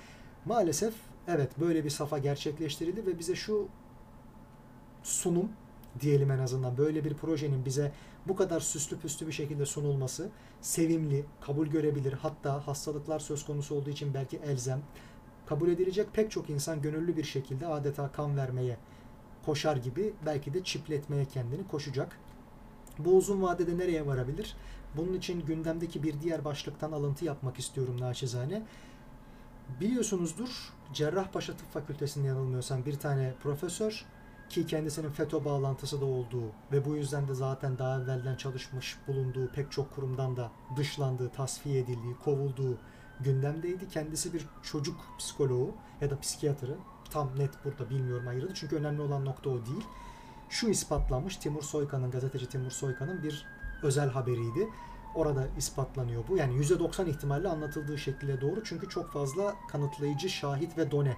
maalesef 0.44 0.94
evet 1.28 1.60
böyle 1.60 1.84
bir 1.84 1.90
safa 1.90 2.18
gerçekleştirildi 2.18 3.06
ve 3.06 3.18
bize 3.18 3.34
şu 3.34 3.68
sunum 5.02 5.48
diyelim 6.00 6.30
en 6.30 6.38
azından 6.38 6.78
böyle 6.78 7.04
bir 7.04 7.14
projenin 7.14 7.64
bize 7.64 7.92
bu 8.28 8.36
kadar 8.36 8.60
süslü 8.60 8.98
püslü 8.98 9.26
bir 9.26 9.32
şekilde 9.32 9.66
sunulması 9.66 10.28
sevimli, 10.60 11.24
kabul 11.40 11.66
görebilir 11.66 12.12
hatta 12.12 12.66
hastalıklar 12.66 13.18
söz 13.18 13.44
konusu 13.44 13.74
olduğu 13.74 13.90
için 13.90 14.14
belki 14.14 14.36
elzem 14.36 14.82
kabul 15.46 15.68
edilecek 15.68 16.06
pek 16.12 16.30
çok 16.30 16.50
insan 16.50 16.82
gönüllü 16.82 17.16
bir 17.16 17.24
şekilde 17.24 17.66
adeta 17.66 18.12
kan 18.12 18.36
vermeye 18.36 18.76
koşar 19.46 19.76
gibi 19.76 20.14
belki 20.26 20.54
de 20.54 20.64
çipletmeye 20.64 21.24
kendini 21.24 21.68
koşacak. 21.68 22.18
Bu 22.98 23.16
uzun 23.16 23.42
vadede 23.42 23.78
nereye 23.78 24.06
varabilir? 24.06 24.56
Bunun 24.96 25.14
için 25.14 25.46
gündemdeki 25.46 26.02
bir 26.02 26.20
diğer 26.20 26.44
başlıktan 26.44 26.92
alıntı 26.92 27.24
yapmak 27.24 27.58
istiyorum 27.58 28.00
naçizane. 28.00 28.62
Biliyorsunuzdur 29.80 30.72
Cerrahpaşa 30.92 31.52
Tıp 31.56 31.72
Fakültesi'nde 31.72 32.26
yanılmıyorsam 32.26 32.84
bir 32.86 32.98
tane 32.98 33.34
profesör 33.42 34.04
ki 34.48 34.66
kendisinin 34.66 35.10
FETÖ 35.10 35.44
bağlantısı 35.44 36.00
da 36.00 36.04
olduğu 36.04 36.46
ve 36.72 36.84
bu 36.84 36.96
yüzden 36.96 37.28
de 37.28 37.34
zaten 37.34 37.78
daha 37.78 38.00
evvelden 38.00 38.36
çalışmış 38.36 38.98
bulunduğu 39.08 39.48
pek 39.48 39.72
çok 39.72 39.94
kurumdan 39.94 40.36
da 40.36 40.50
dışlandığı, 40.76 41.28
tasfiye 41.28 41.78
edildiği, 41.78 42.16
kovulduğu 42.24 42.78
gündemdeydi. 43.20 43.88
Kendisi 43.88 44.32
bir 44.34 44.46
çocuk 44.62 45.00
psikoloğu 45.18 45.74
ya 46.00 46.10
da 46.10 46.20
psikiyatrı. 46.20 46.76
Tam 47.10 47.38
net 47.38 47.50
burada 47.64 47.90
bilmiyorum 47.90 48.28
ayrıldı. 48.28 48.52
Çünkü 48.54 48.76
önemli 48.76 49.02
olan 49.02 49.24
nokta 49.24 49.50
o 49.50 49.66
değil. 49.66 49.84
Şu 50.48 50.68
ispatlanmış 50.68 51.36
Timur 51.36 51.62
Soykan'ın, 51.62 52.10
gazeteci 52.10 52.48
Timur 52.48 52.70
Soykan'ın 52.70 53.22
bir 53.22 53.46
özel 53.82 54.10
haberiydi. 54.10 54.68
Orada 55.14 55.46
ispatlanıyor 55.58 56.24
bu. 56.28 56.36
Yani 56.36 56.54
%90 56.54 57.08
ihtimalle 57.08 57.48
anlatıldığı 57.48 57.98
şekilde 57.98 58.40
doğru. 58.40 58.64
Çünkü 58.64 58.88
çok 58.88 59.12
fazla 59.12 59.54
kanıtlayıcı 59.68 60.30
şahit 60.30 60.78
ve 60.78 60.90
done 60.90 61.16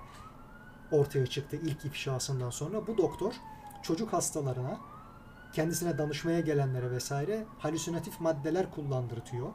ortaya 0.92 1.26
çıktı 1.26 1.56
ilk 1.56 1.84
ifşasından 1.84 2.50
sonra. 2.50 2.86
Bu 2.86 2.98
doktor 2.98 3.34
çocuk 3.82 4.12
hastalarına 4.12 4.80
kendisine 5.52 5.98
danışmaya 5.98 6.40
gelenlere 6.40 6.90
vesaire 6.90 7.44
halüsinatif 7.58 8.20
maddeler 8.20 8.70
kullandırtıyor. 8.70 9.48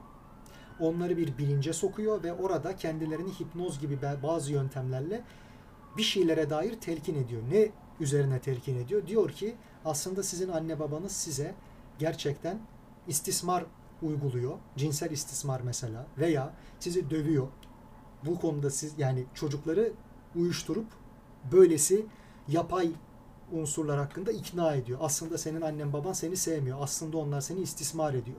Onları 0.80 1.18
bir 1.18 1.38
bilince 1.38 1.74
sokuyor 1.74 2.24
ve 2.24 2.34
orada 2.34 2.76
kendilerini 2.76 3.30
hipnoz 3.40 3.80
gibi 3.80 4.00
bazı 4.24 4.52
yöntemlerle 4.52 5.24
bir 5.98 6.04
şeylere 6.04 6.50
dair 6.50 6.80
telkin 6.82 7.16
ediyor. 7.24 7.42
Ne 7.52 7.70
üzerine 8.00 8.40
telkin 8.40 8.80
ediyor? 8.80 9.08
Diyor 9.08 9.30
ki 9.30 9.56
aslında 9.86 10.24
sizin 10.24 10.50
anne 10.50 10.80
babanız 10.80 11.12
size 11.12 11.56
gerçekten 12.00 12.60
istismar 13.08 13.66
uyguluyor. 14.02 14.58
Cinsel 14.78 15.12
istismar 15.12 15.62
mesela 15.62 16.08
veya 16.18 16.54
sizi 16.80 17.10
dövüyor. 17.10 17.48
Bu 18.26 18.40
konuda 18.40 18.70
siz 18.70 18.94
yani 18.98 19.26
çocukları 19.34 19.92
uyuşturup 20.36 20.88
böylesi 21.52 22.06
yapay 22.48 22.92
unsurlar 23.52 23.98
hakkında 23.98 24.32
ikna 24.32 24.74
ediyor. 24.74 25.00
Aslında 25.02 25.38
senin 25.38 25.62
annen 25.62 25.94
baban 25.94 26.14
seni 26.14 26.38
sevmiyor. 26.38 26.78
Aslında 26.82 27.18
onlar 27.18 27.42
seni 27.42 27.60
istismar 27.60 28.14
ediyor. 28.14 28.38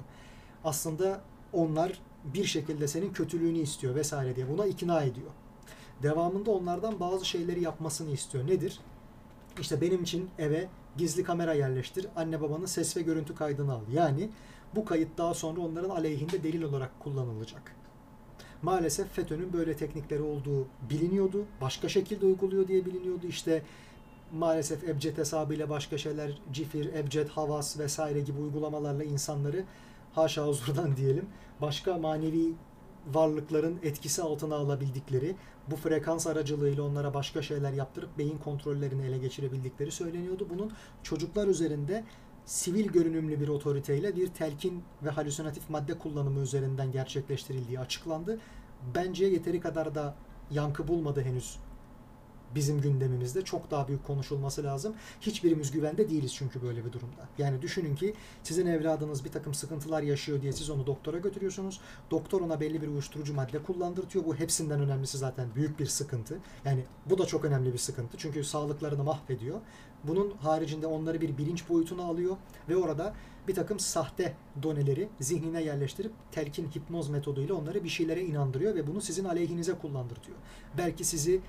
Aslında 0.65 1.21
onlar 1.53 2.01
bir 2.25 2.45
şekilde 2.45 2.89
senin 2.89 3.13
kötülüğünü 3.13 3.59
istiyor 3.59 3.95
vesaire 3.95 4.37
diye 4.37 4.49
buna 4.49 4.67
ikna 4.67 5.03
ediyor. 5.03 5.31
Devamında 6.03 6.51
onlardan 6.51 7.01
bazı 7.01 7.25
şeyleri 7.25 7.63
yapmasını 7.63 8.11
istiyor. 8.11 8.47
Nedir? 8.47 8.81
İşte 9.61 9.81
benim 9.81 10.03
için 10.03 10.31
eve 10.39 10.69
gizli 10.97 11.25
kamera 11.25 11.55
yerleştir. 11.55 12.07
Anne 12.17 12.41
babanın 12.41 12.67
ses 12.67 12.97
ve 12.97 13.03
görüntü 13.03 13.35
kaydını 13.35 13.73
al. 13.73 13.81
Yani 13.93 14.31
bu 14.75 14.85
kayıt 14.85 15.19
daha 15.19 15.35
sonra 15.35 15.61
onların 15.61 15.91
aleyhinde 15.91 16.43
delil 16.43 16.63
olarak 16.63 17.01
kullanılacak. 17.01 17.77
Maalesef 18.63 19.13
FETÖ'nün 19.13 19.53
böyle 19.53 19.77
teknikleri 19.77 20.23
olduğu 20.23 20.67
biliniyordu. 20.91 21.45
Başka 21.61 21.89
şekilde 21.89 22.27
uyguluyor 22.27 22.69
diye 22.69 22.87
biliniyordu. 22.87 23.27
İşte 23.27 23.63
maalesef 24.33 24.89
Ebced 24.89 25.19
hesabıyla 25.19 25.69
başka 25.69 25.99
şeyler, 25.99 26.39
Cifir, 26.53 26.95
Ebced, 26.95 27.29
Havas 27.29 27.79
vesaire 27.79 28.21
gibi 28.21 28.41
uygulamalarla 28.41 29.05
insanları 29.05 29.65
haşa 30.15 30.47
huzurdan 30.47 30.97
diyelim 30.97 31.27
başka 31.61 31.99
manevi 31.99 32.55
varlıkların 33.15 33.79
etkisi 33.83 34.23
altına 34.23 34.55
alabildikleri, 34.55 35.37
bu 35.71 35.77
frekans 35.77 36.27
aracılığıyla 36.27 36.83
onlara 36.83 37.15
başka 37.15 37.43
şeyler 37.43 37.73
yaptırıp 37.73 38.19
beyin 38.19 38.39
kontrollerini 38.39 39.07
ele 39.07 39.19
geçirebildikleri 39.19 39.91
söyleniyordu. 39.91 40.47
Bunun 40.51 40.73
çocuklar 41.03 41.47
üzerinde 41.47 42.05
sivil 42.47 42.87
görünümlü 42.87 43.41
bir 43.41 43.49
otoriteyle 43.49 44.17
bir 44.17 44.29
telkin 44.29 44.83
ve 45.03 45.11
halüsinatif 45.11 45.71
madde 45.71 45.99
kullanımı 45.99 46.41
üzerinden 46.41 46.93
gerçekleştirildiği 46.93 47.81
açıklandı. 47.81 48.39
Bence 48.95 49.27
yeteri 49.27 49.61
kadar 49.61 49.95
da 49.95 50.15
yankı 50.51 50.89
bulmadı 50.89 51.23
henüz 51.23 51.59
bizim 52.55 52.81
gündemimizde 52.81 53.43
çok 53.43 53.71
daha 53.71 53.89
büyük 53.89 54.07
konuşulması 54.07 54.65
lazım. 54.65 54.95
Hiçbirimiz 55.21 55.71
güvende 55.71 56.11
değiliz 56.11 56.35
çünkü 56.35 56.63
böyle 56.63 56.85
bir 56.85 56.93
durumda. 56.93 57.29
Yani 57.39 57.63
düşünün 57.63 57.97
ki 57.97 58.15
sizin 58.43 58.67
evladınız 58.67 59.25
bir 59.25 59.31
takım 59.31 59.55
sıkıntılar 59.55 60.03
yaşıyor 60.03 60.43
diye 60.43 60.53
siz 60.53 60.71
onu 60.71 60.87
doktora 60.87 61.19
götürüyorsunuz. 61.19 61.81
Doktor 62.11 62.41
ona 62.41 62.61
belli 62.61 62.83
bir 62.83 62.89
uyuşturucu 62.89 63.35
madde 63.35 63.63
kullandırtıyor. 63.63 64.25
Bu 64.25 64.35
hepsinden 64.35 64.81
önemlisi 64.81 65.19
zaten 65.19 65.49
büyük 65.55 65.79
bir 65.79 65.87
sıkıntı. 65.87 66.39
Yani 66.65 66.85
bu 67.07 67.19
da 67.19 67.27
çok 67.27 67.45
önemli 67.45 67.73
bir 67.73 67.79
sıkıntı. 67.79 68.17
Çünkü 68.19 68.45
sağlıklarını 68.45 69.05
mahvediyor. 69.05 69.61
Bunun 70.05 70.31
haricinde 70.31 70.87
onları 70.87 71.21
bir 71.21 71.39
bilinç 71.39 71.69
boyutuna 71.69 72.03
alıyor 72.03 72.37
ve 72.69 72.77
orada 72.77 73.15
bir 73.49 73.55
takım 73.55 73.79
sahte 73.81 74.37
doneleri 74.63 75.09
zihnine 75.21 75.63
yerleştirip 75.63 76.13
telkin 76.33 76.71
hipnoz 76.71 77.09
metoduyla 77.09 77.55
onları 77.55 77.85
bir 77.85 77.89
şeylere 77.89 78.25
inandırıyor 78.25 78.75
ve 78.75 78.87
bunu 78.87 79.01
sizin 79.01 79.25
aleyhinize 79.25 79.75
kullandırtıyor. 79.75 80.39
Belki 80.79 81.05
sizi 81.05 81.41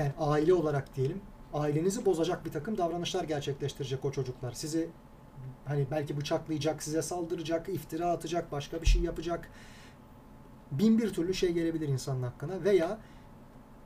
yani 0.00 0.12
aile 0.18 0.54
olarak 0.54 0.96
diyelim 0.96 1.20
ailenizi 1.54 2.06
bozacak 2.06 2.44
bir 2.44 2.52
takım 2.52 2.78
davranışlar 2.78 3.24
gerçekleştirecek 3.24 4.04
o 4.04 4.12
çocuklar. 4.12 4.52
Sizi 4.52 4.88
hani 5.64 5.86
belki 5.90 6.16
bıçaklayacak, 6.16 6.82
size 6.82 7.02
saldıracak, 7.02 7.68
iftira 7.68 8.10
atacak, 8.10 8.52
başka 8.52 8.82
bir 8.82 8.86
şey 8.86 9.02
yapacak. 9.02 9.50
Bin 10.70 10.98
bir 10.98 11.12
türlü 11.12 11.34
şey 11.34 11.52
gelebilir 11.52 11.88
insanın 11.88 12.22
hakkına 12.22 12.64
veya 12.64 12.98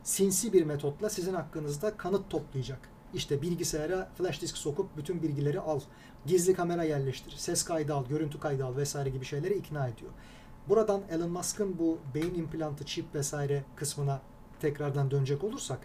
sinsi 0.03 0.53
bir 0.53 0.65
metotla 0.65 1.11
sizin 1.11 1.35
hakkınızda 1.35 1.97
kanıt 1.97 2.31
toplayacak. 2.31 2.89
İşte 3.15 3.43
bilgisayara 3.43 4.11
flash 4.19 4.43
disk 4.43 4.57
sokup 4.57 4.97
bütün 4.97 5.23
bilgileri 5.23 5.61
al. 5.61 5.81
Gizli 6.27 6.55
kamera 6.55 6.85
yerleştir. 6.85 7.35
Ses 7.37 7.65
kaydı 7.65 7.95
al, 7.95 8.07
görüntü 8.07 8.41
kaydı 8.41 8.65
al 8.65 8.77
vesaire 8.77 9.11
gibi 9.11 9.25
şeyleri 9.25 9.55
ikna 9.55 9.89
ediyor. 9.89 10.11
Buradan 10.69 11.03
Elon 11.11 11.31
Musk'ın 11.31 11.79
bu 11.79 11.99
beyin 12.15 12.35
implantı, 12.35 12.85
çip 12.85 13.15
vesaire 13.15 13.65
kısmına 13.77 14.21
tekrardan 14.61 15.11
dönecek 15.11 15.45
olursak 15.45 15.79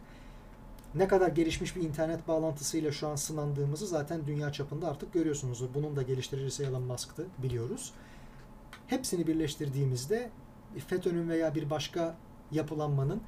ne 0.96 1.08
kadar 1.08 1.28
gelişmiş 1.28 1.76
bir 1.76 1.82
internet 1.82 2.28
bağlantısıyla 2.28 2.92
şu 2.92 3.08
an 3.08 3.16
sınandığımızı 3.16 3.88
zaten 3.88 4.28
dünya 4.28 4.52
çapında 4.52 4.88
artık 4.88 5.14
görüyorsunuz. 5.14 5.74
Bunun 5.74 5.96
da 5.96 6.02
geliştiricisi 6.02 6.64
Elon 6.64 6.84
Musk'tı 6.84 7.28
biliyoruz. 7.38 7.94
Hepsini 8.88 9.28
birleştirdiğimizde 9.28 10.30
FETÖ'nün 10.88 11.30
veya 11.30 11.56
bir 11.56 11.70
başka 11.70 12.16
yapılanmanın 12.52 13.22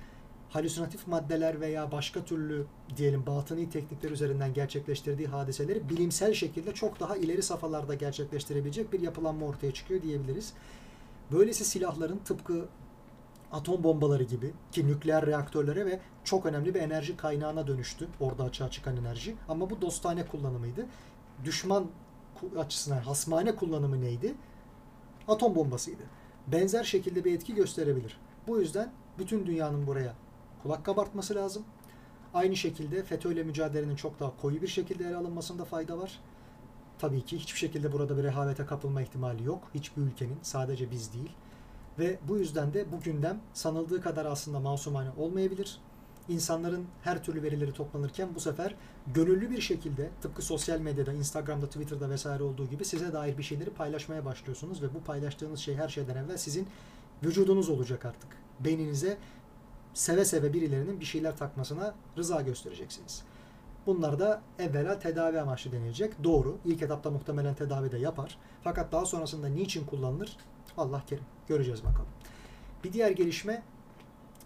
halüsinatif 0.50 1.08
maddeler 1.08 1.62
veya 1.62 1.92
başka 1.92 2.26
türlü 2.26 2.66
diyelim 2.98 3.26
batıni 3.26 3.70
teknikler 3.70 4.12
üzerinden 4.12 4.54
gerçekleştirdiği 4.54 5.28
hadiseleri 5.28 5.90
bilimsel 5.90 6.34
şekilde 6.34 6.74
çok 6.74 7.00
daha 7.00 7.18
ileri 7.18 7.44
safhalarda 7.44 7.96
gerçekleştirebilecek 7.96 8.94
bir 8.94 9.00
yapılanma 9.00 9.46
ortaya 9.46 9.72
çıkıyor 9.72 10.02
diyebiliriz. 10.02 10.54
Böylesi 11.32 11.66
silahların 11.66 12.18
tıpkı 12.18 12.66
atom 13.52 13.84
bombaları 13.84 14.24
gibi 14.24 14.54
ki 14.72 14.88
nükleer 14.88 15.26
reaktörlere 15.26 15.86
ve 15.86 16.00
çok 16.24 16.46
önemli 16.46 16.76
bir 16.76 16.80
enerji 16.80 17.18
kaynağına 17.18 17.68
dönüştü. 17.68 18.08
Orada 18.20 18.44
açığa 18.44 18.72
çıkan 18.72 18.98
enerji. 18.98 19.36
Ama 19.50 19.70
bu 19.70 19.82
dostane 19.82 20.26
kullanımıydı. 20.26 20.86
düşman 21.44 21.88
açısından 22.58 22.98
hasmane 22.98 23.56
kullanımı 23.56 24.02
neydi? 24.02 24.34
Atom 25.28 25.56
bombasıydı. 25.56 26.04
Benzer 26.48 26.84
şekilde 26.84 27.26
bir 27.26 27.34
etki 27.34 27.56
gösterebilir. 27.56 28.18
Bu 28.48 28.60
yüzden 28.60 28.92
bütün 29.18 29.46
dünyanın 29.46 29.88
buraya 29.88 30.14
kulak 30.64 30.86
kabartması 30.86 31.36
lazım. 31.36 31.64
Aynı 32.34 32.56
şekilde 32.56 33.04
FETÖ 33.04 33.34
ile 33.34 33.44
mücadelenin 33.44 33.96
çok 33.96 34.20
daha 34.20 34.38
koyu 34.42 34.62
bir 34.62 34.68
şekilde 34.68 35.08
ele 35.08 35.16
alınmasında 35.16 35.66
fayda 35.66 36.00
var. 36.00 36.20
Tabii 37.00 37.22
ki 37.22 37.38
hiçbir 37.38 37.60
şekilde 37.60 37.92
burada 37.92 38.18
bir 38.18 38.24
rehavete 38.24 38.66
kapılma 38.66 39.02
ihtimali 39.02 39.44
yok. 39.44 39.64
Hiçbir 39.74 40.02
ülkenin, 40.02 40.38
sadece 40.42 40.92
biz 40.92 41.14
değil. 41.14 41.32
Ve 42.02 42.20
bu 42.28 42.38
yüzden 42.38 42.74
de 42.74 42.92
bu 42.92 43.00
gündem 43.00 43.40
sanıldığı 43.54 44.02
kadar 44.02 44.26
aslında 44.26 44.60
masumane 44.60 45.10
olmayabilir. 45.18 45.78
İnsanların 46.30 46.86
her 47.04 47.24
türlü 47.24 47.44
verileri 47.44 47.74
toplanırken 47.74 48.36
bu 48.36 48.40
sefer 48.40 48.76
gönüllü 49.14 49.52
bir 49.52 49.62
şekilde 49.62 50.10
tıpkı 50.22 50.42
sosyal 50.42 50.80
medyada, 50.80 51.14
Instagram'da, 51.14 51.66
Twitter'da 51.66 52.10
vesaire 52.10 52.44
olduğu 52.44 52.70
gibi 52.70 52.86
size 52.86 53.14
dair 53.14 53.38
bir 53.38 53.44
şeyleri 53.44 53.70
paylaşmaya 53.70 54.26
başlıyorsunuz 54.26 54.82
ve 54.82 54.94
bu 54.94 55.04
paylaştığınız 55.04 55.60
şey 55.60 55.76
her 55.76 55.90
şeyden 55.90 56.16
evvel 56.16 56.38
sizin 56.38 56.68
vücudunuz 57.24 57.70
olacak 57.70 58.06
artık. 58.06 58.30
Beyninize 58.60 59.18
seve 59.94 60.26
seve 60.26 60.54
birilerinin 60.54 61.00
bir 61.00 61.06
şeyler 61.06 61.38
takmasına 61.38 61.96
rıza 62.18 62.42
göstereceksiniz. 62.42 63.24
Bunlar 63.86 64.20
da 64.20 64.42
evvela 64.60 65.00
tedavi 65.00 65.40
amaçlı 65.40 65.72
denilecek. 65.72 66.24
Doğru. 66.24 66.58
İlk 66.66 66.82
etapta 66.82 67.12
muhtemelen 67.12 67.56
tedavi 67.56 67.92
de 67.92 67.98
yapar. 67.98 68.38
Fakat 68.64 68.92
daha 68.92 69.06
sonrasında 69.06 69.48
niçin 69.48 69.86
kullanılır? 69.86 70.38
Allah 70.78 71.04
kerim. 71.08 71.24
Göreceğiz 71.52 71.84
bakalım. 71.84 72.10
Bir 72.84 72.94
diğer 72.94 73.12
gelişme 73.12 73.64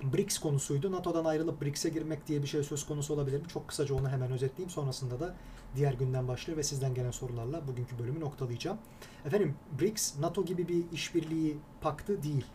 BRICS 0.03 0.38
konusuydu. 0.38 0.91
NATO'dan 0.91 1.26
ayrılıp 1.26 1.62
BRICS'e 1.62 1.89
girmek 1.89 2.28
diye 2.28 2.41
bir 2.41 2.47
şey 2.47 2.64
söz 2.64 2.86
konusu 2.86 3.14
olabilir 3.14 3.41
mi? 3.41 3.47
Çok 3.47 3.68
kısaca 3.68 3.95
onu 3.95 4.10
hemen 4.10 4.32
özetleyeyim. 4.32 4.70
Sonrasında 4.70 5.20
da 5.20 5.36
diğer 5.76 5.93
günden 5.93 6.28
başlıyor 6.28 6.58
ve 6.58 6.64
sizden 6.64 6.93
gelen 6.93 7.12
sorularla 7.12 7.68
bugünkü 7.68 7.99
bölümü 7.99 8.20
noktalayacağım. 8.20 8.78
Efendim 9.26 9.56
BRICS 9.80 10.20
NATO 10.20 10.45
gibi 10.45 10.68
bir 10.68 10.91
işbirliği 10.91 11.58
paktı 11.82 12.24
değil. 12.24 12.45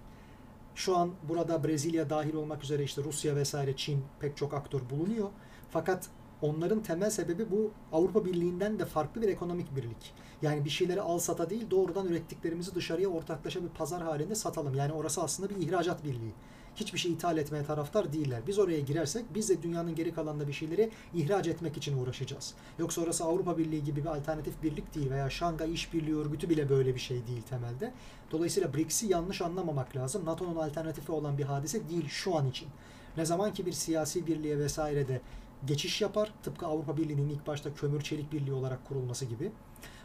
Şu 0.74 0.96
an 0.96 1.10
burada 1.28 1.64
Brezilya 1.64 2.10
dahil 2.10 2.34
olmak 2.34 2.64
üzere 2.64 2.82
işte 2.82 3.02
Rusya 3.04 3.36
vesaire 3.36 3.76
Çin 3.76 4.04
pek 4.20 4.36
çok 4.36 4.54
aktör 4.54 4.80
bulunuyor. 4.90 5.28
Fakat 5.70 6.08
onların 6.42 6.82
temel 6.82 7.10
sebebi 7.10 7.50
bu 7.50 7.70
Avrupa 7.92 8.24
Birliği'nden 8.24 8.78
de 8.78 8.84
farklı 8.84 9.22
bir 9.22 9.28
ekonomik 9.28 9.76
birlik. 9.76 10.14
Yani 10.42 10.64
bir 10.64 10.70
şeyleri 10.70 11.00
al 11.00 11.18
sata 11.18 11.50
değil 11.50 11.70
doğrudan 11.70 12.06
ürettiklerimizi 12.06 12.74
dışarıya 12.74 13.08
ortaklaşa 13.08 13.62
bir 13.62 13.68
pazar 13.68 14.02
halinde 14.02 14.34
satalım. 14.34 14.74
Yani 14.74 14.92
orası 14.92 15.22
aslında 15.22 15.50
bir 15.50 15.66
ihracat 15.66 16.04
birliği. 16.04 16.32
Hiçbir 16.76 16.98
şey 16.98 17.12
ithal 17.12 17.38
etmeye 17.38 17.64
taraftar 17.64 18.12
değiller. 18.12 18.40
Biz 18.46 18.58
oraya 18.58 18.80
girersek 18.80 19.24
biz 19.34 19.48
de 19.48 19.62
dünyanın 19.62 19.94
geri 19.94 20.14
kalanında 20.14 20.48
bir 20.48 20.52
şeyleri 20.52 20.90
ihraç 21.14 21.46
etmek 21.46 21.76
için 21.76 21.98
uğraşacağız. 21.98 22.54
Yoksa 22.78 23.00
orası 23.02 23.24
Avrupa 23.24 23.58
Birliği 23.58 23.84
gibi 23.84 24.00
bir 24.00 24.08
alternatif 24.08 24.62
birlik 24.62 24.94
değil 24.94 25.10
veya 25.10 25.30
Şangay 25.30 25.72
İşbirliği 25.72 26.16
Örgütü 26.16 26.50
bile 26.50 26.68
böyle 26.68 26.94
bir 26.94 27.00
şey 27.00 27.26
değil 27.26 27.42
temelde. 27.42 27.92
Dolayısıyla 28.30 28.74
BRICS'i 28.74 29.06
yanlış 29.06 29.42
anlamamak 29.42 29.96
lazım. 29.96 30.24
NATO'nun 30.24 30.56
alternatifi 30.56 31.12
olan 31.12 31.38
bir 31.38 31.44
hadise 31.44 31.88
değil 31.88 32.08
şu 32.08 32.36
an 32.36 32.46
için. 32.46 32.68
Ne 33.16 33.24
zaman 33.24 33.52
ki 33.52 33.66
bir 33.66 33.72
siyasi 33.72 34.26
birliğe 34.26 34.58
vesaire 34.58 35.08
de 35.08 35.20
geçiş 35.66 36.00
yapar. 36.00 36.32
Tıpkı 36.42 36.66
Avrupa 36.66 36.96
Birliği'nin 36.96 37.28
ilk 37.28 37.46
başta 37.46 37.74
kömür 37.74 38.00
çelik 38.00 38.32
birliği 38.32 38.52
olarak 38.52 38.88
kurulması 38.88 39.24
gibi. 39.24 39.52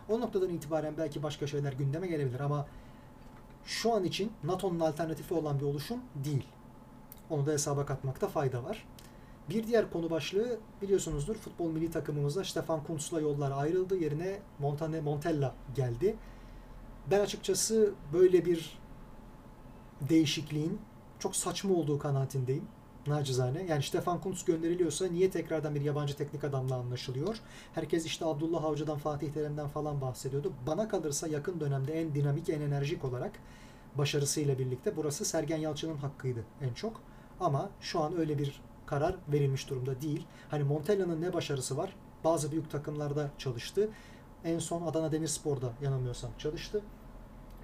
O 0.10 0.22
noktadan 0.22 0.50
itibaren 0.50 0.94
belki 0.98 1.24
başka 1.24 1.48
şeyler 1.48 1.74
gündeme 1.74 2.08
gelebilir 2.08 2.40
ama 2.40 2.68
şu 3.66 3.94
an 3.94 4.04
için 4.04 4.32
NATO'nun 4.44 4.80
alternatifi 4.80 5.34
olan 5.34 5.60
bir 5.60 5.66
oluşum 5.66 6.00
değil. 6.16 6.46
Onu 7.30 7.46
da 7.46 7.52
hesaba 7.52 7.86
katmakta 7.86 8.28
fayda 8.28 8.64
var. 8.64 8.86
Bir 9.50 9.68
diğer 9.68 9.92
konu 9.92 10.10
başlığı 10.10 10.60
biliyorsunuzdur 10.82 11.36
futbol 11.36 11.72
milli 11.72 11.92
takımımızda 11.92 12.44
Stefan 12.44 12.84
Kuntz'la 12.84 13.22
yollar 13.22 13.52
ayrıldı. 13.52 13.98
Yerine 13.98 14.40
Montane 14.60 15.02
Montella 15.02 15.56
geldi. 15.76 16.16
Ben 17.12 17.20
açıkçası 17.20 17.94
böyle 18.14 18.46
bir 18.46 18.80
değişikliğin 20.02 20.80
çok 21.20 21.36
saçma 21.36 21.74
olduğu 21.74 22.00
kanaatindeyim. 22.00 22.68
Nacizane. 23.08 23.66
Yani 23.70 23.84
Stefan 23.84 24.22
Kuntz 24.22 24.46
gönderiliyorsa 24.46 25.08
niye 25.08 25.30
tekrardan 25.30 25.76
bir 25.76 25.82
yabancı 25.82 26.18
teknik 26.18 26.44
adamla 26.44 26.76
anlaşılıyor? 26.76 27.40
Herkes 27.74 28.06
işte 28.06 28.26
Abdullah 28.26 28.64
Avcı'dan, 28.64 28.98
Fatih 28.98 29.34
Terim'den 29.34 29.68
falan 29.68 30.02
bahsediyordu. 30.02 30.54
Bana 30.68 30.88
kalırsa 30.88 31.28
yakın 31.28 31.60
dönemde 31.60 32.02
en 32.02 32.16
dinamik, 32.16 32.50
en 32.50 32.62
enerjik 32.62 33.06
olarak 33.06 33.32
başarısıyla 33.96 34.60
birlikte 34.60 34.98
burası 34.98 35.26
Sergen 35.26 35.58
Yalçın'ın 35.58 35.98
hakkıydı 35.98 36.44
en 36.62 36.74
çok. 36.74 37.02
Ama 37.40 37.70
şu 37.82 38.00
an 38.00 38.18
öyle 38.18 38.40
bir 38.40 38.62
karar 38.86 39.16
verilmiş 39.28 39.70
durumda 39.70 40.02
değil. 40.02 40.28
Hani 40.50 40.64
Montella'nın 40.64 41.22
ne 41.22 41.34
başarısı 41.34 41.78
var? 41.78 41.96
Bazı 42.24 42.52
büyük 42.52 42.72
takımlarda 42.72 43.32
çalıştı. 43.38 43.90
En 44.44 44.60
son 44.60 44.82
Adana 44.82 45.12
Demirspor'da 45.12 45.74
yanılmıyorsam 45.82 46.32
çalıştı. 46.38 46.82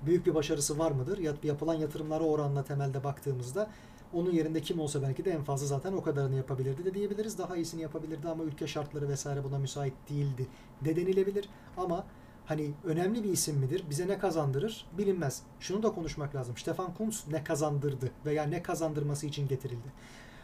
Büyük 0.06 0.26
bir 0.26 0.36
başarısı 0.36 0.80
var 0.80 0.92
mıdır? 0.92 1.44
Yapılan 1.44 1.74
yatırımlara 1.74 2.24
oranla 2.24 2.64
temelde 2.64 3.04
baktığımızda 3.04 3.70
onun 4.14 4.32
yerinde 4.32 4.62
kim 4.62 4.80
olsa 4.80 5.02
belki 5.02 5.26
de 5.26 5.32
en 5.32 5.44
fazla 5.44 5.68
zaten 5.68 5.94
o 5.94 6.04
kadarını 6.04 6.36
yapabilirdi 6.36 6.86
de 6.86 6.94
diyebiliriz. 6.94 7.38
Daha 7.38 7.56
iyisini 7.56 7.82
yapabilirdi 7.82 8.28
ama 8.28 8.44
ülke 8.44 8.68
şartları 8.68 9.10
vesaire 9.10 9.44
buna 9.44 9.58
müsait 9.58 9.94
değildi 10.10 10.48
de 10.82 10.96
denilebilir. 10.96 11.50
Ama 11.78 12.06
hani 12.46 12.72
önemli 12.84 13.24
bir 13.24 13.30
isim 13.30 13.58
midir? 13.58 13.84
Bize 13.90 14.08
ne 14.08 14.20
kazandırır? 14.20 14.86
Bilinmez. 14.98 15.42
Şunu 15.60 15.84
da 15.84 15.92
konuşmak 15.92 16.36
lazım. 16.36 16.58
Stefan 16.58 16.94
Kuntz 16.94 17.28
ne 17.28 17.44
kazandırdı 17.44 18.12
veya 18.26 18.44
ne 18.44 18.64
kazandırması 18.64 19.28
için 19.28 19.48
getirildi? 19.48 19.88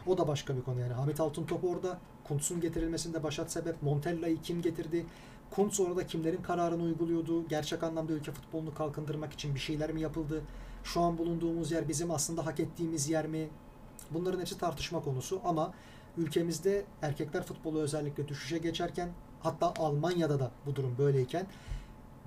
O 0.07 0.17
da 0.17 0.27
başka 0.27 0.57
bir 0.57 0.61
konu 0.61 0.79
yani. 0.79 0.93
Hamit 0.93 1.19
Altıntop 1.19 1.63
orada. 1.63 1.99
Kuntz'un 2.23 2.61
getirilmesinde 2.61 3.23
başat 3.23 3.51
sebep. 3.51 3.83
Montella'yı 3.83 4.41
kim 4.41 4.61
getirdi? 4.61 5.05
Kuntz 5.51 5.79
orada 5.79 6.07
kimlerin 6.07 6.41
kararını 6.41 6.83
uyguluyordu? 6.83 7.47
Gerçek 7.47 7.83
anlamda 7.83 8.13
ülke 8.13 8.31
futbolunu 8.31 8.73
kalkındırmak 8.73 9.33
için 9.33 9.55
bir 9.55 9.59
şeyler 9.59 9.91
mi 9.91 10.01
yapıldı? 10.01 10.41
Şu 10.87 11.01
an 11.01 11.17
bulunduğumuz 11.17 11.71
yer 11.71 11.87
bizim 11.87 12.11
aslında 12.11 12.45
hak 12.45 12.59
ettiğimiz 12.59 13.09
yer 13.09 13.27
mi? 13.27 13.49
Bunların 14.11 14.39
hepsi 14.39 14.57
tartışma 14.57 15.03
konusu 15.03 15.41
ama 15.45 15.73
ülkemizde 16.17 16.85
erkekler 17.01 17.43
futbolu 17.43 17.79
özellikle 17.79 18.27
düşüşe 18.27 18.57
geçerken 18.57 19.09
hatta 19.39 19.73
Almanya'da 19.77 20.39
da 20.39 20.51
bu 20.65 20.75
durum 20.75 20.97
böyleyken 20.97 21.47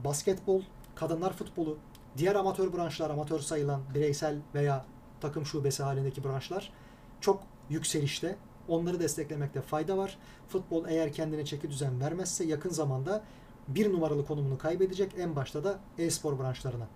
basketbol, 0.04 0.62
kadınlar 0.94 1.32
futbolu, 1.32 1.78
diğer 2.16 2.34
amatör 2.34 2.72
branşlar, 2.72 3.11
amatör 3.11 3.40
sayılan 3.40 3.80
bireysel 3.94 4.36
veya 4.54 4.84
takım 5.20 5.46
şubesi 5.46 5.82
halindeki 5.82 6.24
branşlar 6.24 6.72
çok 7.20 7.42
yükselişte. 7.70 8.36
Onları 8.68 9.00
desteklemekte 9.00 9.62
fayda 9.62 9.98
var. 9.98 10.18
Futbol 10.48 10.84
eğer 10.88 11.12
kendine 11.12 11.44
çeki 11.44 11.70
düzen 11.70 12.00
vermezse 12.00 12.44
yakın 12.44 12.70
zamanda 12.70 13.22
bir 13.68 13.92
numaralı 13.92 14.26
konumunu 14.26 14.58
kaybedecek. 14.58 15.12
En 15.18 15.36
başta 15.36 15.64
da 15.64 15.78
e-spor 15.98 16.38
branşlarına 16.38 16.86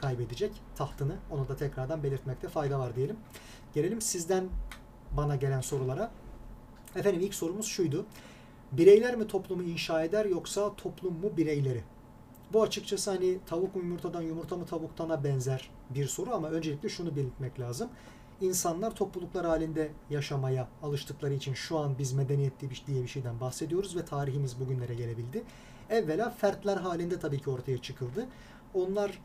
kaybedecek 0.00 0.52
tahtını. 0.76 1.16
Onu 1.30 1.48
da 1.48 1.56
tekrardan 1.56 2.02
belirtmekte 2.02 2.48
fayda 2.48 2.78
var 2.78 2.96
diyelim. 2.96 3.16
Gelelim 3.74 4.00
sizden 4.00 4.48
bana 5.16 5.36
gelen 5.36 5.60
sorulara. 5.60 6.10
Efendim 6.96 7.20
ilk 7.20 7.34
sorumuz 7.34 7.66
şuydu. 7.66 8.06
Bireyler 8.72 9.16
mi 9.16 9.26
toplumu 9.26 9.62
inşa 9.62 10.04
eder 10.04 10.24
yoksa 10.24 10.76
toplum 10.76 11.14
mu 11.14 11.36
bireyleri? 11.36 11.84
Bu 12.52 12.62
açıkçası 12.62 13.10
hani 13.10 13.38
tavuk 13.46 13.76
mu 13.76 13.82
yumurtadan 13.82 14.22
yumurta 14.22 14.56
mı 14.56 14.66
tavuktana 14.66 15.24
benzer 15.24 15.70
bir 15.90 16.06
soru 16.06 16.34
ama 16.34 16.48
öncelikle 16.48 16.88
şunu 16.88 17.16
belirtmek 17.16 17.60
lazım. 17.60 17.88
İnsanlar 18.40 18.94
topluluklar 18.94 19.46
halinde 19.46 19.90
yaşamaya 20.10 20.68
alıştıkları 20.82 21.34
için 21.34 21.54
şu 21.54 21.78
an 21.78 21.98
biz 21.98 22.12
medeniyet 22.12 22.60
diye 22.60 23.02
bir 23.02 23.08
şeyden 23.08 23.40
bahsediyoruz 23.40 23.96
ve 23.96 24.04
tarihimiz 24.04 24.60
bugünlere 24.60 24.94
gelebildi. 24.94 25.42
Evvela 25.90 26.30
fertler 26.30 26.76
halinde 26.76 27.18
tabii 27.18 27.40
ki 27.40 27.50
ortaya 27.50 27.78
çıkıldı. 27.78 28.26
Onlar 28.74 29.18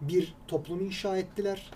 bir 0.00 0.34
toplum 0.48 0.80
inşa 0.80 1.16
ettiler. 1.16 1.70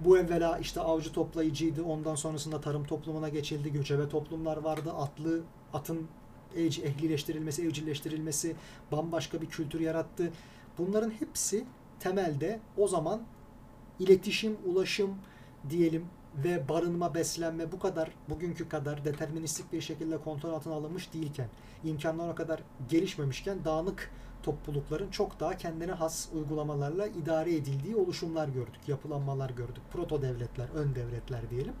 Bu 0.00 0.18
evvela 0.18 0.58
işte 0.58 0.80
avcı 0.80 1.12
toplayıcıydı. 1.12 1.82
Ondan 1.82 2.14
sonrasında 2.14 2.60
tarım 2.60 2.84
toplumuna 2.84 3.28
geçildi. 3.28 3.72
Göçebe 3.72 4.08
toplumlar 4.08 4.56
vardı. 4.56 4.92
Atlı, 4.92 5.40
atın 5.72 6.08
ehlileştirilmesi, 6.56 7.62
evcilleştirilmesi 7.62 8.56
bambaşka 8.92 9.40
bir 9.40 9.46
kültür 9.46 9.80
yarattı. 9.80 10.32
Bunların 10.78 11.10
hepsi 11.10 11.64
temelde 12.00 12.60
o 12.76 12.88
zaman 12.88 13.22
iletişim, 13.98 14.56
ulaşım 14.66 15.14
diyelim 15.70 16.06
ve 16.44 16.68
barınma, 16.68 17.14
beslenme 17.14 17.72
bu 17.72 17.78
kadar 17.78 18.10
bugünkü 18.28 18.68
kadar 18.68 19.04
deterministik 19.04 19.72
bir 19.72 19.80
şekilde 19.80 20.18
kontrol 20.18 20.50
altına 20.50 20.74
alınmış 20.74 21.12
değilken, 21.12 21.48
imkanlar 21.84 22.28
o 22.28 22.34
kadar 22.34 22.62
gelişmemişken 22.88 23.64
dağınık 23.64 24.10
toplulukların 24.42 25.10
çok 25.10 25.40
daha 25.40 25.56
kendine 25.56 25.92
has 25.92 26.28
uygulamalarla 26.34 27.06
idare 27.06 27.54
edildiği 27.54 27.96
oluşumlar 27.96 28.48
gördük, 28.48 28.80
yapılanmalar 28.88 29.50
gördük. 29.50 29.82
Proto 29.92 30.22
devletler, 30.22 30.68
ön 30.74 30.94
devletler 30.94 31.50
diyelim. 31.50 31.72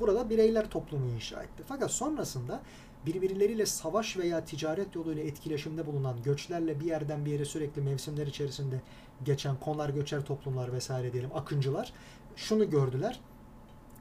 Burada 0.00 0.30
bireyler 0.30 0.70
toplumu 0.70 1.06
inşa 1.06 1.42
etti. 1.42 1.62
Fakat 1.66 1.90
sonrasında 1.90 2.60
birbirleriyle 3.06 3.66
savaş 3.66 4.16
veya 4.16 4.44
ticaret 4.44 4.94
yoluyla 4.94 5.22
etkileşimde 5.22 5.86
bulunan 5.86 6.22
göçlerle 6.22 6.80
bir 6.80 6.84
yerden 6.84 7.24
bir 7.24 7.30
yere 7.30 7.44
sürekli 7.44 7.82
mevsimler 7.82 8.26
içerisinde 8.26 8.80
geçen 9.24 9.56
konar 9.56 9.88
göçer 9.88 10.24
toplumlar 10.24 10.72
vesaire 10.72 11.12
diyelim 11.12 11.30
akıncılar 11.34 11.92
şunu 12.36 12.70
gördüler. 12.70 13.20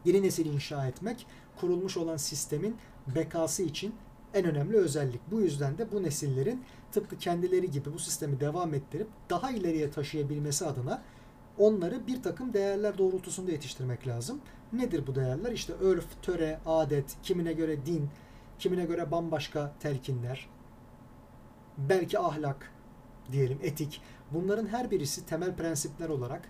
Yeni 0.05 0.21
nesil 0.21 0.45
inşa 0.45 0.87
etmek 0.87 1.25
kurulmuş 1.59 1.97
olan 1.97 2.17
sistemin 2.17 2.77
bekası 3.15 3.63
için 3.63 3.95
en 4.33 4.45
önemli 4.45 4.77
özellik. 4.77 5.21
Bu 5.31 5.41
yüzden 5.41 5.77
de 5.77 5.91
bu 5.91 6.03
nesillerin 6.03 6.63
tıpkı 6.97 7.17
kendileri 7.17 7.71
gibi 7.71 7.93
bu 7.93 7.99
sistemi 7.99 8.39
devam 8.39 8.73
ettirip 8.73 9.07
daha 9.29 9.51
ileriye 9.51 9.91
taşıyabilmesi 9.91 10.65
adına 10.65 11.01
onları 11.57 12.07
bir 12.07 12.23
takım 12.23 12.53
değerler 12.53 12.97
doğrultusunda 12.97 13.51
yetiştirmek 13.51 14.07
lazım. 14.07 14.41
Nedir 14.73 15.07
bu 15.07 15.15
değerler? 15.15 15.51
İşte 15.51 15.73
örf, 15.73 16.05
töre, 16.21 16.59
adet, 16.65 17.17
kimine 17.23 17.53
göre 17.53 17.85
din, 17.85 18.09
kimine 18.59 18.85
göre 18.85 19.11
bambaşka 19.11 19.73
telkinler, 19.79 20.49
belki 21.77 22.19
ahlak 22.19 22.71
diyelim, 23.31 23.59
etik. 23.61 24.01
Bunların 24.31 24.67
her 24.67 24.91
birisi 24.91 25.25
temel 25.25 25.55
prensipler 25.55 26.09
olarak 26.09 26.41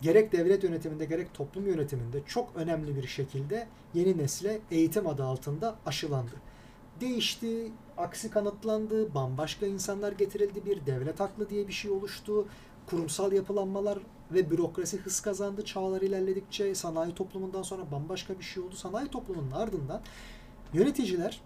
gerek 0.00 0.32
devlet 0.32 0.64
yönetiminde 0.64 1.04
gerek 1.04 1.34
toplum 1.34 1.66
yönetiminde 1.66 2.22
çok 2.26 2.56
önemli 2.56 2.96
bir 2.96 3.06
şekilde 3.06 3.66
yeni 3.94 4.18
nesle 4.18 4.60
eğitim 4.70 5.06
adı 5.06 5.24
altında 5.24 5.76
aşılandı. 5.86 6.47
Değişti, 7.00 7.72
aksi 7.96 8.30
kanıtlandı, 8.30 9.14
bambaşka 9.14 9.66
insanlar 9.66 10.12
getirildi, 10.12 10.66
bir 10.66 10.86
devlet 10.86 11.20
aklı 11.20 11.50
diye 11.50 11.68
bir 11.68 11.72
şey 11.72 11.90
oluştu, 11.90 12.46
kurumsal 12.86 13.32
yapılanmalar 13.32 13.98
ve 14.32 14.50
bürokrasi 14.50 14.98
hız 14.98 15.20
kazandı 15.20 15.64
çağlar 15.64 16.02
ilerledikçe 16.02 16.74
sanayi 16.74 17.14
toplumundan 17.14 17.62
sonra 17.62 17.90
bambaşka 17.90 18.38
bir 18.38 18.44
şey 18.44 18.62
oldu. 18.62 18.76
Sanayi 18.76 19.08
toplumunun 19.08 19.50
ardından 19.50 20.00
yöneticiler 20.72 21.40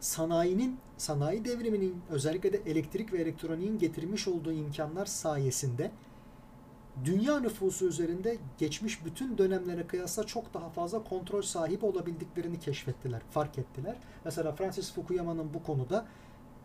sanayinin, 0.00 0.78
sanayi 0.96 1.44
devriminin 1.44 1.96
özellikle 2.10 2.52
de 2.52 2.60
elektrik 2.66 3.12
ve 3.12 3.18
elektroniğin 3.18 3.78
getirmiş 3.78 4.28
olduğu 4.28 4.52
imkanlar 4.52 5.06
sayesinde 5.06 5.90
dünya 7.04 7.40
nüfusu 7.40 7.88
üzerinde 7.88 8.38
geçmiş 8.58 9.04
bütün 9.04 9.38
dönemlere 9.38 9.86
kıyasla 9.86 10.24
çok 10.24 10.54
daha 10.54 10.68
fazla 10.70 11.04
kontrol 11.04 11.42
sahibi 11.42 11.86
olabildiklerini 11.86 12.60
keşfettiler, 12.60 13.22
fark 13.30 13.58
ettiler. 13.58 13.96
Mesela 14.24 14.52
Francis 14.52 14.92
Fukuyama'nın 14.92 15.54
bu 15.54 15.62
konuda 15.62 16.06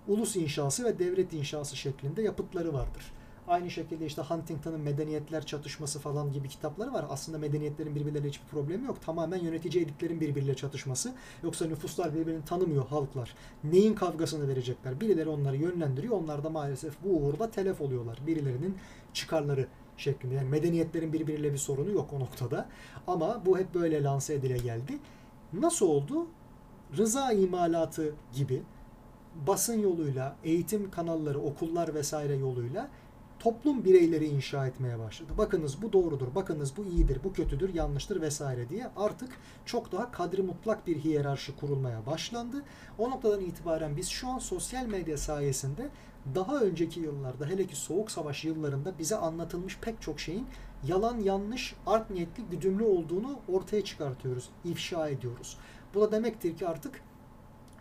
ulus 0.07 0.35
inşası 0.35 0.83
ve 0.83 0.99
devlet 0.99 1.33
inşası 1.33 1.75
şeklinde 1.75 2.21
yapıtları 2.21 2.73
vardır. 2.73 3.13
Aynı 3.47 3.71
şekilde 3.71 4.05
işte 4.05 4.21
Huntington'ın 4.21 4.81
medeniyetler 4.81 5.45
çatışması 5.45 5.99
falan 5.99 6.33
gibi 6.33 6.49
kitapları 6.49 6.93
var. 6.93 7.05
Aslında 7.09 7.37
medeniyetlerin 7.37 7.95
birbirleriyle 7.95 8.27
hiçbir 8.27 8.47
problemi 8.47 8.85
yok. 8.85 9.01
Tamamen 9.01 9.37
yönetici 9.37 9.83
elitlerin 9.83 10.21
birbiriyle 10.21 10.55
çatışması. 10.55 11.13
Yoksa 11.43 11.65
nüfuslar 11.65 12.15
birbirini 12.15 12.45
tanımıyor 12.45 12.87
halklar. 12.87 13.35
Neyin 13.63 13.93
kavgasını 13.93 14.47
verecekler? 14.47 15.01
Birileri 15.01 15.29
onları 15.29 15.57
yönlendiriyor. 15.57 16.13
Onlar 16.13 16.43
da 16.43 16.49
maalesef 16.49 17.03
bu 17.03 17.09
uğurda 17.09 17.51
telef 17.51 17.81
oluyorlar. 17.81 18.19
Birilerinin 18.27 18.77
çıkarları 19.13 19.67
şeklinde. 19.99 20.35
Yani 20.35 20.49
medeniyetlerin 20.49 21.13
birbiriyle 21.13 21.53
bir 21.53 21.57
sorunu 21.57 21.91
yok 21.91 22.13
o 22.13 22.19
noktada. 22.19 22.69
Ama 23.07 23.41
bu 23.45 23.59
hep 23.59 23.73
böyle 23.75 24.03
lanse 24.03 24.33
edile 24.33 24.57
geldi. 24.57 24.99
Nasıl 25.53 25.87
oldu? 25.87 26.27
Rıza 26.97 27.31
imalatı 27.31 28.13
gibi 28.33 28.63
basın 29.47 29.79
yoluyla, 29.79 30.35
eğitim 30.43 30.91
kanalları, 30.91 31.39
okullar 31.39 31.93
vesaire 31.93 32.35
yoluyla 32.35 32.89
toplum 33.39 33.85
bireyleri 33.85 34.25
inşa 34.25 34.67
etmeye 34.67 34.99
başladı. 34.99 35.33
Bakınız 35.37 35.81
bu 35.81 35.93
doğrudur, 35.93 36.35
bakınız 36.35 36.77
bu 36.77 36.85
iyidir, 36.85 37.19
bu 37.23 37.33
kötüdür, 37.33 37.73
yanlıştır 37.73 38.21
vesaire 38.21 38.69
diye 38.69 38.87
artık 38.97 39.29
çok 39.65 39.91
daha 39.91 40.11
kadri 40.11 40.41
mutlak 40.41 40.87
bir 40.87 40.97
hiyerarşi 40.97 41.55
kurulmaya 41.55 42.05
başlandı. 42.05 42.63
O 42.97 43.09
noktadan 43.09 43.41
itibaren 43.41 43.97
biz 43.97 44.07
şu 44.09 44.27
an 44.27 44.39
sosyal 44.39 44.85
medya 44.85 45.17
sayesinde 45.17 45.89
daha 46.35 46.59
önceki 46.59 46.99
yıllarda 46.99 47.45
hele 47.45 47.67
ki 47.67 47.75
Soğuk 47.75 48.11
Savaş 48.11 48.45
yıllarında 48.45 48.99
bize 48.99 49.15
anlatılmış 49.15 49.77
pek 49.81 50.01
çok 50.01 50.19
şeyin 50.19 50.47
yalan, 50.87 51.19
yanlış, 51.19 51.75
art 51.87 52.09
niyetli, 52.09 52.43
güdümlü 52.43 52.83
olduğunu 52.83 53.39
ortaya 53.47 53.83
çıkartıyoruz, 53.83 54.49
ifşa 54.65 55.09
ediyoruz. 55.09 55.57
Bu 55.93 56.01
da 56.01 56.11
demektir 56.11 56.57
ki 56.57 56.67
artık 56.67 57.01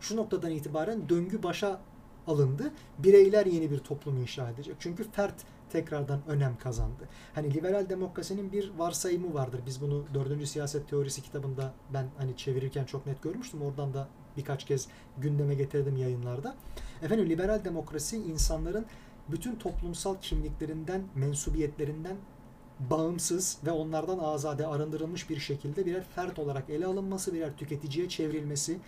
şu 0.01 0.17
noktadan 0.17 0.51
itibaren 0.51 1.09
döngü 1.09 1.43
başa 1.43 1.81
alındı. 2.27 2.73
Bireyler 2.99 3.47
yeni 3.47 3.71
bir 3.71 3.79
toplum 3.79 4.21
inşa 4.21 4.51
edecek. 4.51 4.77
Çünkü 4.79 5.11
fert 5.11 5.35
tekrardan 5.71 6.21
önem 6.29 6.57
kazandı. 6.59 7.09
Hani 7.35 7.55
liberal 7.55 7.89
demokrasinin 7.89 8.53
bir 8.53 8.73
varsayımı 8.79 9.35
vardır. 9.35 9.61
Biz 9.67 9.81
bunu 9.81 10.05
dördüncü 10.15 10.47
siyaset 10.47 10.89
teorisi 10.89 11.23
kitabında 11.23 11.73
ben 11.95 12.07
hani 12.19 12.37
çevirirken 12.37 12.85
çok 12.85 13.07
net 13.07 13.23
görmüştüm. 13.23 13.63
Oradan 13.63 13.95
da 13.95 14.09
birkaç 14.37 14.65
kez 14.65 14.89
gündeme 15.19 15.55
getirdim 15.55 15.97
yayınlarda. 15.97 16.57
Efendim 17.03 17.29
liberal 17.29 17.65
demokrasi 17.65 18.17
insanların 18.17 18.87
bütün 19.29 19.57
toplumsal 19.57 20.17
kimliklerinden, 20.23 21.03
mensubiyetlerinden 21.15 22.17
bağımsız 22.81 23.59
ve 23.67 23.71
onlardan 23.71 24.19
azade 24.19 24.67
arındırılmış 24.67 25.31
bir 25.31 25.39
şekilde 25.39 25.87
birer 25.87 26.05
fert 26.05 26.39
olarak 26.39 26.71
ele 26.71 26.87
alınması, 26.87 27.35
birer 27.35 27.57
tüketiciye 27.57 28.09
çevrilmesi 28.09 28.79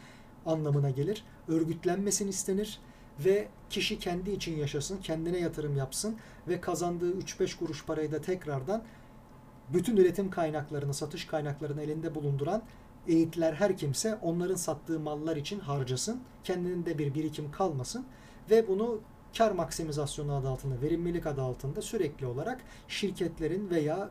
anlamına 0.46 0.90
gelir. 0.90 1.24
Örgütlenmesini 1.48 2.28
istenir 2.30 2.80
ve 3.24 3.48
kişi 3.70 3.98
kendi 3.98 4.30
için 4.30 4.56
yaşasın, 4.56 4.96
kendine 4.96 5.38
yatırım 5.38 5.76
yapsın 5.76 6.16
ve 6.48 6.60
kazandığı 6.60 7.12
3-5 7.18 7.58
kuruş 7.58 7.84
parayı 7.84 8.12
da 8.12 8.20
tekrardan 8.20 8.82
bütün 9.72 9.96
üretim 9.96 10.30
kaynaklarını, 10.30 10.94
satış 10.94 11.24
kaynaklarını 11.24 11.82
elinde 11.82 12.14
bulunduran 12.14 12.62
eğitler 13.08 13.52
her 13.52 13.76
kimse 13.76 14.18
onların 14.22 14.54
sattığı 14.54 15.00
mallar 15.00 15.36
için 15.36 15.60
harcasın. 15.60 16.20
Kendinin 16.44 16.86
de 16.86 16.98
bir 16.98 17.14
birikim 17.14 17.50
kalmasın 17.50 18.06
ve 18.50 18.68
bunu 18.68 19.00
kar 19.38 19.50
maksimizasyonu 19.50 20.34
adı 20.34 20.48
altında, 20.48 20.82
verimlilik 20.82 21.26
adı 21.26 21.42
altında 21.42 21.82
sürekli 21.82 22.26
olarak 22.26 22.60
şirketlerin 22.88 23.70
veya 23.70 24.10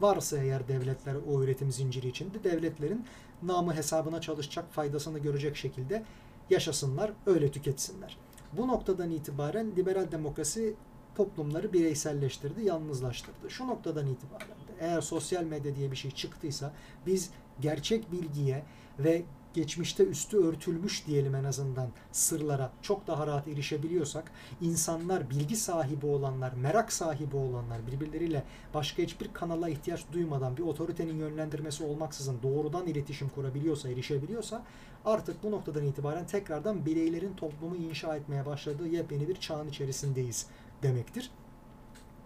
varsa 0.00 0.38
eğer 0.38 0.68
devletler 0.68 1.16
o 1.28 1.42
üretim 1.42 1.72
zinciri 1.72 2.08
içinde 2.08 2.44
devletlerin 2.44 3.04
namı 3.42 3.74
hesabına 3.74 4.20
çalışacak, 4.20 4.72
faydasını 4.72 5.18
görecek 5.18 5.56
şekilde 5.56 6.04
yaşasınlar, 6.50 7.12
öyle 7.26 7.50
tüketsinler. 7.50 8.16
Bu 8.52 8.68
noktadan 8.68 9.10
itibaren 9.10 9.76
liberal 9.76 10.12
demokrasi 10.12 10.74
toplumları 11.14 11.72
bireyselleştirdi, 11.72 12.64
yalnızlaştırdı. 12.64 13.50
Şu 13.50 13.66
noktadan 13.66 14.06
itibaren 14.06 14.48
de 14.48 14.72
eğer 14.80 15.00
sosyal 15.00 15.44
medya 15.44 15.76
diye 15.76 15.90
bir 15.90 15.96
şey 15.96 16.10
çıktıysa 16.10 16.72
biz 17.06 17.30
gerçek 17.60 18.12
bilgiye 18.12 18.62
ve 18.98 19.22
geçmişte 19.54 20.04
üstü 20.04 20.38
örtülmüş 20.38 21.06
diyelim 21.06 21.34
en 21.34 21.44
azından 21.44 21.88
sırlara 22.12 22.72
çok 22.82 23.06
daha 23.06 23.26
rahat 23.26 23.48
erişebiliyorsak 23.48 24.32
insanlar 24.60 25.30
bilgi 25.30 25.56
sahibi 25.56 26.06
olanlar, 26.06 26.52
merak 26.52 26.92
sahibi 26.92 27.36
olanlar 27.36 27.86
birbirleriyle 27.86 28.44
başka 28.74 29.02
hiçbir 29.02 29.32
kanala 29.32 29.68
ihtiyaç 29.68 30.04
duymadan 30.12 30.56
bir 30.56 30.62
otoritenin 30.62 31.16
yönlendirmesi 31.16 31.84
olmaksızın 31.84 32.38
doğrudan 32.42 32.86
iletişim 32.86 33.28
kurabiliyorsa, 33.28 33.88
erişebiliyorsa 33.88 34.62
artık 35.04 35.42
bu 35.42 35.50
noktadan 35.50 35.84
itibaren 35.84 36.26
tekrardan 36.26 36.86
bireylerin 36.86 37.34
toplumu 37.34 37.76
inşa 37.76 38.16
etmeye 38.16 38.46
başladığı 38.46 38.88
yepyeni 38.88 39.28
bir 39.28 39.36
çağın 39.36 39.68
içerisindeyiz 39.68 40.46
demektir. 40.82 41.30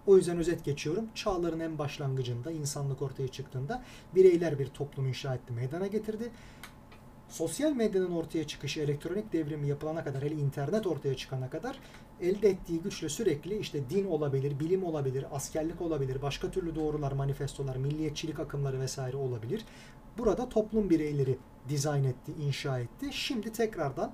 O 0.06 0.16
yüzden 0.16 0.38
özet 0.38 0.64
geçiyorum. 0.64 1.08
Çağların 1.14 1.60
en 1.60 1.78
başlangıcında 1.78 2.50
insanlık 2.50 3.02
ortaya 3.02 3.28
çıktığında 3.28 3.82
bireyler 4.14 4.58
bir 4.58 4.66
toplum 4.66 5.08
inşa 5.08 5.34
etti, 5.34 5.52
meydana 5.52 5.86
getirdi. 5.86 6.30
Sosyal 7.28 7.72
medyanın 7.72 8.10
ortaya 8.10 8.46
çıkışı, 8.46 8.80
elektronik 8.80 9.32
devrimi 9.32 9.68
yapılana 9.68 10.04
kadar, 10.04 10.22
hele 10.22 10.34
internet 10.34 10.86
ortaya 10.86 11.16
çıkana 11.16 11.50
kadar 11.50 11.78
elde 12.20 12.48
ettiği 12.48 12.80
güçle 12.80 13.08
sürekli 13.08 13.58
işte 13.58 13.90
din 13.90 14.04
olabilir, 14.04 14.60
bilim 14.60 14.84
olabilir, 14.84 15.26
askerlik 15.32 15.80
olabilir, 15.80 16.22
başka 16.22 16.50
türlü 16.50 16.74
doğrular, 16.74 17.12
manifestolar, 17.12 17.76
milliyetçilik 17.76 18.40
akımları 18.40 18.80
vesaire 18.80 19.16
olabilir. 19.16 19.64
Burada 20.18 20.48
toplum 20.48 20.90
bireyleri 20.90 21.38
dizayn 21.68 22.04
etti, 22.04 22.32
inşa 22.46 22.78
etti. 22.78 23.08
Şimdi 23.12 23.52
tekrardan 23.52 24.12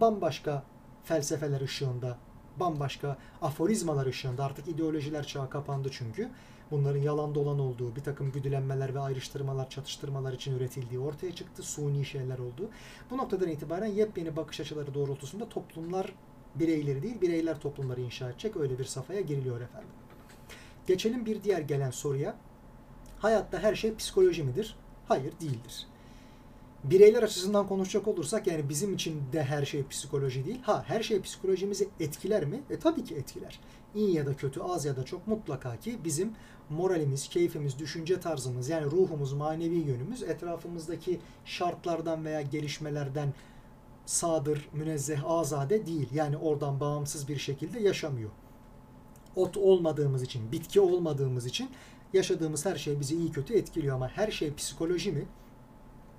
bambaşka 0.00 0.62
felsefeler 1.04 1.60
ışığında, 1.60 2.18
bambaşka 2.60 3.16
aforizmalar 3.42 4.06
ışığında 4.06 4.44
artık 4.44 4.68
ideolojiler 4.68 5.26
çağı 5.26 5.50
kapandı 5.50 5.88
çünkü. 5.92 6.30
Bunların 6.70 7.00
yalan 7.00 7.34
dolan 7.34 7.58
olduğu, 7.58 7.96
bir 7.96 8.00
takım 8.00 8.32
güdülenmeler 8.32 8.94
ve 8.94 9.00
ayrıştırmalar, 9.00 9.70
çatıştırmalar 9.70 10.32
için 10.32 10.56
üretildiği 10.56 11.00
ortaya 11.00 11.34
çıktı. 11.34 11.62
Suni 11.62 12.04
şeyler 12.04 12.38
oldu. 12.38 12.68
Bu 13.10 13.16
noktadan 13.16 13.48
itibaren 13.48 13.86
yepyeni 13.86 14.36
bakış 14.36 14.60
açıları 14.60 14.94
doğrultusunda 14.94 15.48
toplumlar 15.48 16.12
bireyleri 16.54 17.02
değil, 17.02 17.20
bireyler 17.20 17.60
toplumları 17.60 18.00
inşa 18.00 18.30
edecek. 18.30 18.56
Öyle 18.56 18.78
bir 18.78 18.84
safhaya 18.84 19.20
giriliyor 19.20 19.60
efendim. 19.60 19.90
Geçelim 20.86 21.26
bir 21.26 21.42
diğer 21.42 21.60
gelen 21.60 21.90
soruya. 21.90 22.36
Hayatta 23.18 23.58
her 23.58 23.74
şey 23.74 23.96
psikoloji 23.96 24.42
midir? 24.42 24.76
Hayır 25.08 25.32
değildir 25.40 25.86
bireyler 26.84 27.22
açısından 27.22 27.66
konuşacak 27.66 28.08
olursak 28.08 28.46
yani 28.46 28.68
bizim 28.68 28.94
için 28.94 29.22
de 29.32 29.44
her 29.44 29.64
şey 29.64 29.86
psikoloji 29.88 30.44
değil. 30.44 30.62
Ha 30.62 30.84
her 30.86 31.02
şey 31.02 31.20
psikolojimizi 31.20 31.88
etkiler 32.00 32.44
mi? 32.44 32.62
E 32.70 32.78
tabii 32.78 33.04
ki 33.04 33.14
etkiler. 33.14 33.60
İyi 33.94 34.14
ya 34.14 34.26
da 34.26 34.36
kötü, 34.36 34.60
az 34.60 34.84
ya 34.84 34.96
da 34.96 35.04
çok 35.04 35.26
mutlaka 35.26 35.76
ki 35.76 35.98
bizim 36.04 36.32
moralimiz, 36.70 37.28
keyfimiz, 37.28 37.78
düşünce 37.78 38.20
tarzımız 38.20 38.68
yani 38.68 38.84
ruhumuz, 38.84 39.32
manevi 39.32 39.74
yönümüz 39.74 40.22
etrafımızdaki 40.22 41.20
şartlardan 41.44 42.24
veya 42.24 42.42
gelişmelerden 42.42 43.34
sadır, 44.06 44.68
münezzeh, 44.72 45.30
azade 45.30 45.86
değil. 45.86 46.08
Yani 46.14 46.36
oradan 46.36 46.80
bağımsız 46.80 47.28
bir 47.28 47.38
şekilde 47.38 47.80
yaşamıyor. 47.80 48.30
Ot 49.36 49.56
olmadığımız 49.56 50.22
için, 50.22 50.52
bitki 50.52 50.80
olmadığımız 50.80 51.46
için 51.46 51.70
yaşadığımız 52.12 52.66
her 52.66 52.76
şey 52.76 53.00
bizi 53.00 53.16
iyi 53.16 53.32
kötü 53.32 53.54
etkiliyor 53.54 53.94
ama 53.96 54.08
her 54.08 54.30
şey 54.30 54.54
psikoloji 54.54 55.12
mi? 55.12 55.26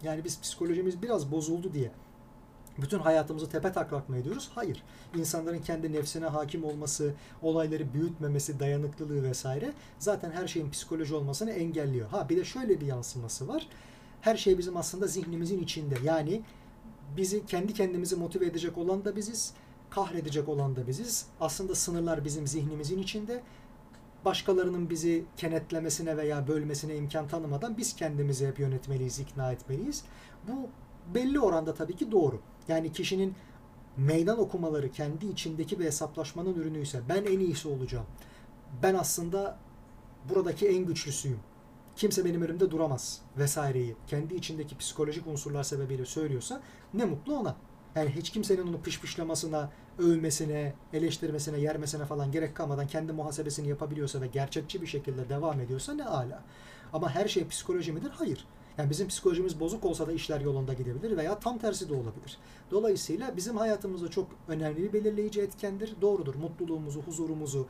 Yani 0.03 0.23
biz 0.23 0.41
psikolojimiz 0.41 1.01
biraz 1.01 1.31
bozuldu 1.31 1.73
diye 1.73 1.91
bütün 2.77 2.99
hayatımızı 2.99 3.49
tepe 3.49 3.71
taklak 3.71 4.09
mı 4.09 4.17
ediyoruz? 4.17 4.49
Hayır. 4.55 4.83
İnsanların 5.15 5.59
kendi 5.59 5.93
nefsine 5.93 6.25
hakim 6.25 6.63
olması, 6.63 7.13
olayları 7.41 7.93
büyütmemesi, 7.93 8.59
dayanıklılığı 8.59 9.23
vesaire 9.23 9.73
zaten 9.99 10.31
her 10.31 10.47
şeyin 10.47 10.69
psikoloji 10.69 11.15
olmasını 11.15 11.51
engelliyor. 11.51 12.09
Ha 12.09 12.29
bir 12.29 12.37
de 12.37 12.45
şöyle 12.45 12.81
bir 12.81 12.85
yansıması 12.85 13.47
var. 13.47 13.67
Her 14.21 14.37
şey 14.37 14.57
bizim 14.57 14.77
aslında 14.77 15.07
zihnimizin 15.07 15.63
içinde. 15.63 15.95
Yani 16.03 16.41
bizi 17.17 17.45
kendi 17.45 17.73
kendimizi 17.73 18.15
motive 18.15 18.45
edecek 18.45 18.77
olan 18.77 19.05
da 19.05 19.15
biziz, 19.15 19.53
kahredecek 19.89 20.49
olan 20.49 20.75
da 20.75 20.87
biziz. 20.87 21.25
Aslında 21.39 21.75
sınırlar 21.75 22.25
bizim 22.25 22.47
zihnimizin 22.47 22.99
içinde. 22.99 23.43
Başkalarının 24.26 24.89
bizi 24.89 25.26
kenetlemesine 25.38 26.18
veya 26.18 26.47
bölmesine 26.47 26.95
imkan 26.95 27.28
tanımadan 27.28 27.78
biz 27.78 27.95
kendimizi 27.95 28.47
hep 28.47 28.59
yönetmeliyiz, 28.59 29.20
ikna 29.20 29.51
etmeliyiz. 29.51 30.03
Bu 30.47 30.70
belli 31.15 31.39
oranda 31.39 31.74
tabii 31.74 31.95
ki 31.95 32.11
doğru. 32.11 32.39
Yani 32.68 32.91
kişinin 32.91 33.36
meydan 33.97 34.39
okumaları 34.39 34.91
kendi 34.91 35.26
içindeki 35.26 35.80
bir 35.80 35.86
hesaplaşmanın 35.86 36.55
ürünüyse 36.55 37.01
ben 37.09 37.24
en 37.26 37.39
iyisi 37.39 37.68
olacağım. 37.68 38.05
Ben 38.84 38.95
aslında 38.95 39.57
buradaki 40.30 40.68
en 40.68 40.86
güçlüsüyüm. 40.86 41.39
Kimse 41.95 42.26
benim 42.26 42.41
önümde 42.41 42.72
duramaz 42.72 43.22
vesaireyi 43.38 43.95
kendi 44.07 44.36
içindeki 44.36 44.78
psikolojik 44.78 45.28
unsurlar 45.28 45.63
sebebiyle 45.63 46.05
söylüyorsa 46.05 46.61
ne 46.93 47.05
mutlu 47.05 47.36
ona. 47.38 47.55
Yani 47.95 48.09
hiç 48.09 48.30
kimsenin 48.30 48.68
onu 48.68 48.82
pışpışlamasına, 48.82 49.72
övmesine, 49.99 50.73
eleştirmesine, 50.93 51.59
yermesine 51.59 52.05
falan 52.05 52.31
gerek 52.31 52.55
kalmadan 52.55 52.87
kendi 52.87 53.13
muhasebesini 53.13 53.67
yapabiliyorsa 53.67 54.21
ve 54.21 54.27
gerçekçi 54.27 54.81
bir 54.81 54.87
şekilde 54.87 55.29
devam 55.29 55.59
ediyorsa 55.59 55.93
ne 55.93 56.05
ala. 56.05 56.43
Ama 56.93 57.09
her 57.09 57.27
şey 57.27 57.47
psikoloji 57.47 57.91
midir? 57.91 58.09
Hayır. 58.09 58.45
Yani 58.77 58.89
bizim 58.89 59.07
psikolojimiz 59.07 59.59
bozuk 59.59 59.85
olsa 59.85 60.07
da 60.07 60.11
işler 60.11 60.41
yolunda 60.41 60.73
gidebilir 60.73 61.17
veya 61.17 61.39
tam 61.39 61.57
tersi 61.57 61.89
de 61.89 61.93
olabilir. 61.93 62.37
Dolayısıyla 62.71 63.37
bizim 63.37 63.57
hayatımızda 63.57 64.07
çok 64.07 64.27
önemli 64.47 64.83
bir 64.83 64.93
belirleyici 64.93 65.41
etkendir. 65.41 65.95
Doğrudur. 66.01 66.35
Mutluluğumuzu, 66.35 67.01
huzurumuzu, 67.01 67.67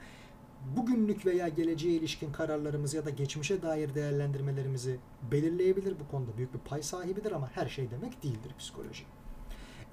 bugünlük 0.77 1.25
veya 1.25 1.47
geleceğe 1.47 1.93
ilişkin 1.93 2.31
kararlarımızı 2.31 2.97
ya 2.97 3.05
da 3.05 3.09
geçmişe 3.09 3.61
dair 3.61 3.95
değerlendirmelerimizi 3.95 4.99
belirleyebilir. 5.31 5.95
Bu 5.99 6.11
konuda 6.11 6.37
büyük 6.37 6.53
bir 6.53 6.59
pay 6.59 6.83
sahibidir 6.83 7.31
ama 7.31 7.49
her 7.53 7.67
şey 7.67 7.91
demek 7.91 8.23
değildir 8.23 8.51
psikoloji. 8.59 9.03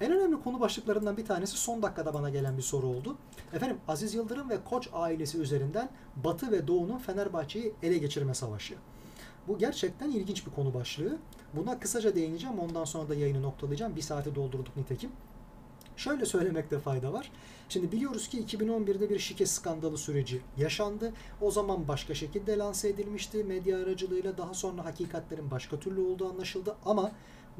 En 0.01 0.11
önemli 0.11 0.43
konu 0.43 0.59
başlıklarından 0.59 1.17
bir 1.17 1.25
tanesi 1.25 1.57
son 1.57 1.81
dakikada 1.81 2.13
bana 2.13 2.29
gelen 2.29 2.57
bir 2.57 2.61
soru 2.61 2.87
oldu. 2.87 3.17
Efendim 3.53 3.77
Aziz 3.87 4.13
Yıldırım 4.13 4.49
ve 4.49 4.57
Koç 4.69 4.89
ailesi 4.93 5.37
üzerinden 5.37 5.89
Batı 6.15 6.51
ve 6.51 6.67
Doğu'nun 6.67 6.97
Fenerbahçe'yi 6.97 7.73
ele 7.83 7.97
geçirme 7.97 8.33
savaşı. 8.33 8.75
Bu 9.47 9.57
gerçekten 9.57 10.11
ilginç 10.11 10.47
bir 10.47 10.51
konu 10.51 10.73
başlığı. 10.73 11.17
Buna 11.53 11.79
kısaca 11.79 12.15
değineceğim. 12.15 12.59
Ondan 12.59 12.83
sonra 12.83 13.09
da 13.09 13.15
yayını 13.15 13.41
noktalayacağım. 13.41 13.95
Bir 13.95 14.01
saati 14.01 14.35
doldurduk 14.35 14.77
nitekim. 14.77 15.11
Şöyle 15.97 16.25
söylemekte 16.25 16.79
fayda 16.79 17.13
var. 17.13 17.31
Şimdi 17.69 17.91
biliyoruz 17.91 18.27
ki 18.27 18.45
2011'de 18.45 19.09
bir 19.09 19.19
şike 19.19 19.45
skandalı 19.45 19.97
süreci 19.97 20.41
yaşandı. 20.57 21.13
O 21.41 21.51
zaman 21.51 21.87
başka 21.87 22.13
şekilde 22.13 22.57
lanse 22.57 22.89
edilmişti 22.89 23.43
medya 23.43 23.77
aracılığıyla. 23.77 24.37
Daha 24.37 24.53
sonra 24.53 24.85
hakikatlerin 24.85 25.51
başka 25.51 25.79
türlü 25.79 26.01
olduğu 26.01 26.29
anlaşıldı. 26.29 26.75
Ama 26.85 27.11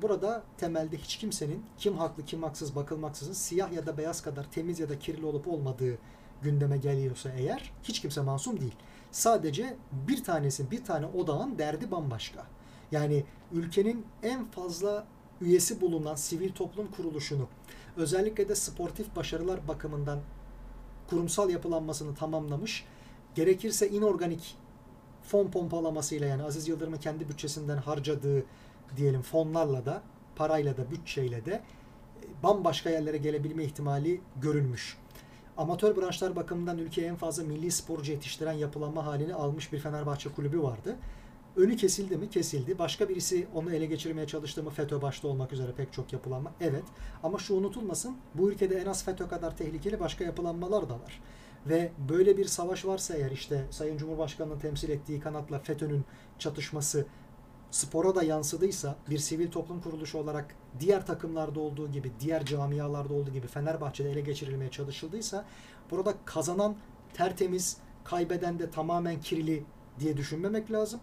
burada 0.01 0.43
temelde 0.57 0.97
hiç 0.97 1.17
kimsenin 1.17 1.65
kim 1.77 1.97
haklı 1.97 2.25
kim 2.25 2.43
haksız 2.43 2.75
bakılmaksızın 2.75 3.33
siyah 3.33 3.71
ya 3.71 3.85
da 3.85 3.97
beyaz 3.97 4.21
kadar 4.21 4.51
temiz 4.51 4.79
ya 4.79 4.89
da 4.89 4.99
kirli 4.99 5.25
olup 5.25 5.47
olmadığı 5.47 5.97
gündeme 6.41 6.77
geliyorsa 6.77 7.29
eğer 7.29 7.73
hiç 7.83 7.99
kimse 8.01 8.21
masum 8.21 8.59
değil. 8.59 8.75
Sadece 9.11 9.75
bir 10.07 10.23
tanesi, 10.23 10.71
bir 10.71 10.83
tane 10.83 11.05
odağın 11.05 11.57
derdi 11.57 11.91
bambaşka. 11.91 12.45
Yani 12.91 13.23
ülkenin 13.51 14.05
en 14.23 14.45
fazla 14.45 15.07
üyesi 15.41 15.81
bulunan 15.81 16.15
sivil 16.15 16.51
toplum 16.51 16.91
kuruluşunu 16.91 17.47
özellikle 17.97 18.49
de 18.49 18.55
sportif 18.55 19.15
başarılar 19.15 19.67
bakımından 19.67 20.19
kurumsal 21.09 21.49
yapılanmasını 21.49 22.15
tamamlamış. 22.15 22.85
Gerekirse 23.35 23.89
inorganik 23.89 24.55
fon 25.23 25.47
pompalamasıyla 25.47 26.27
yani 26.27 26.43
Aziz 26.43 26.67
Yıldırım'ın 26.67 26.97
kendi 26.97 27.29
bütçesinden 27.29 27.77
harcadığı 27.77 28.45
diyelim 28.97 29.21
fonlarla 29.21 29.85
da 29.85 30.01
parayla 30.35 30.77
da 30.77 30.91
bütçeyle 30.91 31.45
de 31.45 31.51
e, 31.51 32.43
bambaşka 32.43 32.89
yerlere 32.89 33.17
gelebilme 33.17 33.63
ihtimali 33.63 34.21
görülmüş 34.41 34.97
amatör 35.57 35.95
branşlar 35.95 36.35
bakımından 36.35 36.77
ülkeye 36.77 37.07
en 37.07 37.15
fazla 37.15 37.43
milli 37.43 37.71
sporcu 37.71 38.11
yetiştiren 38.11 38.53
yapılanma 38.53 39.05
halini 39.05 39.33
almış 39.33 39.73
bir 39.73 39.79
Fenerbahçe 39.79 40.29
kulübü 40.29 40.61
vardı. 40.61 40.95
Önü 41.55 41.77
kesildi 41.77 42.17
mi? 42.17 42.29
Kesildi. 42.29 42.79
Başka 42.79 43.09
birisi 43.09 43.47
onu 43.53 43.73
ele 43.73 43.85
geçirmeye 43.85 44.27
çalıştı 44.27 44.63
mı? 44.63 44.69
FETÖ 44.69 45.01
başta 45.01 45.27
olmak 45.27 45.53
üzere 45.53 45.71
pek 45.77 45.93
çok 45.93 46.13
yapılanma. 46.13 46.51
Evet. 46.61 46.83
Ama 47.23 47.37
şu 47.37 47.55
unutulmasın. 47.55 48.17
Bu 48.33 48.51
ülkede 48.51 48.75
en 48.75 48.85
az 48.85 49.05
FETÖ 49.05 49.27
kadar 49.27 49.57
tehlikeli 49.57 49.99
başka 49.99 50.23
yapılanmalar 50.23 50.89
da 50.89 50.93
var. 50.93 51.21
Ve 51.65 51.91
böyle 52.09 52.37
bir 52.37 52.45
savaş 52.45 52.85
varsa 52.85 53.15
eğer 53.15 53.31
işte 53.31 53.65
Sayın 53.71 53.97
Cumhurbaşkanı'nın 53.97 54.59
temsil 54.59 54.89
ettiği 54.89 55.19
kanatla 55.19 55.59
FETÖ'nün 55.59 56.05
çatışması 56.39 57.05
spora 57.75 58.15
da 58.15 58.23
yansıdıysa 58.23 58.95
bir 59.09 59.17
sivil 59.17 59.51
toplum 59.51 59.81
kuruluşu 59.81 60.17
olarak 60.17 60.55
diğer 60.79 61.05
takımlarda 61.05 61.59
olduğu 61.59 61.91
gibi, 61.91 62.11
diğer 62.19 62.45
camialarda 62.45 63.13
olduğu 63.13 63.31
gibi 63.31 63.47
Fenerbahçe'de 63.47 64.11
ele 64.11 64.21
geçirilmeye 64.21 64.71
çalışıldıysa 64.71 65.45
burada 65.91 66.13
kazanan 66.25 66.75
tertemiz, 67.13 67.77
kaybeden 68.03 68.59
de 68.59 68.69
tamamen 68.69 69.21
kirli 69.21 69.63
diye 69.99 70.17
düşünmemek 70.17 70.71
lazım. 70.71 70.99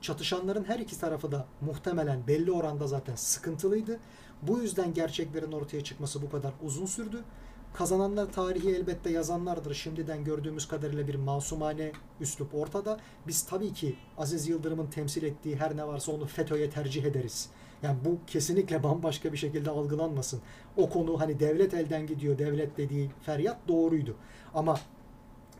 Çatışanların 0.00 0.64
her 0.64 0.78
iki 0.78 1.00
tarafı 1.00 1.32
da 1.32 1.46
muhtemelen 1.60 2.26
belli 2.26 2.52
oranda 2.52 2.86
zaten 2.86 3.14
sıkıntılıydı. 3.14 4.00
Bu 4.42 4.58
yüzden 4.58 4.94
gerçeklerin 4.94 5.52
ortaya 5.52 5.84
çıkması 5.84 6.22
bu 6.22 6.30
kadar 6.30 6.52
uzun 6.62 6.86
sürdü. 6.86 7.24
Kazananlar 7.74 8.32
tarihi 8.32 8.70
elbette 8.70 9.10
yazanlardır. 9.10 9.74
Şimdiden 9.74 10.24
gördüğümüz 10.24 10.68
kadarıyla 10.68 11.08
bir 11.08 11.14
masumane 11.14 11.92
üslup 12.20 12.54
ortada. 12.54 13.00
Biz 13.26 13.42
tabii 13.42 13.72
ki 13.72 13.96
Aziz 14.18 14.48
Yıldırım'ın 14.48 14.86
temsil 14.86 15.22
ettiği 15.22 15.56
her 15.56 15.76
ne 15.76 15.86
varsa 15.86 16.12
onu 16.12 16.26
FETÖ'ye 16.26 16.70
tercih 16.70 17.04
ederiz. 17.04 17.48
Yani 17.82 17.98
bu 18.04 18.18
kesinlikle 18.26 18.82
bambaşka 18.82 19.32
bir 19.32 19.38
şekilde 19.38 19.70
algılanmasın. 19.70 20.40
O 20.76 20.88
konu 20.88 21.20
hani 21.20 21.40
devlet 21.40 21.74
elden 21.74 22.06
gidiyor, 22.06 22.38
devlet 22.38 22.76
dediği 22.76 23.10
feryat 23.22 23.58
doğruydu. 23.68 24.16
Ama 24.54 24.80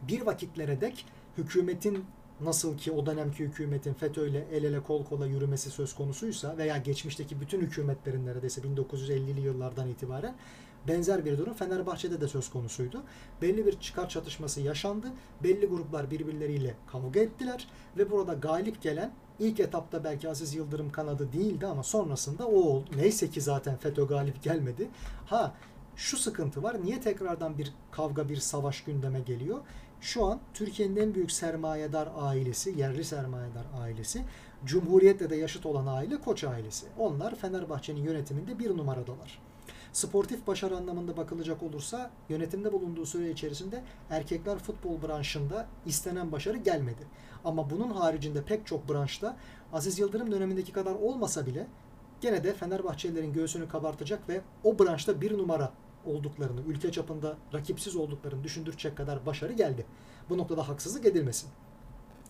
bir 0.09 0.21
vakitlere 0.21 0.81
dek 0.81 1.07
hükümetin 1.39 2.05
nasıl 2.41 2.79
ki 2.79 2.93
o 2.93 3.07
dönemki 3.07 3.45
hükümetin 3.45 3.95
FETÖ 3.95 4.29
ile 4.29 4.47
el 4.53 4.65
ele 4.65 4.81
kol 4.81 5.05
kola 5.05 5.27
yürümesi 5.27 5.71
söz 5.71 5.95
konusuysa 5.95 6.57
veya 6.57 6.77
geçmişteki 6.77 7.41
bütün 7.41 7.61
hükümetlerin 7.61 8.27
neredeyse 8.27 8.61
1950'li 8.61 9.41
yıllardan 9.41 9.89
itibaren 9.89 10.35
benzer 10.89 11.24
bir 11.24 11.39
durum 11.39 11.55
Fenerbahçe'de 11.55 12.20
de 12.20 12.28
söz 12.28 12.51
konusuydu. 12.51 13.03
Belli 13.43 13.66
bir 13.66 13.81
çıkar 13.81 14.09
çatışması 14.09 14.61
yaşandı. 14.61 15.07
Belli 15.43 15.66
gruplar 15.66 16.11
birbirleriyle 16.11 16.74
kavga 16.87 17.20
ettiler 17.20 17.68
ve 17.99 18.11
burada 18.11 18.35
galip 18.35 18.83
gelen 18.83 19.12
ilk 19.39 19.61
etapta 19.61 20.05
belki 20.05 20.28
Aziz 20.28 20.55
Yıldırım 20.55 20.93
kanadı 20.93 21.33
değildi 21.33 21.66
ama 21.66 21.83
sonrasında 21.83 22.47
o 22.47 22.55
oldu. 22.55 22.91
Neyse 22.97 23.31
ki 23.31 23.41
zaten 23.41 23.76
FETÖ 23.76 24.07
galip 24.07 24.43
gelmedi. 24.43 24.89
Ha 25.26 25.55
şu 25.97 26.16
sıkıntı 26.16 26.62
var. 26.62 26.85
Niye 26.85 27.01
tekrardan 27.01 27.59
bir 27.59 27.72
kavga, 27.91 28.28
bir 28.28 28.37
savaş 28.37 28.85
gündeme 28.85 29.20
geliyor? 29.20 29.59
Şu 30.01 30.24
an 30.24 30.41
Türkiye'nin 30.55 30.97
en 30.97 31.14
büyük 31.14 31.33
sermayedar 31.33 32.09
ailesi, 32.16 32.78
yerli 32.78 33.05
sermayedar 33.05 33.66
ailesi, 33.81 34.24
Cumhuriyet'le 34.64 35.31
de 35.31 35.37
yaşıt 35.37 35.66
olan 35.66 35.87
aile 35.87 36.20
Koç 36.20 36.45
ailesi. 36.45 36.87
Onlar 36.99 37.35
Fenerbahçe'nin 37.35 38.03
yönetiminde 38.03 38.59
bir 38.59 38.76
numaradalar. 38.76 39.50
Sportif 39.93 40.47
başarı 40.47 40.76
anlamında 40.76 41.16
bakılacak 41.16 41.62
olursa 41.62 42.11
yönetimde 42.28 42.72
bulunduğu 42.72 43.07
süre 43.07 43.30
içerisinde 43.30 43.84
erkekler 44.11 44.59
futbol 44.59 45.03
branşında 45.03 45.66
istenen 45.86 46.32
başarı 46.32 46.57
gelmedi. 46.57 47.07
Ama 47.45 47.70
bunun 47.70 47.91
haricinde 47.91 48.43
pek 48.43 48.66
çok 48.66 48.88
branşta 48.88 49.36
Aziz 49.72 49.99
Yıldırım 49.99 50.32
dönemindeki 50.32 50.72
kadar 50.72 50.95
olmasa 50.95 51.47
bile 51.47 51.66
gene 52.20 52.45
de 52.45 52.55
Fenerbahçelilerin 52.55 53.32
göğsünü 53.32 53.68
kabartacak 53.68 54.28
ve 54.28 54.41
o 54.64 54.78
branşta 54.78 55.20
bir 55.20 55.38
numara 55.38 55.72
olduklarını, 56.07 56.61
ülke 56.61 56.93
çapında 56.93 57.36
rakipsiz 57.55 57.97
olduklarını 57.97 58.45
düşündürecek 58.45 58.97
kadar 58.97 59.26
başarı 59.26 59.53
geldi. 59.53 59.86
Bu 60.30 60.38
noktada 60.38 60.68
haksızlık 60.68 61.07
edilmesin. 61.07 61.51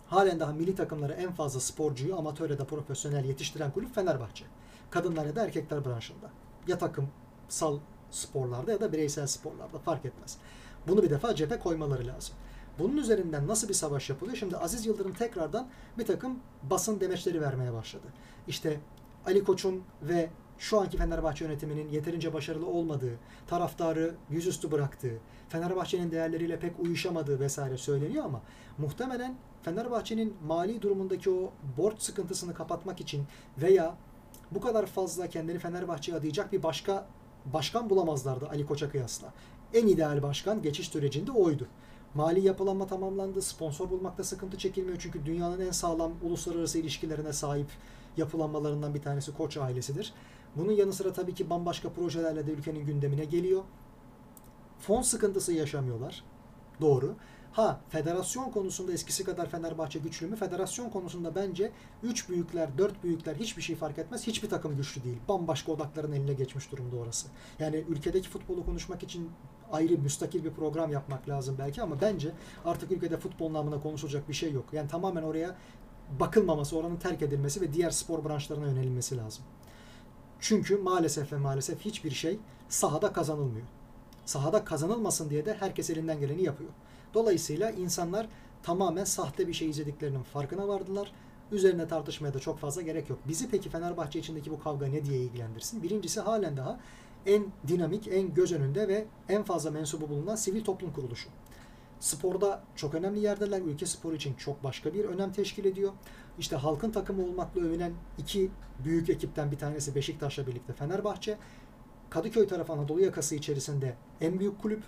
Halen 0.07 0.39
daha 0.39 0.53
milli 0.53 0.75
takımları 0.75 1.13
en 1.13 1.31
fazla 1.31 1.59
sporcuyu 1.59 2.17
amatör 2.17 2.49
ya 2.49 2.57
da 2.57 2.65
profesyonel 2.65 3.25
yetiştiren 3.25 3.71
kulüp 3.71 3.95
Fenerbahçe. 3.95 4.45
Kadınlar 4.89 5.25
ya 5.25 5.35
da 5.35 5.45
erkekler 5.45 5.85
branşında. 5.85 6.29
Ya 6.67 6.77
takım 6.77 7.09
sal 7.51 7.79
sporlarda 8.11 8.71
ya 8.71 8.81
da 8.81 8.93
bireysel 8.93 9.27
sporlarda 9.27 9.79
fark 9.79 10.05
etmez. 10.05 10.37
Bunu 10.87 11.03
bir 11.03 11.09
defa 11.09 11.35
cephe 11.35 11.59
koymaları 11.59 12.07
lazım. 12.07 12.35
Bunun 12.79 12.97
üzerinden 12.97 13.47
nasıl 13.47 13.69
bir 13.69 13.73
savaş 13.73 14.09
yapılıyor? 14.09 14.37
Şimdi 14.37 14.57
Aziz 14.57 14.85
Yıldırım 14.85 15.13
tekrardan 15.13 15.67
bir 15.97 16.05
takım 16.05 16.39
basın 16.63 16.99
demeçleri 16.99 17.41
vermeye 17.41 17.73
başladı. 17.73 18.07
İşte 18.47 18.79
Ali 19.25 19.43
Koç'un 19.43 19.83
ve 20.01 20.29
şu 20.57 20.79
anki 20.79 20.97
Fenerbahçe 20.97 21.45
yönetiminin 21.45 21.89
yeterince 21.89 22.33
başarılı 22.33 22.65
olmadığı, 22.65 23.15
taraftarı 23.47 24.15
yüzüstü 24.29 24.71
bıraktığı, 24.71 25.17
Fenerbahçe'nin 25.49 26.11
değerleriyle 26.11 26.59
pek 26.59 26.79
uyuşamadığı 26.79 27.39
vesaire 27.39 27.77
söyleniyor 27.77 28.25
ama 28.25 28.41
muhtemelen 28.77 29.35
Fenerbahçe'nin 29.63 30.35
mali 30.47 30.81
durumundaki 30.81 31.29
o 31.29 31.51
borç 31.77 32.01
sıkıntısını 32.01 32.53
kapatmak 32.53 33.01
için 33.01 33.23
veya 33.57 33.95
bu 34.51 34.61
kadar 34.61 34.85
fazla 34.85 35.27
kendini 35.27 35.59
Fenerbahçe'ye 35.59 36.17
adayacak 36.17 36.51
bir 36.51 36.63
başka 36.63 37.07
başkan 37.45 37.89
bulamazlardı 37.89 38.49
Ali 38.49 38.65
Koç'a 38.65 38.89
kıyasla. 38.89 39.33
En 39.73 39.87
ideal 39.87 40.23
başkan 40.23 40.61
geçiş 40.61 40.87
sürecinde 40.89 41.31
oydu. 41.31 41.67
Mali 42.13 42.45
yapılanma 42.45 42.87
tamamlandı. 42.87 43.41
Sponsor 43.41 43.89
bulmakta 43.89 44.23
sıkıntı 44.23 44.57
çekilmiyor. 44.57 44.97
Çünkü 45.01 45.25
dünyanın 45.25 45.59
en 45.59 45.71
sağlam 45.71 46.11
uluslararası 46.23 46.79
ilişkilerine 46.79 47.33
sahip 47.33 47.67
yapılanmalarından 48.17 48.93
bir 48.93 49.01
tanesi 49.01 49.37
Koç 49.37 49.57
ailesidir. 49.57 50.13
Bunun 50.55 50.71
yanı 50.71 50.93
sıra 50.93 51.13
tabii 51.13 51.33
ki 51.33 51.49
bambaşka 51.49 51.89
projelerle 51.89 52.47
de 52.47 52.51
ülkenin 52.51 52.85
gündemine 52.85 53.25
geliyor. 53.25 53.61
Fon 54.79 55.01
sıkıntısı 55.01 55.53
yaşamıyorlar. 55.53 56.23
Doğru. 56.81 57.15
Ha 57.51 57.81
federasyon 57.89 58.51
konusunda 58.51 58.91
eskisi 58.91 59.23
kadar 59.23 59.49
Fenerbahçe 59.49 59.99
güçlü 59.99 60.27
mü? 60.27 60.35
Federasyon 60.35 60.89
konusunda 60.89 61.35
bence 61.35 61.71
3 62.03 62.29
büyükler, 62.29 62.77
4 62.77 63.03
büyükler 63.03 63.35
hiçbir 63.35 63.61
şey 63.61 63.75
fark 63.75 63.97
etmez. 63.97 64.27
Hiçbir 64.27 64.49
takım 64.49 64.77
güçlü 64.77 65.03
değil. 65.03 65.17
Bambaşka 65.27 65.71
odakların 65.71 66.11
eline 66.11 66.33
geçmiş 66.33 66.71
durumda 66.71 66.95
orası. 66.95 67.27
Yani 67.59 67.85
ülkedeki 67.89 68.29
futbolu 68.29 68.65
konuşmak 68.65 69.03
için 69.03 69.31
ayrı 69.71 69.97
müstakil 69.97 70.43
bir 70.43 70.51
program 70.51 70.91
yapmak 70.91 71.29
lazım 71.29 71.55
belki 71.59 71.81
ama 71.81 72.01
bence 72.01 72.31
artık 72.65 72.91
ülkede 72.91 73.17
futbol 73.17 73.53
namına 73.53 73.81
konuşulacak 73.81 74.29
bir 74.29 74.33
şey 74.33 74.51
yok. 74.51 74.65
Yani 74.73 74.87
tamamen 74.87 75.23
oraya 75.23 75.55
bakılmaması, 76.19 76.77
oranın 76.77 76.97
terk 76.97 77.21
edilmesi 77.21 77.61
ve 77.61 77.73
diğer 77.73 77.91
spor 77.91 78.25
branşlarına 78.25 78.65
yönelilmesi 78.67 79.17
lazım. 79.17 79.43
Çünkü 80.39 80.77
maalesef 80.77 81.33
ve 81.33 81.37
maalesef 81.37 81.81
hiçbir 81.81 82.11
şey 82.11 82.39
sahada 82.69 83.13
kazanılmıyor. 83.13 83.67
Sahada 84.25 84.65
kazanılmasın 84.65 85.29
diye 85.29 85.45
de 85.45 85.53
herkes 85.59 85.89
elinden 85.89 86.19
geleni 86.19 86.43
yapıyor. 86.43 86.69
Dolayısıyla 87.13 87.71
insanlar 87.71 88.27
tamamen 88.63 89.03
sahte 89.03 89.47
bir 89.47 89.53
şey 89.53 89.69
izlediklerinin 89.69 90.23
farkına 90.23 90.67
vardılar. 90.67 91.11
Üzerine 91.51 91.87
tartışmaya 91.87 92.33
da 92.33 92.39
çok 92.39 92.59
fazla 92.59 92.81
gerek 92.81 93.09
yok. 93.09 93.19
Bizi 93.27 93.49
peki 93.49 93.69
Fenerbahçe 93.69 94.19
içindeki 94.19 94.51
bu 94.51 94.59
kavga 94.59 94.87
ne 94.87 95.05
diye 95.05 95.19
ilgilendirsin? 95.19 95.83
Birincisi 95.83 96.19
halen 96.19 96.57
daha 96.57 96.79
en 97.25 97.45
dinamik, 97.67 98.07
en 98.07 98.33
göz 98.33 98.51
önünde 98.51 98.87
ve 98.87 99.05
en 99.29 99.43
fazla 99.43 99.71
mensubu 99.71 100.09
bulunan 100.09 100.35
sivil 100.35 100.63
toplum 100.63 100.93
kuruluşu. 100.93 101.29
Sporda 101.99 102.63
çok 102.75 102.93
önemli 102.95 103.19
yerdeler. 103.19 103.61
Ülke 103.61 103.85
sporu 103.85 104.15
için 104.15 104.33
çok 104.33 104.63
başka 104.63 104.93
bir 104.93 105.05
önem 105.05 105.31
teşkil 105.31 105.65
ediyor. 105.65 105.91
İşte 106.39 106.55
halkın 106.55 106.91
takımı 106.91 107.23
olmakla 107.23 107.61
övünen 107.61 107.93
iki 108.17 108.51
büyük 108.83 109.09
ekipten 109.09 109.51
bir 109.51 109.57
tanesi 109.57 109.95
Beşiktaş'la 109.95 110.47
birlikte 110.47 110.73
Fenerbahçe. 110.73 111.37
Kadıköy 112.09 112.47
tarafı 112.47 112.73
Anadolu 112.73 113.01
yakası 113.01 113.35
içerisinde 113.35 113.95
en 114.21 114.39
büyük 114.39 114.61
kulüp. 114.61 114.83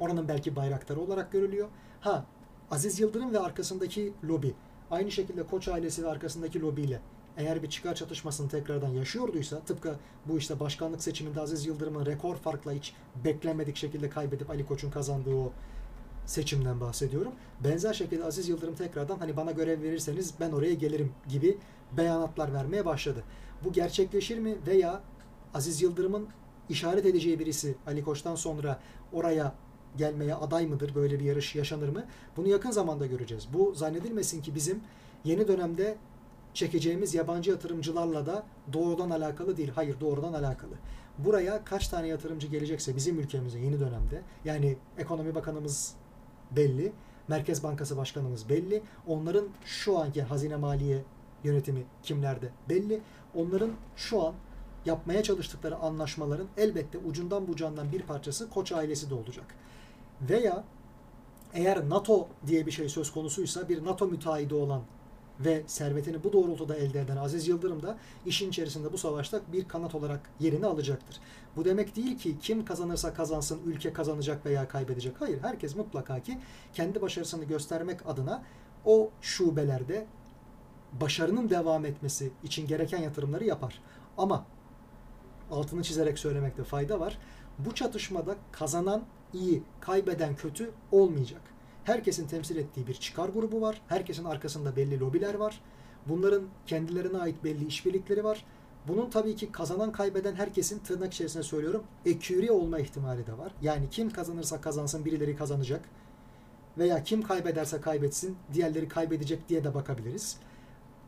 Oranın 0.00 0.28
belki 0.28 0.56
bayraktarı 0.56 1.00
olarak 1.00 1.32
görülüyor. 1.32 1.68
Ha 2.00 2.24
Aziz 2.70 3.00
Yıldırım 3.00 3.32
ve 3.32 3.38
arkasındaki 3.38 4.12
lobi 4.24 4.54
aynı 4.90 5.10
şekilde 5.10 5.42
Koç 5.42 5.68
ailesi 5.68 6.04
ve 6.04 6.08
arkasındaki 6.08 6.60
lobiyle 6.60 7.00
eğer 7.36 7.62
bir 7.62 7.70
çıkar 7.70 7.94
çatışmasını 7.94 8.48
tekrardan 8.48 8.88
yaşıyorduysa 8.88 9.60
tıpkı 9.60 9.96
bu 10.26 10.38
işte 10.38 10.60
başkanlık 10.60 11.02
seçiminde 11.02 11.40
Aziz 11.40 11.66
Yıldırım'ın 11.66 12.06
rekor 12.06 12.36
farkla 12.36 12.72
hiç 12.72 12.94
beklenmedik 13.24 13.76
şekilde 13.76 14.10
kaybedip 14.10 14.50
Ali 14.50 14.66
Koç'un 14.66 14.90
kazandığı 14.90 15.34
o 15.34 15.52
seçimden 16.26 16.80
bahsediyorum. 16.80 17.32
Benzer 17.64 17.92
şekilde 17.92 18.24
Aziz 18.24 18.48
Yıldırım 18.48 18.74
tekrardan 18.74 19.18
hani 19.18 19.36
bana 19.36 19.52
görev 19.52 19.82
verirseniz 19.82 20.34
ben 20.40 20.52
oraya 20.52 20.74
gelirim 20.74 21.12
gibi 21.28 21.58
beyanatlar 21.96 22.52
vermeye 22.52 22.84
başladı. 22.84 23.24
Bu 23.64 23.72
gerçekleşir 23.72 24.38
mi 24.38 24.56
veya 24.66 25.00
Aziz 25.54 25.82
Yıldırım'ın 25.82 26.28
işaret 26.68 27.06
edeceği 27.06 27.38
birisi 27.38 27.74
Ali 27.86 28.04
Koç'tan 28.04 28.34
sonra 28.34 28.80
oraya 29.12 29.54
gelmeye 29.96 30.34
aday 30.34 30.66
mıdır? 30.66 30.94
Böyle 30.94 31.20
bir 31.20 31.24
yarış 31.24 31.54
yaşanır 31.54 31.88
mı? 31.88 32.04
Bunu 32.36 32.48
yakın 32.48 32.70
zamanda 32.70 33.06
göreceğiz. 33.06 33.48
Bu 33.52 33.74
zannedilmesin 33.74 34.42
ki 34.42 34.54
bizim 34.54 34.80
yeni 35.24 35.48
dönemde 35.48 35.96
çekeceğimiz 36.54 37.14
yabancı 37.14 37.50
yatırımcılarla 37.50 38.26
da 38.26 38.46
doğrudan 38.72 39.10
alakalı 39.10 39.56
değil. 39.56 39.70
Hayır 39.74 40.00
doğrudan 40.00 40.32
alakalı. 40.32 40.74
Buraya 41.18 41.64
kaç 41.64 41.88
tane 41.88 42.08
yatırımcı 42.08 42.46
gelecekse 42.46 42.96
bizim 42.96 43.18
ülkemize 43.18 43.58
yeni 43.58 43.80
dönemde 43.80 44.22
yani 44.44 44.76
ekonomi 44.98 45.34
bakanımız 45.34 45.94
belli. 46.50 46.92
Merkez 47.28 47.62
Bankası 47.62 47.96
Başkanımız 47.96 48.48
belli. 48.48 48.82
Onların 49.06 49.48
şu 49.64 49.98
anki 49.98 50.22
hazine 50.22 50.56
maliye 50.56 51.02
yönetimi 51.44 51.84
kimlerde 52.02 52.50
belli. 52.68 53.00
Onların 53.34 53.70
şu 53.96 54.26
an 54.26 54.34
yapmaya 54.86 55.22
çalıştıkları 55.22 55.76
anlaşmaların 55.76 56.46
elbette 56.56 56.98
ucundan 56.98 57.48
bucağından 57.48 57.92
bir 57.92 58.02
parçası 58.02 58.50
Koç 58.50 58.72
ailesi 58.72 59.10
de 59.10 59.14
olacak. 59.14 59.44
Veya 60.20 60.64
eğer 61.54 61.88
NATO 61.88 62.28
diye 62.46 62.66
bir 62.66 62.70
şey 62.70 62.88
söz 62.88 63.12
konusuysa 63.12 63.68
bir 63.68 63.84
NATO 63.84 64.06
müteahhidi 64.06 64.54
olan 64.54 64.82
ve 65.40 65.62
servetini 65.66 66.24
bu 66.24 66.32
doğrultuda 66.32 66.76
elde 66.76 67.00
eden 67.00 67.16
Aziz 67.16 67.48
Yıldırım 67.48 67.82
da 67.82 67.98
işin 68.26 68.48
içerisinde 68.48 68.92
bu 68.92 68.98
savaşta 68.98 69.40
bir 69.52 69.68
kanat 69.68 69.94
olarak 69.94 70.20
yerini 70.40 70.66
alacaktır. 70.66 71.20
Bu 71.56 71.64
demek 71.64 71.96
değil 71.96 72.18
ki 72.18 72.38
kim 72.38 72.64
kazanırsa 72.64 73.14
kazansın 73.14 73.60
ülke 73.66 73.92
kazanacak 73.92 74.46
veya 74.46 74.68
kaybedecek. 74.68 75.20
Hayır 75.20 75.42
herkes 75.42 75.76
mutlaka 75.76 76.20
ki 76.20 76.38
kendi 76.74 77.02
başarısını 77.02 77.44
göstermek 77.44 78.06
adına 78.06 78.42
o 78.84 79.10
şubelerde 79.20 80.06
başarının 81.00 81.50
devam 81.50 81.84
etmesi 81.84 82.32
için 82.44 82.66
gereken 82.66 82.98
yatırımları 82.98 83.44
yapar. 83.44 83.82
Ama 84.18 84.44
altını 85.50 85.82
çizerek 85.82 86.18
söylemekte 86.18 86.64
fayda 86.64 87.00
var. 87.00 87.18
Bu 87.58 87.74
çatışmada 87.74 88.36
kazanan 88.52 89.02
iyi, 89.34 89.62
kaybeden 89.80 90.36
kötü 90.36 90.70
olmayacak. 90.92 91.40
Herkesin 91.84 92.26
temsil 92.26 92.56
ettiği 92.56 92.86
bir 92.86 92.94
çıkar 92.94 93.28
grubu 93.28 93.60
var. 93.60 93.82
Herkesin 93.88 94.24
arkasında 94.24 94.76
belli 94.76 95.00
lobiler 95.00 95.34
var. 95.34 95.60
Bunların 96.06 96.42
kendilerine 96.66 97.18
ait 97.18 97.44
belli 97.44 97.66
işbirlikleri 97.66 98.24
var. 98.24 98.44
Bunun 98.88 99.10
tabii 99.10 99.36
ki 99.36 99.52
kazanan 99.52 99.92
kaybeden 99.92 100.34
herkesin 100.34 100.78
tırnak 100.78 101.12
içerisinde 101.12 101.42
söylüyorum 101.42 101.84
eküri 102.06 102.52
olma 102.52 102.78
ihtimali 102.78 103.26
de 103.26 103.38
var. 103.38 103.52
Yani 103.62 103.90
kim 103.90 104.10
kazanırsa 104.10 104.60
kazansın 104.60 105.04
birileri 105.04 105.36
kazanacak. 105.36 105.84
Veya 106.78 107.02
kim 107.02 107.22
kaybederse 107.22 107.80
kaybetsin 107.80 108.36
diğerleri 108.52 108.88
kaybedecek 108.88 109.48
diye 109.48 109.64
de 109.64 109.74
bakabiliriz. 109.74 110.36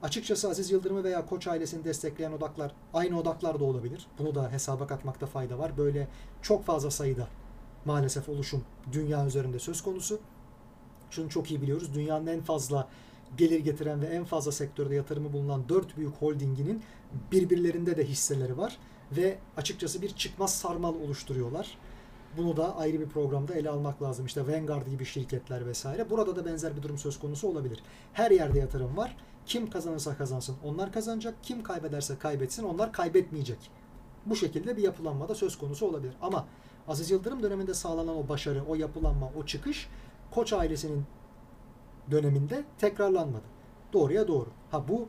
Açıkçası 0.02 0.48
Aziz 0.48 0.70
Yıldırım'ı 0.70 1.04
veya 1.04 1.26
Koç 1.26 1.46
ailesini 1.46 1.84
destekleyen 1.84 2.32
odaklar 2.32 2.74
aynı 2.94 3.20
odaklar 3.20 3.60
da 3.60 3.64
olabilir. 3.64 4.06
Bunu 4.18 4.34
da 4.34 4.52
hesaba 4.52 4.86
katmakta 4.86 5.26
fayda 5.26 5.58
var. 5.58 5.78
Böyle 5.78 6.08
çok 6.42 6.64
fazla 6.64 6.90
sayıda 6.90 7.28
maalesef 7.84 8.28
oluşum 8.28 8.64
dünya 8.92 9.26
üzerinde 9.26 9.58
söz 9.58 9.82
konusu 9.82 10.20
şunu 11.10 11.28
çok 11.28 11.50
iyi 11.50 11.62
biliyoruz. 11.62 11.94
Dünyanın 11.94 12.26
en 12.26 12.40
fazla 12.40 12.88
gelir 13.36 13.60
getiren 13.60 14.02
ve 14.02 14.06
en 14.06 14.24
fazla 14.24 14.52
sektörde 14.52 14.94
yatırımı 14.94 15.32
bulunan 15.32 15.68
dört 15.68 15.96
büyük 15.96 16.14
holdinginin 16.14 16.82
birbirlerinde 17.32 17.96
de 17.96 18.04
hisseleri 18.04 18.58
var 18.58 18.78
ve 19.16 19.38
açıkçası 19.56 20.02
bir 20.02 20.08
çıkmaz 20.08 20.54
sarmal 20.54 20.94
oluşturuyorlar. 20.94 21.78
Bunu 22.36 22.56
da 22.56 22.76
ayrı 22.76 23.00
bir 23.00 23.08
programda 23.08 23.54
ele 23.54 23.70
almak 23.70 24.02
lazım. 24.02 24.26
İşte 24.26 24.46
Vanguard 24.46 24.86
gibi 24.86 25.04
şirketler 25.04 25.66
vesaire. 25.66 26.10
Burada 26.10 26.36
da 26.36 26.44
benzer 26.44 26.76
bir 26.76 26.82
durum 26.82 26.98
söz 26.98 27.18
konusu 27.18 27.48
olabilir. 27.48 27.82
Her 28.12 28.30
yerde 28.30 28.58
yatırım 28.58 28.96
var. 28.96 29.16
Kim 29.46 29.70
kazanırsa 29.70 30.16
kazansın 30.16 30.56
onlar 30.64 30.92
kazanacak. 30.92 31.34
Kim 31.42 31.62
kaybederse 31.62 32.18
kaybetsin 32.18 32.64
onlar 32.64 32.92
kaybetmeyecek. 32.92 33.70
Bu 34.26 34.36
şekilde 34.36 34.76
bir 34.76 34.82
yapılanma 34.82 35.28
da 35.28 35.34
söz 35.34 35.58
konusu 35.58 35.86
olabilir. 35.86 36.14
Ama 36.22 36.46
Aziz 36.88 37.10
Yıldırım 37.10 37.42
döneminde 37.42 37.74
sağlanan 37.74 38.16
o 38.16 38.28
başarı, 38.28 38.64
o 38.64 38.74
yapılanma, 38.74 39.30
o 39.36 39.46
çıkış 39.46 39.88
Koç 40.30 40.52
ailesinin 40.52 41.04
döneminde 42.10 42.64
tekrarlanmadı. 42.78 43.44
Doğruya 43.92 44.28
doğru. 44.28 44.48
Ha 44.70 44.88
bu 44.88 45.08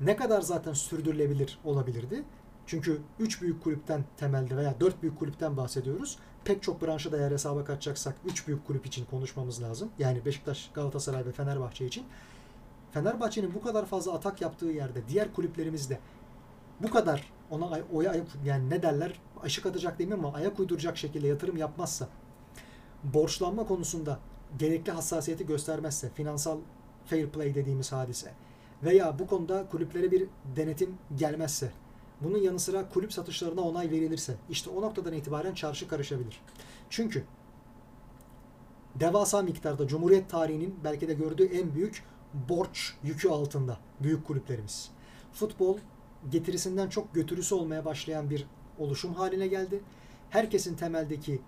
ne 0.00 0.16
kadar 0.16 0.40
zaten 0.40 0.72
sürdürülebilir 0.72 1.58
olabilirdi? 1.64 2.24
Çünkü 2.66 3.00
3 3.18 3.42
büyük 3.42 3.62
kulüpten 3.62 4.04
temelde 4.16 4.56
veya 4.56 4.80
4 4.80 5.02
büyük 5.02 5.18
kulüpten 5.18 5.56
bahsediyoruz. 5.56 6.18
Pek 6.44 6.62
çok 6.62 6.82
branşı 6.82 7.12
da 7.12 7.18
eğer 7.18 7.30
hesaba 7.30 7.64
katacaksak 7.64 8.16
3 8.24 8.46
büyük 8.46 8.66
kulüp 8.66 8.86
için 8.86 9.04
konuşmamız 9.04 9.62
lazım. 9.62 9.90
Yani 9.98 10.24
Beşiktaş, 10.24 10.70
Galatasaray 10.74 11.26
ve 11.26 11.32
Fenerbahçe 11.32 11.86
için. 11.86 12.04
Fenerbahçe'nin 12.92 13.54
bu 13.54 13.62
kadar 13.62 13.86
fazla 13.86 14.12
atak 14.12 14.40
yaptığı 14.40 14.66
yerde 14.66 15.08
diğer 15.08 15.34
kulüplerimiz 15.34 15.90
de 15.90 15.98
bu 16.82 16.90
kadar 16.90 17.32
ona 17.50 17.80
oya 17.92 18.16
yani 18.44 18.70
ne 18.70 18.82
derler 18.82 19.20
aşık 19.42 19.66
atacak 19.66 19.98
değil 19.98 20.10
mi 20.10 20.14
ama 20.14 20.32
ayak 20.32 20.60
uyduracak 20.60 20.96
şekilde 20.96 21.26
yatırım 21.26 21.56
yapmazsa 21.56 22.08
borçlanma 23.04 23.66
konusunda 23.66 24.18
gerekli 24.58 24.92
hassasiyeti 24.92 25.46
göstermezse, 25.46 26.10
finansal 26.10 26.58
fair 27.06 27.28
play 27.28 27.54
dediğimiz 27.54 27.92
hadise 27.92 28.32
veya 28.82 29.18
bu 29.18 29.26
konuda 29.26 29.66
kulüplere 29.68 30.10
bir 30.10 30.26
denetim 30.56 30.98
gelmezse, 31.16 31.72
bunun 32.20 32.38
yanı 32.38 32.58
sıra 32.58 32.88
kulüp 32.88 33.12
satışlarına 33.12 33.60
onay 33.60 33.90
verilirse, 33.90 34.34
işte 34.50 34.70
o 34.70 34.82
noktadan 34.82 35.12
itibaren 35.12 35.54
çarşı 35.54 35.88
karışabilir. 35.88 36.40
Çünkü 36.90 37.24
devasa 38.94 39.42
miktarda 39.42 39.86
Cumhuriyet 39.86 40.30
tarihinin 40.30 40.80
belki 40.84 41.08
de 41.08 41.14
gördüğü 41.14 41.44
en 41.44 41.74
büyük 41.74 42.04
borç 42.48 42.94
yükü 43.02 43.28
altında 43.28 43.78
büyük 44.00 44.26
kulüplerimiz. 44.26 44.90
Futbol 45.32 45.78
getirisinden 46.30 46.88
çok 46.88 47.14
götürüsü 47.14 47.54
olmaya 47.54 47.84
başlayan 47.84 48.30
bir 48.30 48.46
oluşum 48.78 49.14
haline 49.14 49.46
geldi. 49.46 49.80
Herkesin 50.30 50.76
temeldeki 50.76 51.40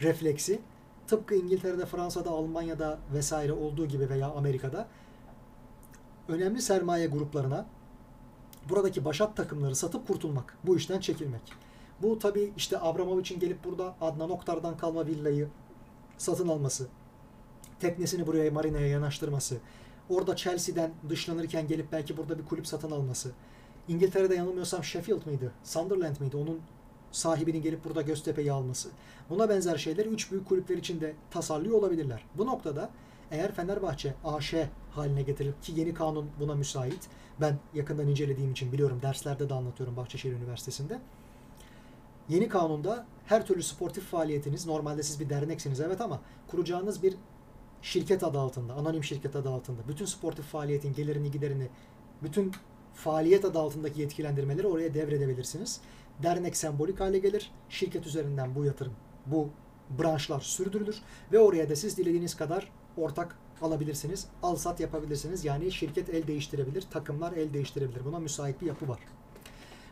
refleksi 0.00 0.60
tıpkı 1.06 1.34
İngiltere'de, 1.34 1.86
Fransa'da, 1.86 2.30
Almanya'da 2.30 2.98
vesaire 3.14 3.52
olduğu 3.52 3.86
gibi 3.86 4.10
veya 4.10 4.30
Amerika'da 4.30 4.88
önemli 6.28 6.62
sermaye 6.62 7.06
gruplarına 7.06 7.66
buradaki 8.68 9.04
başat 9.04 9.36
takımları 9.36 9.76
satıp 9.76 10.06
kurtulmak, 10.06 10.58
bu 10.64 10.76
işten 10.76 11.00
çekilmek. 11.00 11.52
Bu 12.02 12.18
tabi 12.18 12.52
işte 12.56 12.80
Abramovich'in 12.80 13.40
gelip 13.40 13.64
burada 13.64 13.94
Adnan 14.00 14.30
Oktar'dan 14.30 14.76
kalma 14.76 15.06
villayı 15.06 15.48
satın 16.18 16.48
alması, 16.48 16.86
teknesini 17.80 18.26
buraya 18.26 18.50
marinaya 18.50 18.86
yanaştırması, 18.86 19.56
orada 20.08 20.36
Chelsea'den 20.36 20.90
dışlanırken 21.08 21.68
gelip 21.68 21.92
belki 21.92 22.16
burada 22.16 22.38
bir 22.38 22.44
kulüp 22.44 22.66
satın 22.66 22.90
alması, 22.90 23.32
İngiltere'de 23.88 24.34
yanılmıyorsam 24.34 24.84
Sheffield 24.84 25.26
mıydı, 25.26 25.52
Sunderland 25.64 26.16
mıydı 26.20 26.36
onun 26.38 26.60
sahibinin 27.12 27.62
gelip 27.62 27.84
burada 27.84 28.02
Göztepe'yi 28.02 28.52
alması. 28.52 28.88
Buna 29.30 29.48
benzer 29.48 29.76
şeyler 29.76 30.06
üç 30.06 30.30
büyük 30.30 30.48
kulüpler 30.48 30.76
için 30.76 31.00
de 31.00 31.14
tasarlıyor 31.30 31.78
olabilirler. 31.78 32.24
Bu 32.34 32.46
noktada 32.46 32.90
eğer 33.30 33.52
Fenerbahçe 33.52 34.14
AŞ 34.24 34.54
haline 34.90 35.22
getirilip 35.22 35.62
ki 35.62 35.72
yeni 35.76 35.94
kanun 35.94 36.30
buna 36.40 36.54
müsait. 36.54 37.08
Ben 37.40 37.58
yakından 37.74 38.08
incelediğim 38.08 38.52
için 38.52 38.72
biliyorum 38.72 38.98
derslerde 39.02 39.48
de 39.48 39.54
anlatıyorum 39.54 39.96
Bahçeşehir 39.96 40.32
Üniversitesi'nde. 40.32 40.98
Yeni 42.28 42.48
kanunda 42.48 43.06
her 43.26 43.46
türlü 43.46 43.62
sportif 43.62 44.04
faaliyetiniz 44.04 44.66
normalde 44.66 45.02
siz 45.02 45.20
bir 45.20 45.28
derneksiniz 45.28 45.80
evet 45.80 46.00
ama 46.00 46.20
kuracağınız 46.48 47.02
bir 47.02 47.14
şirket 47.84 48.24
adı 48.24 48.38
altında, 48.38 48.74
anonim 48.74 49.04
şirket 49.04 49.36
adı 49.36 49.50
altında 49.50 49.88
bütün 49.88 50.04
sportif 50.04 50.44
faaliyetin 50.44 50.94
gelirini 50.94 51.30
giderini 51.30 51.68
bütün 52.22 52.52
faaliyet 52.94 53.44
adı 53.44 53.58
altındaki 53.58 54.00
yetkilendirmeleri 54.00 54.66
oraya 54.66 54.94
devredebilirsiniz. 54.94 55.80
Dernek 56.22 56.56
sembolik 56.56 57.00
hale 57.00 57.18
gelir. 57.18 57.50
Şirket 57.68 58.06
üzerinden 58.06 58.54
bu 58.54 58.64
yatırım, 58.64 58.92
bu 59.26 59.48
branşlar 59.98 60.40
sürdürülür 60.40 61.02
ve 61.32 61.38
oraya 61.38 61.70
da 61.70 61.76
siz 61.76 61.96
dilediğiniz 61.96 62.36
kadar 62.36 62.70
ortak 62.96 63.38
alabilirsiniz. 63.62 64.26
Al 64.42 64.56
sat 64.56 64.80
yapabilirsiniz. 64.80 65.44
Yani 65.44 65.72
şirket 65.72 66.08
el 66.08 66.26
değiştirebilir, 66.26 66.82
takımlar 66.90 67.32
el 67.32 67.54
değiştirebilir. 67.54 68.04
Buna 68.04 68.18
müsait 68.18 68.60
bir 68.60 68.66
yapı 68.66 68.88
var. 68.88 68.98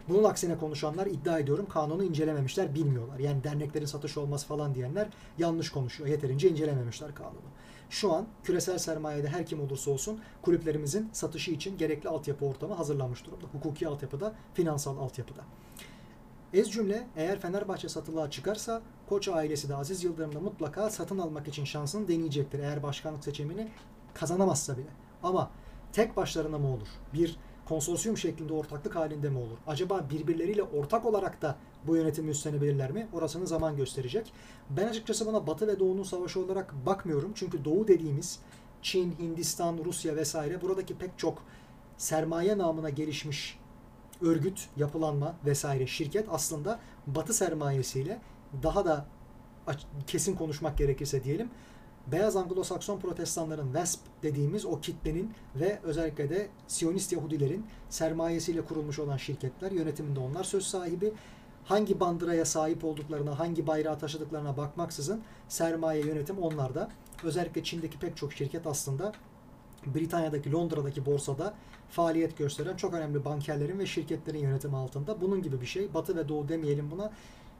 Bunun 0.08 0.24
aksine 0.24 0.58
konuşanlar 0.58 1.06
iddia 1.06 1.38
ediyorum 1.38 1.66
kanunu 1.68 2.04
incelememişler, 2.04 2.74
bilmiyorlar. 2.74 3.18
Yani 3.18 3.44
derneklerin 3.44 3.86
satış 3.86 4.18
olmaz 4.18 4.46
falan 4.46 4.74
diyenler 4.74 5.08
yanlış 5.38 5.70
konuşuyor. 5.70 6.10
Yeterince 6.10 6.50
incelememişler 6.50 7.14
kanunu. 7.14 7.52
Şu 7.92 8.12
an 8.12 8.26
küresel 8.44 8.78
sermayede 8.78 9.28
her 9.28 9.46
kim 9.46 9.60
olursa 9.60 9.90
olsun 9.90 10.20
kulüplerimizin 10.42 11.10
satışı 11.12 11.50
için 11.50 11.78
gerekli 11.78 12.08
altyapı 12.08 12.44
ortamı 12.44 12.74
hazırlanmış 12.74 13.26
durumda. 13.26 13.46
Hukuki 13.52 13.88
altyapıda, 13.88 14.32
finansal 14.54 14.98
altyapıda. 14.98 15.40
Ez 16.52 16.70
cümle 16.70 17.06
eğer 17.16 17.40
Fenerbahçe 17.40 17.88
satılığa 17.88 18.30
çıkarsa 18.30 18.82
Koç 19.08 19.28
ailesi 19.28 19.68
de 19.68 19.74
Aziz 19.74 20.04
Yıldırım 20.04 20.34
da 20.34 20.40
mutlaka 20.40 20.90
satın 20.90 21.18
almak 21.18 21.48
için 21.48 21.64
şansını 21.64 22.08
deneyecektir. 22.08 22.58
Eğer 22.58 22.82
başkanlık 22.82 23.24
seçimini 23.24 23.68
kazanamazsa 24.14 24.78
bile. 24.78 24.90
Ama 25.22 25.50
tek 25.92 26.16
başlarına 26.16 26.58
mı 26.58 26.68
olur? 26.68 26.88
Bir 27.14 27.36
konsorsiyum 27.64 28.18
şeklinde 28.18 28.52
ortaklık 28.52 28.96
halinde 28.96 29.30
mi 29.30 29.38
olur? 29.38 29.58
Acaba 29.66 30.06
birbirleriyle 30.10 30.62
ortak 30.62 31.06
olarak 31.06 31.42
da 31.42 31.56
bu 31.86 31.96
yönetimi 31.96 32.30
üstlenebilirler 32.30 32.90
mi? 32.90 33.08
Orasını 33.12 33.46
zaman 33.46 33.76
gösterecek. 33.76 34.32
Ben 34.70 34.88
açıkçası 34.88 35.26
buna 35.26 35.46
Batı 35.46 35.66
ve 35.66 35.78
Doğu'nun 35.78 36.02
savaşı 36.02 36.40
olarak 36.40 36.86
bakmıyorum. 36.86 37.32
Çünkü 37.34 37.64
Doğu 37.64 37.88
dediğimiz 37.88 38.38
Çin, 38.82 39.14
Hindistan, 39.18 39.78
Rusya 39.84 40.16
vesaire 40.16 40.62
buradaki 40.62 40.98
pek 40.98 41.18
çok 41.18 41.42
sermaye 41.96 42.58
namına 42.58 42.90
gelişmiş 42.90 43.58
örgüt, 44.20 44.68
yapılanma 44.76 45.34
vesaire 45.46 45.86
şirket 45.86 46.26
aslında 46.30 46.80
Batı 47.06 47.34
sermayesiyle 47.34 48.20
daha 48.62 48.84
da 48.84 49.06
kesin 50.06 50.36
konuşmak 50.36 50.78
gerekirse 50.78 51.24
diyelim 51.24 51.50
Beyaz 52.06 52.36
Anglo-Sakson 52.36 52.98
protestanların 53.00 53.66
WESP 53.66 54.00
dediğimiz 54.22 54.66
o 54.66 54.80
kitlenin 54.80 55.32
ve 55.56 55.78
özellikle 55.82 56.30
de 56.30 56.48
Siyonist 56.66 57.12
Yahudilerin 57.12 57.66
sermayesiyle 57.90 58.64
kurulmuş 58.64 58.98
olan 58.98 59.16
şirketler 59.16 59.70
yönetiminde 59.70 60.20
onlar 60.20 60.44
söz 60.44 60.66
sahibi. 60.66 61.12
Hangi 61.64 62.00
bandıraya 62.00 62.44
sahip 62.44 62.84
olduklarına, 62.84 63.38
hangi 63.38 63.66
bayrağı 63.66 63.98
taşıdıklarına 63.98 64.56
bakmaksızın 64.56 65.22
sermaye 65.48 66.06
yönetim 66.06 66.38
onlarda. 66.38 66.88
Özellikle 67.24 67.64
Çin'deki 67.64 67.98
pek 67.98 68.16
çok 68.16 68.32
şirket 68.32 68.66
aslında 68.66 69.12
Britanya'daki 69.86 70.52
Londra'daki 70.52 71.06
borsada 71.06 71.54
faaliyet 71.90 72.38
gösteren 72.38 72.76
çok 72.76 72.94
önemli 72.94 73.24
bankerlerin 73.24 73.78
ve 73.78 73.86
şirketlerin 73.86 74.38
yönetimi 74.38 74.76
altında. 74.76 75.20
Bunun 75.20 75.42
gibi 75.42 75.60
bir 75.60 75.66
şey. 75.66 75.94
Batı 75.94 76.16
ve 76.16 76.28
Doğu 76.28 76.48
demeyelim 76.48 76.90
buna 76.90 77.10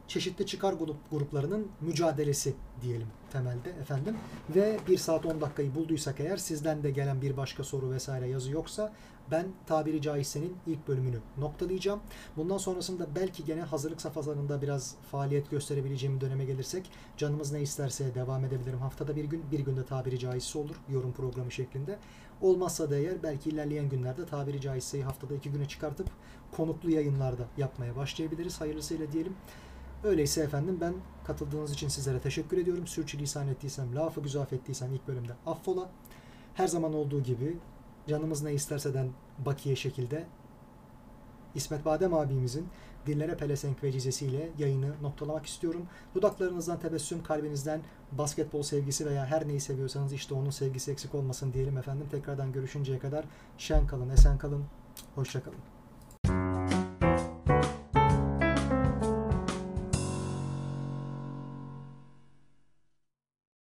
çeşitli 0.09 0.47
çıkar 0.47 0.73
grup, 0.73 0.97
gruplarının 1.11 1.69
mücadelesi 1.81 2.55
diyelim 2.83 3.07
temelde 3.33 3.71
efendim. 3.71 4.17
Ve 4.55 4.79
1 4.89 4.99
saat 4.99 5.27
10 5.27 5.41
dakikayı 5.41 5.75
bulduysak 5.75 6.21
eğer 6.21 6.37
sizden 6.37 6.83
de 6.83 6.91
gelen 6.91 7.23
bir 7.23 7.37
başka 7.37 7.65
soru 7.65 7.91
vesaire 7.91 8.29
yazı 8.29 8.51
yoksa 8.51 8.93
ben 9.31 9.47
tabiri 9.67 10.03
caizse'nin 10.03 10.57
ilk 10.67 10.89
bölümünü 10.89 11.19
noktalayacağım. 11.39 12.01
Bundan 12.37 12.59
sonrasında 12.59 13.07
belki 13.17 13.45
gene 13.45 13.63
hazırlık 13.63 14.01
safhalarında 14.01 14.63
biraz 14.63 14.95
faaliyet 15.11 15.51
gösterebileceğim 15.51 16.21
döneme 16.21 16.45
gelirsek 16.45 16.91
canımız 17.17 17.53
ne 17.53 17.63
isterse 17.63 18.15
devam 18.15 18.45
edebilirim. 18.45 18.79
Haftada 18.79 19.17
bir 19.17 19.25
gün, 19.25 19.45
bir 19.51 19.61
günde 19.61 19.85
tabiri 19.85 20.19
caizse 20.19 20.59
olur 20.59 20.77
yorum 20.89 21.13
programı 21.13 21.53
şeklinde. 21.53 21.99
Olmazsa 22.41 22.91
da 22.91 22.97
eğer 22.97 23.23
belki 23.23 23.51
ilerleyen 23.51 23.89
günlerde 23.89 24.27
tabiri 24.27 24.61
caizse'yi 24.61 25.05
haftada 25.05 25.35
iki 25.35 25.51
güne 25.51 25.69
çıkartıp 25.69 26.07
konuklu 26.57 26.91
yayınlarda 26.91 27.47
yapmaya 27.59 27.97
başlayabiliriz. 27.97 28.61
Hayırlısıyla 28.61 29.13
diyelim. 29.13 29.35
Öyleyse 30.05 30.43
efendim 30.43 30.79
ben 30.81 30.95
katıldığınız 31.25 31.73
için 31.73 31.89
sizlere 31.89 32.21
teşekkür 32.21 32.59
ediyorum. 32.59 32.87
Sürçülisan 32.87 33.49
ettiysem, 33.49 33.97
lafı 33.97 34.21
güzaf 34.21 34.53
ettiysem 34.53 34.95
ilk 34.95 35.09
bölümde 35.09 35.33
affola. 35.47 35.91
Her 36.55 36.69
zaman 36.69 36.95
olduğu 36.95 37.23
gibi 37.23 37.57
canımız 38.09 38.43
ne 38.43 38.53
isterseden 38.53 39.09
bakiye 39.39 39.77
şekilde 39.77 40.27
İsmet 41.55 41.85
Badem 41.85 42.15
abimizin 42.15 42.69
Dillere 43.07 43.37
Pelesenk 43.37 43.85
vecizesiyle 43.85 44.49
yayını 44.59 45.03
noktalamak 45.03 45.47
istiyorum. 45.47 45.87
Dudaklarınızdan 46.15 46.81
tebessüm, 46.81 47.23
kalbinizden 47.23 47.81
basketbol 48.13 48.63
sevgisi 48.63 49.07
veya 49.07 49.27
her 49.27 49.49
neyi 49.49 49.61
seviyorsanız 49.61 50.13
işte 50.13 50.35
onun 50.35 50.51
sevgisi 50.51 50.93
eksik 50.93 51.15
olmasın 51.15 51.53
diyelim 51.53 51.79
efendim. 51.79 52.07
Tekrardan 52.11 52.53
görüşünceye 52.53 52.99
kadar 52.99 53.25
şen 53.59 53.87
kalın, 53.87 54.11
esen 54.11 54.39
kalın, 54.39 54.65
hoşça 55.15 55.43
kalın. 55.43 55.72